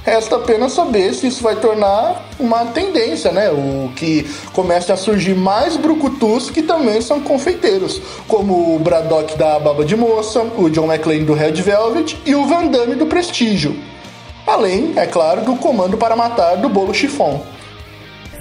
Resta 0.04 0.36
apenas 0.36 0.72
saber 0.72 1.14
se 1.14 1.28
isso 1.28 1.42
vai 1.42 1.56
tornar 1.56 2.28
uma 2.38 2.66
tendência, 2.66 3.32
né? 3.32 3.50
O 3.50 3.90
que 3.96 4.28
comece 4.52 4.92
a 4.92 4.96
surgir 4.96 5.34
mais 5.34 5.78
brucutus 5.78 6.50
que 6.50 6.60
também 6.60 7.00
são 7.00 7.20
confeiteiros, 7.20 8.02
como 8.28 8.74
o 8.74 8.78
Braddock 8.78 9.38
da 9.38 9.58
Baba 9.58 9.82
de 9.82 9.96
Moça, 9.96 10.42
o 10.58 10.68
John 10.68 10.92
McClane 10.92 11.24
do 11.24 11.32
Red 11.32 11.52
Velvet 11.52 12.18
e 12.26 12.34
o 12.34 12.44
Van 12.44 12.66
Damme 12.66 12.96
do 12.96 13.06
Prestígio. 13.06 13.74
Além, 14.46 14.92
é 14.96 15.06
claro, 15.06 15.40
do 15.40 15.56
Comando 15.56 15.96
para 15.96 16.14
Matar 16.14 16.56
do 16.56 16.68
Bolo 16.68 16.92
Chiffon. 16.92 17.53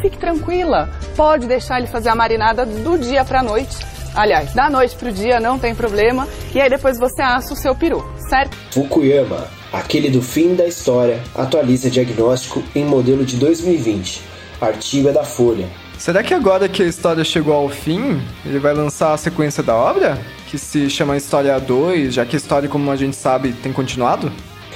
Fique 0.03 0.17
tranquila. 0.17 0.89
Pode 1.15 1.47
deixar 1.47 1.79
ele 1.79 1.87
fazer 1.87 2.09
a 2.09 2.15
marinada 2.15 2.65
do 2.65 2.97
dia 2.97 3.23
pra 3.23 3.41
noite. 3.41 3.77
Aliás, 4.13 4.53
da 4.53 4.69
noite 4.69 4.95
pro 4.95 5.11
dia 5.11 5.39
não 5.39 5.57
tem 5.57 5.73
problema. 5.73 6.27
E 6.53 6.59
aí 6.59 6.69
depois 6.69 6.99
você 6.99 7.21
assa 7.21 7.53
o 7.53 7.55
seu 7.55 7.73
peru, 7.73 8.05
certo? 8.29 8.55
Fukuyama, 8.71 9.47
aquele 9.71 10.09
do 10.09 10.21
fim 10.21 10.55
da 10.55 10.67
história, 10.67 11.19
atualiza 11.33 11.89
diagnóstico 11.89 12.61
em 12.75 12.83
modelo 12.83 13.23
de 13.23 13.37
2020. 13.37 14.21
Artigo 14.59 15.09
é 15.09 15.13
da 15.13 15.23
Folha. 15.23 15.67
Será 15.97 16.21
que 16.21 16.33
agora 16.33 16.67
que 16.67 16.83
a 16.83 16.85
história 16.85 17.23
chegou 17.23 17.53
ao 17.53 17.69
fim, 17.69 18.21
ele 18.45 18.59
vai 18.59 18.73
lançar 18.73 19.13
a 19.13 19.17
sequência 19.17 19.63
da 19.63 19.75
obra? 19.75 20.19
Que 20.47 20.57
se 20.57 20.89
chama 20.89 21.15
História 21.15 21.57
2, 21.59 22.13
já 22.13 22.25
que 22.25 22.35
a 22.35 22.37
história, 22.37 22.67
como 22.67 22.91
a 22.91 22.95
gente 22.95 23.15
sabe, 23.15 23.53
tem 23.53 23.71
continuado? 23.71 24.31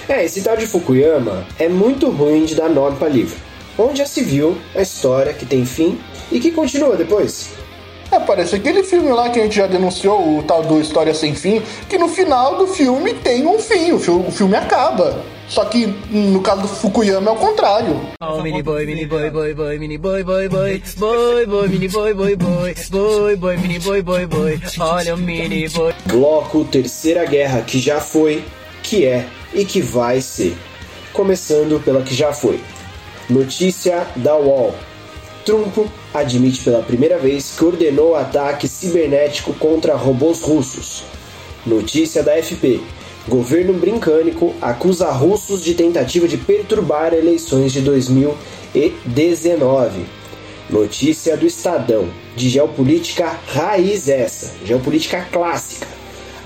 É, 0.07 0.23
esse 0.23 0.41
tal 0.41 0.55
de 0.55 0.65
Fukuyama 0.65 1.45
é 1.59 1.67
muito 1.67 2.09
ruim 2.09 2.45
de 2.45 2.55
dar 2.55 2.69
nome 2.69 2.95
para 2.97 3.09
livro. 3.09 3.46
Onde 3.77 3.99
já 3.99 4.05
se 4.05 4.23
viu 4.23 4.57
a 4.75 4.81
história 4.81 5.33
que 5.33 5.45
tem 5.45 5.65
fim 5.65 5.99
e 6.31 6.39
que 6.39 6.51
continua 6.51 6.95
depois. 6.95 7.49
É, 8.11 8.19
parece 8.19 8.55
aquele 8.55 8.83
filme 8.83 9.09
lá 9.09 9.29
que 9.29 9.39
a 9.39 9.43
gente 9.43 9.57
já 9.57 9.67
denunciou, 9.67 10.39
o 10.39 10.43
tal 10.43 10.63
do 10.63 10.79
História 10.79 11.13
Sem 11.13 11.35
Fim, 11.35 11.61
que 11.89 11.97
no 11.97 12.07
final 12.07 12.57
do 12.57 12.67
filme 12.67 13.13
tem 13.15 13.45
um 13.45 13.59
fim, 13.59 13.91
o 13.91 13.99
filme, 13.99 14.27
o 14.27 14.31
filme 14.31 14.55
acaba. 14.55 15.21
Só 15.49 15.63
que 15.65 15.87
no 16.09 16.41
caso 16.41 16.63
do 16.63 16.67
Fukuyama 16.67 17.29
é 17.31 17.33
o 17.33 17.37
contrário. 17.37 18.01
Oh, 18.21 18.41
mini 18.41 18.61
boy, 18.61 18.85
mini 18.85 19.05
boy, 19.05 19.29
boy, 19.29 19.53
boy, 19.53 19.79
mini 19.79 19.97
boy, 19.97 20.23
boy, 20.23 20.49
boy, 20.49 20.81
boy, 20.97 21.45
boy, 21.45 21.67
mini 21.69 21.87
boy, 21.87 22.13
boy, 22.13 22.35
boy, 22.35 22.75
boy, 22.89 23.35
boy, 23.37 23.57
mini 23.57 23.79
boy, 23.79 24.01
boy, 24.01 24.25
boy. 24.25 24.61
Olha 24.79 25.15
o 25.15 25.17
mini 25.17 25.69
boy. 25.69 25.93
Bloco 26.05 26.65
Terceira 26.65 27.25
Guerra, 27.25 27.61
que 27.61 27.79
já 27.79 27.99
foi, 27.99 28.43
que 28.83 29.05
é 29.05 29.25
e 29.53 29.63
que 29.63 29.81
vai 29.81 30.19
ser. 30.21 30.55
Começando 31.13 31.81
pela 31.83 32.01
que 32.01 32.13
já 32.13 32.33
foi. 32.33 32.59
Notícia 33.29 34.07
da 34.15 34.37
UOL. 34.37 34.73
Trump 35.43 35.77
admite 36.13 36.63
pela 36.63 36.81
primeira 36.81 37.17
vez 37.17 37.55
que 37.57 37.65
ordenou 37.65 38.15
ataque 38.15 38.69
cibernético 38.69 39.53
contra 39.55 39.97
robôs 39.97 40.41
russos. 40.41 41.03
Notícia 41.65 42.23
da 42.23 42.41
FP. 42.41 42.79
Governo 43.27 43.73
britânico 43.73 44.55
acusa 44.61 45.11
russos 45.11 45.61
de 45.61 45.73
tentativa 45.73 46.25
de 46.25 46.37
perturbar 46.37 47.13
eleições 47.13 47.73
de 47.73 47.81
2019. 47.81 50.05
Notícia 50.69 51.35
do 51.35 51.45
Estadão. 51.45 52.07
De 52.33 52.47
geopolítica 52.47 53.37
raiz 53.47 54.07
essa, 54.07 54.53
geopolítica 54.63 55.27
clássica. 55.29 55.85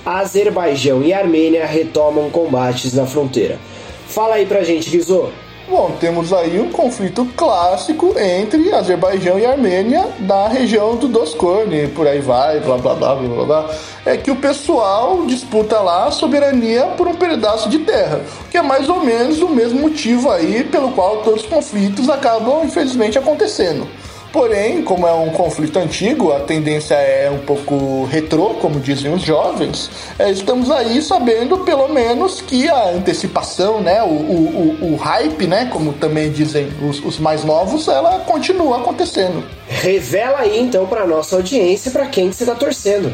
Azerbaijão 0.04 1.04
e 1.04 1.14
Armênia 1.14 1.68
retomam 1.68 2.32
combates 2.32 2.94
na 2.94 3.06
fronteira. 3.06 3.60
Fala 4.08 4.34
aí 4.36 4.46
pra 4.48 4.64
gente, 4.64 4.90
Guizô. 4.90 5.30
Bom, 5.68 5.92
temos 6.00 6.34
aí 6.34 6.60
um 6.60 6.70
conflito 6.70 7.26
clássico 7.38 8.14
entre 8.20 8.74
Azerbaijão 8.74 9.40
e 9.40 9.46
Armênia 9.46 10.06
na 10.20 10.48
região 10.48 10.96
do 10.96 11.08
Doskorne, 11.08 11.88
por 11.90 12.08
aí 12.08 12.20
vai, 12.20 12.60
blá 12.60 12.78
blá 12.78 12.96
blá 12.96 13.16
blá 13.16 13.46
blá. 13.46 13.70
É 14.06 14.18
que 14.18 14.32
o 14.32 14.36
pessoal 14.36 15.26
disputa 15.26 15.80
lá 15.80 16.08
a 16.08 16.12
soberania 16.12 16.88
por 16.98 17.08
um 17.08 17.14
pedaço 17.14 17.70
de 17.70 17.80
terra, 17.80 18.22
que 18.50 18.58
é 18.58 18.62
mais 18.62 18.90
ou 18.90 19.02
menos 19.02 19.40
o 19.42 19.48
mesmo 19.48 19.80
motivo 19.80 20.30
aí 20.32 20.64
pelo 20.64 20.92
qual 20.92 21.18
todos 21.18 21.44
os 21.44 21.48
conflitos 21.48 22.10
acabam 22.10 22.66
infelizmente 22.66 23.18
acontecendo. 23.18 23.88
Porém, 24.32 24.82
como 24.82 25.06
é 25.06 25.12
um 25.12 25.30
conflito 25.32 25.78
antigo, 25.78 26.32
a 26.32 26.40
tendência 26.40 26.96
é 26.96 27.30
um 27.30 27.40
pouco 27.40 28.06
retrô, 28.06 28.52
como 28.56 28.80
dizem 28.80 29.14
os 29.14 29.22
jovens, 29.22 29.92
é, 30.18 30.32
estamos 30.32 30.72
aí 30.72 31.02
sabendo 31.02 31.60
pelo 31.60 31.90
menos 31.90 32.40
que 32.40 32.70
a 32.70 32.92
antecipação, 32.92 33.82
né, 33.82 34.02
o, 34.02 34.08
o, 34.08 34.94
o, 34.94 34.96
hype, 34.96 35.48
né, 35.48 35.66
como 35.66 35.92
também 35.92 36.32
dizem 36.32 36.70
os, 36.82 37.04
os, 37.04 37.20
mais 37.20 37.44
novos, 37.44 37.90
ela 37.90 38.20
continua 38.20 38.78
acontecendo. 38.78 39.44
Revela 39.68 40.40
aí 40.40 40.62
então 40.62 40.88
para 40.88 41.06
nossa 41.06 41.36
audiência 41.36 41.92
para 41.92 42.06
quem 42.06 42.30
que 42.30 42.36
você 42.38 42.46
tá 42.46 42.56
torcendo. 42.56 43.14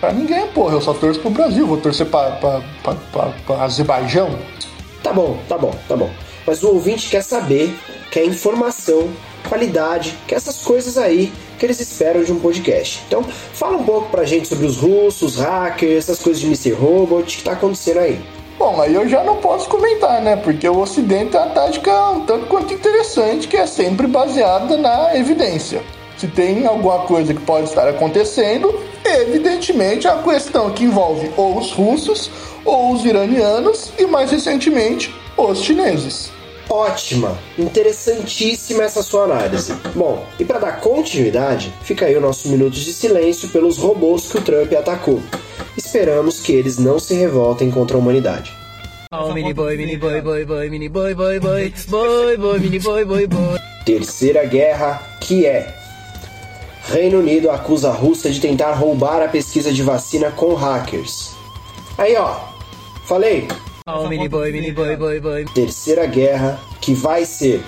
Pra 0.00 0.12
ninguém, 0.12 0.46
porra, 0.48 0.74
eu 0.74 0.82
só 0.82 0.92
torço 0.92 1.18
pro 1.20 1.30
Brasil, 1.30 1.66
vou 1.66 1.78
torcer 1.78 2.06
pra, 2.06 2.32
pra, 2.32 2.60
pra, 2.82 2.94
pra, 3.10 3.32
pra 3.46 3.62
Azerbaijão. 3.64 4.38
Tá 5.02 5.14
bom, 5.14 5.38
tá 5.48 5.56
bom, 5.56 5.74
tá 5.88 5.96
bom. 5.96 6.10
Mas 6.46 6.62
o 6.62 6.68
ouvinte 6.68 7.08
quer 7.08 7.22
saber, 7.22 7.74
quer 8.10 8.26
informação, 8.26 9.08
qualidade, 9.48 10.16
que 10.26 10.34
é 10.34 10.36
essas 10.36 10.58
coisas 10.58 10.98
aí 10.98 11.32
que 11.58 11.66
eles 11.66 11.80
esperam 11.80 12.22
de 12.22 12.32
um 12.32 12.38
podcast. 12.38 13.02
Então, 13.06 13.22
fala 13.22 13.76
um 13.76 13.84
pouco 13.84 14.10
pra 14.10 14.24
gente 14.24 14.46
sobre 14.46 14.66
os 14.66 14.76
russos, 14.76 15.36
hackers, 15.36 16.08
essas 16.08 16.20
coisas 16.20 16.40
de 16.40 16.46
Mr. 16.46 16.70
Robot, 16.72 17.36
que 17.36 17.42
tá 17.42 17.52
acontecendo 17.52 17.98
aí. 17.98 18.20
Bom, 18.58 18.80
aí 18.80 18.94
eu 18.94 19.08
já 19.08 19.22
não 19.22 19.36
posso 19.36 19.68
comentar, 19.68 20.20
né? 20.20 20.36
Porque 20.36 20.68
o 20.68 20.78
Ocidente 20.78 21.36
é 21.36 21.40
uma 21.40 21.50
tática 21.50 22.10
um 22.10 22.20
tanto 22.20 22.46
quanto 22.46 22.74
interessante, 22.74 23.46
que 23.46 23.56
é 23.56 23.66
sempre 23.66 24.06
baseada 24.06 24.76
na 24.76 25.16
evidência. 25.16 25.80
Se 26.16 26.26
tem 26.26 26.66
alguma 26.66 27.00
coisa 27.00 27.32
que 27.32 27.40
pode 27.40 27.68
estar 27.68 27.86
acontecendo, 27.86 28.76
evidentemente 29.04 30.08
é 30.08 30.10
a 30.10 30.20
questão 30.20 30.70
que 30.70 30.84
envolve 30.84 31.30
ou 31.36 31.56
os 31.56 31.70
russos, 31.70 32.28
ou 32.64 32.92
os 32.92 33.04
iranianos 33.04 33.92
e 33.96 34.04
mais 34.06 34.32
recentemente 34.32 35.14
os 35.36 35.62
chineses. 35.62 36.32
Ótima, 36.70 37.38
interessantíssima 37.58 38.84
essa 38.84 39.02
sua 39.02 39.24
análise. 39.24 39.72
Bom, 39.94 40.26
e 40.38 40.44
para 40.44 40.58
dar 40.58 40.80
continuidade, 40.80 41.72
fica 41.82 42.04
aí 42.04 42.14
o 42.14 42.20
nosso 42.20 42.48
minuto 42.48 42.74
de 42.74 42.92
silêncio 42.92 43.48
pelos 43.48 43.78
robôs 43.78 44.30
que 44.30 44.36
o 44.36 44.42
Trump 44.42 44.70
atacou. 44.74 45.22
Esperamos 45.76 46.40
que 46.40 46.52
eles 46.52 46.78
não 46.78 46.98
se 46.98 47.14
revoltem 47.14 47.70
contra 47.70 47.96
a 47.96 48.00
humanidade. 48.00 48.52
Oh, 49.10 49.32
mini 49.32 49.54
boy, 49.54 49.78
mini 49.78 49.96
boy, 49.96 50.20
boy, 50.20 50.44
boy, 50.44 50.68
mini 50.68 50.88
boy, 50.90 51.14
boy, 51.14 51.40
boy, 51.40 51.72
boy, 51.88 52.36
boy, 52.36 52.60
mini 52.60 52.78
boy, 52.78 53.04
boy, 53.06 53.26
boy. 53.26 53.58
Terceira 53.86 54.44
guerra, 54.44 55.02
que 55.20 55.46
é 55.46 55.74
Reino 56.88 57.20
Unido 57.20 57.50
acusa 57.50 57.88
a 57.88 57.92
Rússia 57.92 58.30
de 58.30 58.40
tentar 58.40 58.72
roubar 58.72 59.22
a 59.22 59.28
pesquisa 59.28 59.72
de 59.72 59.82
vacina 59.82 60.30
com 60.30 60.52
hackers. 60.54 61.32
Aí 61.96 62.14
ó, 62.16 62.36
falei, 63.06 63.48
Oh, 63.90 64.06
mini 64.06 64.28
boy, 64.28 64.52
mini 64.52 64.70
boy, 64.70 64.96
boy, 64.96 65.18
boy. 65.18 65.46
Terceira 65.54 66.04
guerra, 66.04 66.60
que 66.78 66.92
vai 66.92 67.24
ser 67.24 67.62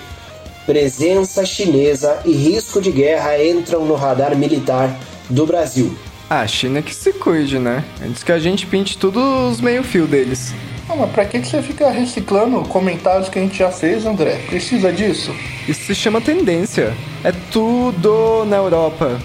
presença 0.67 1.43
chinesa 1.43 2.21
e 2.23 2.31
risco 2.31 2.79
de 2.79 2.91
guerra 2.91 3.43
entram 3.43 3.83
no 3.87 3.95
radar 3.95 4.37
militar 4.37 4.95
do 5.27 5.47
Brasil. 5.47 5.97
Ah, 6.29 6.41
a 6.41 6.47
China 6.47 6.79
que 6.83 6.93
se 6.93 7.11
cuide, 7.11 7.57
né? 7.57 7.83
Antes 8.05 8.21
que 8.21 8.31
a 8.31 8.37
gente 8.37 8.67
pinte 8.67 8.99
todos 8.99 9.51
os 9.53 9.61
meio-fio 9.61 10.05
deles. 10.05 10.53
Não, 10.87 10.95
mas 10.95 11.09
pra 11.09 11.25
que 11.25 11.39
que 11.39 11.47
você 11.47 11.59
fica 11.59 11.89
reciclando 11.89 12.61
comentários 12.65 13.27
que 13.27 13.39
a 13.39 13.41
gente 13.41 13.57
já 13.57 13.71
fez, 13.71 14.05
André? 14.05 14.43
Precisa 14.45 14.93
disso? 14.93 15.33
Isso 15.67 15.85
se 15.85 15.95
chama 15.95 16.21
tendência. 16.21 16.95
É 17.23 17.31
tudo 17.51 18.45
na 18.45 18.57
Europa. 18.57 19.19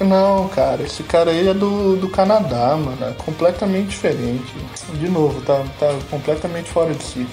Não, 0.00 0.48
cara, 0.48 0.82
esse 0.82 1.02
cara 1.04 1.30
aí 1.30 1.48
é 1.48 1.54
do, 1.54 1.96
do 1.96 2.08
Canadá, 2.08 2.76
mano. 2.76 3.04
É 3.04 3.12
completamente 3.12 3.88
diferente. 3.88 4.52
De 4.94 5.08
novo, 5.08 5.40
tá, 5.42 5.62
tá 5.78 5.96
completamente 6.10 6.70
fora 6.70 6.92
de 6.92 7.02
si. 7.02 7.26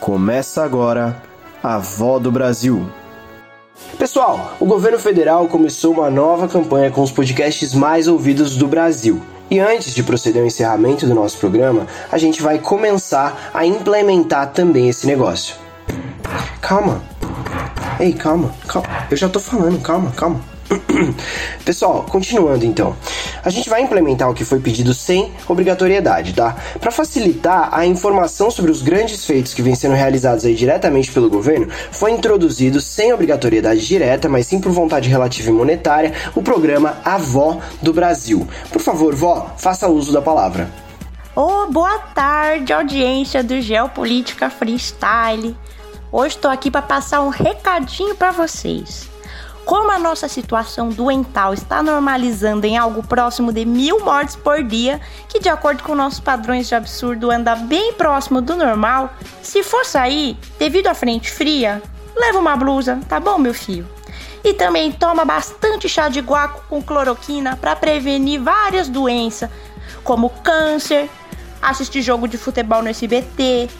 Começa 0.00 0.64
agora 0.64 1.22
a 1.62 1.78
Vó 1.78 2.18
do 2.18 2.32
Brasil. 2.32 2.90
Pessoal, 3.98 4.54
o 4.58 4.64
governo 4.64 4.98
federal 4.98 5.46
começou 5.46 5.92
uma 5.92 6.10
nova 6.10 6.48
campanha 6.48 6.90
com 6.90 7.02
os 7.02 7.12
podcasts 7.12 7.74
mais 7.74 8.08
ouvidos 8.08 8.56
do 8.56 8.66
Brasil. 8.66 9.20
E 9.50 9.58
antes 9.58 9.94
de 9.94 10.02
proceder 10.02 10.40
ao 10.40 10.46
encerramento 10.46 11.06
do 11.06 11.14
nosso 11.14 11.36
programa, 11.38 11.86
a 12.10 12.16
gente 12.18 12.40
vai 12.40 12.58
começar 12.58 13.50
a 13.52 13.66
implementar 13.66 14.52
também 14.52 14.88
esse 14.88 15.06
negócio. 15.06 15.56
Calma. 16.60 17.02
Ei, 18.00 18.14
calma, 18.14 18.50
calma. 18.66 18.88
Eu 19.10 19.16
já 19.16 19.28
tô 19.28 19.38
falando, 19.38 19.78
calma, 19.82 20.10
calma. 20.12 20.40
Pessoal, 21.66 22.06
continuando 22.08 22.64
então. 22.64 22.96
A 23.44 23.50
gente 23.50 23.68
vai 23.68 23.82
implementar 23.82 24.30
o 24.30 24.32
que 24.32 24.42
foi 24.42 24.58
pedido 24.58 24.94
sem 24.94 25.30
obrigatoriedade, 25.46 26.32
tá? 26.32 26.56
Para 26.80 26.90
facilitar 26.90 27.68
a 27.72 27.84
informação 27.84 28.50
sobre 28.50 28.70
os 28.70 28.80
grandes 28.80 29.26
feitos 29.26 29.52
que 29.52 29.60
vêm 29.60 29.74
sendo 29.74 29.94
realizados 29.94 30.46
aí 30.46 30.54
diretamente 30.54 31.12
pelo 31.12 31.28
governo, 31.28 31.68
foi 31.90 32.12
introduzido 32.12 32.80
sem 32.80 33.12
obrigatoriedade 33.12 33.86
direta, 33.86 34.30
mas 34.30 34.46
sim 34.46 34.60
por 34.60 34.72
vontade 34.72 35.10
relativa 35.10 35.50
e 35.50 35.52
monetária, 35.52 36.14
o 36.34 36.40
programa 36.42 36.98
Avó 37.04 37.60
do 37.82 37.92
Brasil. 37.92 38.48
Por 38.72 38.80
favor, 38.80 39.14
vó, 39.14 39.54
faça 39.58 39.88
uso 39.88 40.10
da 40.10 40.22
palavra. 40.22 40.70
Oh, 41.36 41.66
boa 41.70 41.98
tarde, 42.14 42.72
audiência 42.72 43.42
do 43.42 43.60
Geopolítica 43.60 44.48
Freestyle. 44.48 45.54
Hoje 46.12 46.34
estou 46.34 46.50
aqui 46.50 46.72
para 46.72 46.82
passar 46.82 47.20
um 47.20 47.28
recadinho 47.28 48.16
para 48.16 48.32
vocês. 48.32 49.08
Como 49.64 49.92
a 49.92 49.98
nossa 49.98 50.26
situação 50.26 50.88
doental 50.88 51.54
está 51.54 51.84
normalizando 51.84 52.66
em 52.66 52.76
algo 52.76 53.00
próximo 53.00 53.52
de 53.52 53.64
mil 53.64 54.04
mortes 54.04 54.34
por 54.34 54.60
dia, 54.64 55.00
que 55.28 55.38
de 55.38 55.48
acordo 55.48 55.84
com 55.84 55.94
nossos 55.94 56.18
padrões 56.18 56.66
de 56.66 56.74
absurdo 56.74 57.30
anda 57.30 57.54
bem 57.54 57.92
próximo 57.92 58.42
do 58.42 58.56
normal, 58.56 59.14
se 59.40 59.62
for 59.62 59.84
sair 59.84 60.36
devido 60.58 60.88
à 60.88 60.94
frente 60.94 61.30
fria, 61.30 61.80
leva 62.16 62.40
uma 62.40 62.56
blusa, 62.56 62.98
tá 63.08 63.20
bom, 63.20 63.38
meu 63.38 63.54
filho? 63.54 63.88
E 64.42 64.52
também 64.52 64.90
toma 64.90 65.24
bastante 65.24 65.88
chá 65.88 66.08
de 66.08 66.18
guaco 66.18 66.64
com 66.68 66.82
cloroquina 66.82 67.56
para 67.56 67.76
prevenir 67.76 68.42
várias 68.42 68.88
doenças, 68.88 69.48
como 70.02 70.28
câncer, 70.42 71.08
assistir 71.62 72.02
jogo 72.02 72.26
de 72.26 72.36
futebol 72.36 72.82
no 72.82 72.88
SBT, 72.88 73.70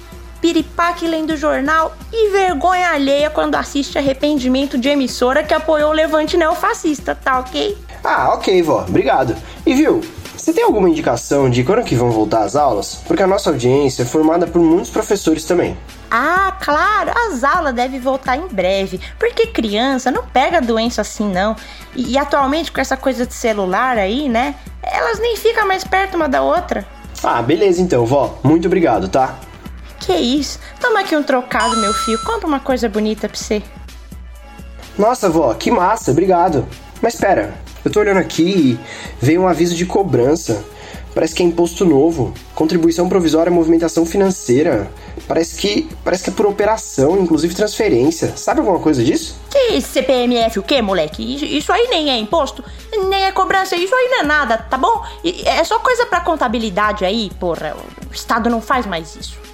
piripaque 0.40 1.06
lendo 1.06 1.36
jornal 1.36 1.94
e 2.12 2.30
vergonha 2.30 2.90
alheia 2.90 3.30
quando 3.30 3.54
assiste 3.54 3.98
arrependimento 3.98 4.78
de 4.78 4.88
emissora 4.88 5.42
que 5.42 5.54
apoiou 5.54 5.90
o 5.90 5.94
levante 5.94 6.36
neofascista, 6.36 7.14
tá 7.14 7.40
ok? 7.40 7.76
Ah, 8.02 8.34
ok, 8.34 8.62
vó, 8.62 8.84
obrigado. 8.88 9.36
E 9.66 9.74
viu, 9.74 10.00
você 10.36 10.54
tem 10.54 10.64
alguma 10.64 10.88
indicação 10.88 11.50
de 11.50 11.62
quando 11.62 11.84
que 11.84 11.94
vão 11.94 12.10
voltar 12.10 12.44
as 12.44 12.56
aulas? 12.56 13.02
Porque 13.06 13.22
a 13.22 13.26
nossa 13.26 13.50
audiência 13.50 14.02
é 14.02 14.06
formada 14.06 14.46
por 14.46 14.60
muitos 14.62 14.88
professores 14.88 15.44
também. 15.44 15.76
Ah, 16.10 16.56
claro, 16.60 17.12
as 17.26 17.44
aulas 17.44 17.74
devem 17.74 18.00
voltar 18.00 18.36
em 18.36 18.48
breve, 18.48 18.98
porque 19.18 19.46
criança 19.46 20.10
não 20.10 20.24
pega 20.24 20.60
doença 20.60 21.02
assim 21.02 21.30
não. 21.30 21.54
E, 21.94 22.12
e 22.12 22.18
atualmente 22.18 22.72
com 22.72 22.80
essa 22.80 22.96
coisa 22.96 23.26
de 23.26 23.34
celular 23.34 23.98
aí, 23.98 24.28
né? 24.28 24.54
Elas 24.82 25.18
nem 25.18 25.36
ficam 25.36 25.68
mais 25.68 25.84
perto 25.84 26.14
uma 26.14 26.28
da 26.28 26.42
outra. 26.42 26.86
Ah, 27.22 27.42
beleza 27.42 27.82
então, 27.82 28.06
vó. 28.06 28.38
Muito 28.42 28.66
obrigado, 28.66 29.08
tá? 29.08 29.38
Que 30.00 30.14
isso? 30.14 30.58
Toma 30.80 31.00
aqui 31.00 31.14
um 31.14 31.22
trocado, 31.22 31.76
meu 31.76 31.92
filho. 31.92 32.18
Compra 32.24 32.46
uma 32.46 32.60
coisa 32.60 32.88
bonita 32.88 33.28
pra 33.28 33.36
você. 33.38 33.62
Nossa, 34.98 35.28
vó, 35.28 35.54
que 35.54 35.70
massa, 35.70 36.10
obrigado. 36.10 36.66
Mas 37.00 37.14
espera, 37.14 37.54
eu 37.84 37.90
tô 37.90 38.00
olhando 38.00 38.18
aqui 38.18 38.42
e 38.42 38.80
veio 39.24 39.42
um 39.42 39.48
aviso 39.48 39.74
de 39.74 39.86
cobrança. 39.86 40.64
Parece 41.14 41.34
que 41.34 41.42
é 41.42 41.46
imposto 41.46 41.84
novo, 41.84 42.32
contribuição 42.54 43.08
provisória, 43.08 43.50
movimentação 43.50 44.06
financeira. 44.06 44.90
Parece 45.26 45.56
que 45.56 45.88
parece 46.04 46.24
que 46.24 46.30
é 46.30 46.32
por 46.32 46.46
operação, 46.46 47.18
inclusive 47.20 47.54
transferência. 47.54 48.36
Sabe 48.36 48.60
alguma 48.60 48.78
coisa 48.78 49.02
disso? 49.02 49.36
Que 49.50 49.80
CPMF 49.80 50.58
o 50.58 50.62
quê, 50.62 50.80
moleque? 50.80 51.56
Isso 51.56 51.72
aí 51.72 51.88
nem 51.88 52.10
é 52.10 52.16
imposto, 52.16 52.64
nem 53.08 53.24
é 53.24 53.32
cobrança, 53.32 53.76
isso 53.76 53.94
aí 53.94 54.08
não 54.08 54.20
é 54.20 54.22
nada, 54.22 54.58
tá 54.58 54.78
bom? 54.78 55.04
É 55.44 55.62
só 55.64 55.78
coisa 55.80 56.06
pra 56.06 56.20
contabilidade 56.20 57.04
aí, 57.04 57.30
porra. 57.40 57.76
O 58.08 58.14
Estado 58.14 58.48
não 58.48 58.60
faz 58.60 58.86
mais 58.86 59.16
isso. 59.16 59.49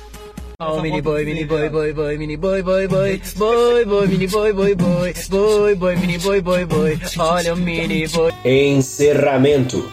Oh, 0.58 0.80
mini 0.80 1.02
boy, 1.02 1.22
mini 1.26 1.44
boy, 1.44 1.68
boy, 1.68 1.92
boy, 1.92 2.16
mini 2.16 2.34
boy, 2.34 2.62
boy, 2.62 2.88
boy, 2.88 3.20
boy, 3.36 3.84
boy, 3.84 4.06
mini 4.06 4.26
boy, 4.26 4.54
boy, 4.54 4.74
boy, 4.74 5.12
boy, 5.28 5.74
boy, 5.74 5.96
mini 5.96 6.16
boy, 6.16 6.40
boy, 6.40 6.64
boy, 6.64 6.98
olha 7.18 7.52
o 7.52 7.56
mini 7.58 8.08
boy. 8.08 8.32
Encerramento. 8.42 9.92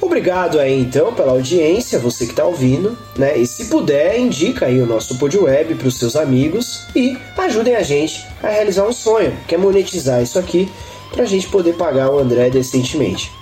Obrigado 0.00 0.60
aí 0.60 0.78
então 0.78 1.12
pela 1.12 1.32
audiência, 1.32 1.98
você 1.98 2.26
que 2.26 2.30
está 2.30 2.44
ouvindo, 2.44 2.96
né? 3.16 3.36
E 3.36 3.44
se 3.44 3.64
puder, 3.64 4.16
indica 4.20 4.66
aí 4.66 4.80
o 4.80 4.86
nosso 4.86 5.18
Web 5.20 5.74
para 5.74 5.88
os 5.88 5.98
seus 5.98 6.14
amigos 6.14 6.86
e 6.94 7.18
ajudem 7.36 7.74
a 7.74 7.82
gente 7.82 8.24
a 8.40 8.50
realizar 8.50 8.86
um 8.86 8.92
sonho, 8.92 9.36
que 9.48 9.56
é 9.56 9.58
monetizar 9.58 10.22
isso 10.22 10.38
aqui 10.38 10.70
para 11.10 11.24
a 11.24 11.26
gente 11.26 11.48
poder 11.48 11.74
pagar 11.74 12.08
o 12.08 12.20
André 12.20 12.50
decentemente. 12.50 13.32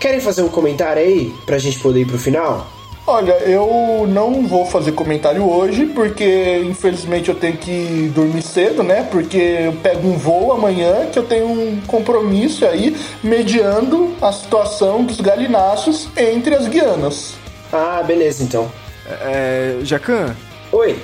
Querem 0.00 0.20
fazer 0.20 0.40
um 0.40 0.48
comentário 0.48 1.02
aí 1.02 1.34
para 1.44 1.56
a 1.56 1.58
gente 1.58 1.78
poder 1.78 2.00
ir 2.00 2.06
pro 2.06 2.18
final? 2.18 2.74
Olha, 3.08 3.34
eu 3.44 4.04
não 4.08 4.44
vou 4.48 4.66
fazer 4.66 4.90
comentário 4.90 5.48
hoje, 5.48 5.86
porque 5.86 6.60
infelizmente 6.64 7.28
eu 7.28 7.36
tenho 7.36 7.56
que 7.56 8.10
dormir 8.12 8.42
cedo, 8.42 8.82
né? 8.82 9.06
Porque 9.08 9.36
eu 9.36 9.72
pego 9.74 10.08
um 10.08 10.18
voo 10.18 10.50
amanhã 10.50 11.06
que 11.06 11.16
eu 11.16 11.22
tenho 11.22 11.46
um 11.46 11.80
compromisso 11.86 12.66
aí 12.66 12.96
mediando 13.22 14.12
a 14.20 14.32
situação 14.32 15.04
dos 15.04 15.20
galináceos 15.20 16.08
entre 16.16 16.56
as 16.56 16.66
Guianas. 16.66 17.34
Ah, 17.72 18.02
beleza 18.04 18.42
então. 18.42 18.70
É. 19.08 19.78
Jacan? 19.82 20.34
Oi. 20.72 20.98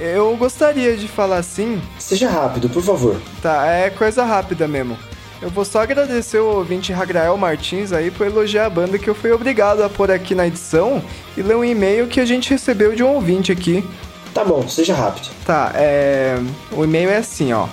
Eu 0.00 0.36
gostaria 0.36 0.96
de 0.96 1.08
falar 1.08 1.38
assim. 1.38 1.82
Seja 1.98 2.30
rápido, 2.30 2.68
por 2.68 2.82
favor. 2.82 3.20
Tá, 3.42 3.66
é 3.66 3.90
coisa 3.90 4.22
rápida 4.24 4.68
mesmo. 4.68 4.96
Eu 5.44 5.50
vou 5.50 5.62
só 5.62 5.82
agradecer 5.82 6.38
o 6.38 6.56
ouvinte 6.56 6.90
Ragrael 6.90 7.36
Martins 7.36 7.92
aí 7.92 8.10
por 8.10 8.26
elogiar 8.26 8.64
a 8.64 8.70
banda 8.70 8.98
que 8.98 9.10
eu 9.10 9.14
fui 9.14 9.30
obrigado 9.30 9.82
a 9.82 9.90
pôr 9.90 10.10
aqui 10.10 10.34
na 10.34 10.46
edição 10.46 11.04
e 11.36 11.42
ler 11.42 11.54
um 11.54 11.62
e-mail 11.62 12.06
que 12.06 12.18
a 12.18 12.24
gente 12.24 12.48
recebeu 12.48 12.96
de 12.96 13.04
um 13.04 13.08
ouvinte 13.08 13.52
aqui. 13.52 13.84
Tá 14.32 14.42
bom, 14.42 14.66
seja 14.66 14.94
rápido. 14.94 15.28
Tá, 15.44 15.70
é. 15.74 16.38
O 16.72 16.82
e-mail 16.82 17.10
é 17.10 17.18
assim, 17.18 17.52
ó. 17.52 17.68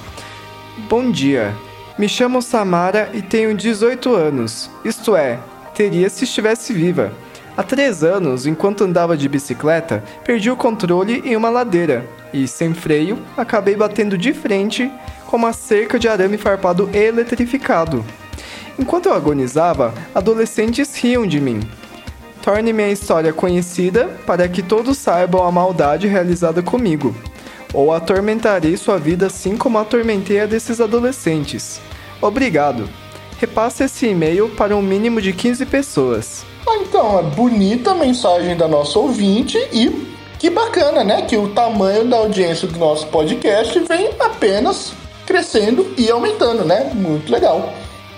Bom 0.89 1.09
dia. 1.09 1.55
Me 1.97 2.09
chamo 2.09 2.41
Samara 2.41 3.09
e 3.13 3.21
tenho 3.21 3.55
18 3.55 4.13
anos. 4.13 4.69
Isto 4.83 5.15
é, 5.15 5.39
teria 5.73 6.09
se 6.09 6.25
estivesse 6.25 6.73
viva. 6.73 7.13
Há 7.55 7.63
três 7.63 8.03
anos, 8.03 8.45
enquanto 8.45 8.83
andava 8.83 9.15
de 9.15 9.29
bicicleta, 9.29 10.03
perdi 10.25 10.51
o 10.51 10.57
controle 10.57 11.21
em 11.23 11.37
uma 11.37 11.49
ladeira 11.49 12.05
e, 12.33 12.49
sem 12.49 12.73
freio, 12.73 13.17
acabei 13.37 13.77
batendo 13.77 14.17
de 14.17 14.33
frente 14.33 14.91
com 15.31 15.37
uma 15.37 15.53
cerca 15.53 15.97
de 15.97 16.09
arame 16.09 16.37
farpado 16.37 16.89
eletrificado. 16.93 18.03
Enquanto 18.77 19.05
eu 19.05 19.13
agonizava, 19.13 19.93
adolescentes 20.13 20.93
riam 20.97 21.25
de 21.25 21.39
mim. 21.39 21.61
Torne 22.41 22.73
minha 22.73 22.89
história 22.89 23.31
conhecida 23.31 24.09
para 24.27 24.45
que 24.49 24.61
todos 24.61 24.97
saibam 24.97 25.45
a 25.45 25.51
maldade 25.51 26.05
realizada 26.05 26.61
comigo, 26.61 27.15
ou 27.73 27.93
atormentarei 27.93 28.75
sua 28.75 28.97
vida 28.97 29.27
assim 29.27 29.55
como 29.55 29.77
atormentei 29.77 30.41
a 30.41 30.45
desses 30.45 30.81
adolescentes. 30.81 31.79
Obrigado. 32.21 32.89
Repasse 33.39 33.85
esse 33.85 34.07
e-mail 34.07 34.49
para 34.49 34.75
um 34.75 34.81
mínimo 34.81 35.21
de 35.21 35.31
15 35.31 35.65
pessoas. 35.65 36.45
Ah, 36.67 36.77
então, 36.81 37.19
é 37.19 37.23
bonita 37.23 37.91
a 37.91 37.95
mensagem 37.95 38.57
da 38.57 38.67
nossa 38.67 38.99
ouvinte 38.99 39.57
e 39.71 40.11
que 40.37 40.49
bacana, 40.49 41.05
né? 41.05 41.21
Que 41.21 41.37
o 41.37 41.47
tamanho 41.49 42.05
da 42.05 42.17
audiência 42.17 42.67
do 42.67 42.77
nosso 42.77 43.07
podcast 43.07 43.79
vem 43.79 44.09
apenas 44.19 44.99
crescendo 45.31 45.93
e 45.97 46.11
aumentando, 46.11 46.65
né? 46.65 46.91
Muito 46.93 47.31
legal. 47.31 47.73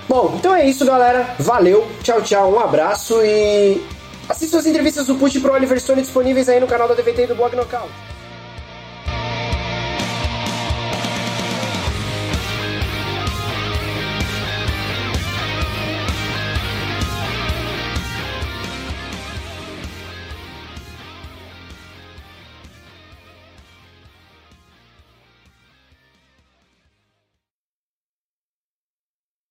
Bom, 0.09 0.33
então 0.35 0.53
é 0.55 0.67
isso, 0.67 0.83
galera. 0.83 1.35
Valeu, 1.37 1.87
tchau, 2.01 2.21
tchau, 2.23 2.51
um 2.51 2.59
abraço 2.59 3.21
e 3.23 3.79
assista 4.27 4.57
as 4.57 4.65
entrevistas 4.65 5.05
do 5.05 5.15
Push 5.15 5.37
pro 5.37 5.53
Oliver 5.53 5.79
Stone 5.79 6.01
disponíveis 6.01 6.49
aí 6.49 6.59
no 6.59 6.65
canal 6.65 6.87
da 6.87 6.95
DVT 6.95 7.23
e 7.23 7.27
do 7.27 7.35
Blog 7.35 7.55
Knockout. 7.55 7.87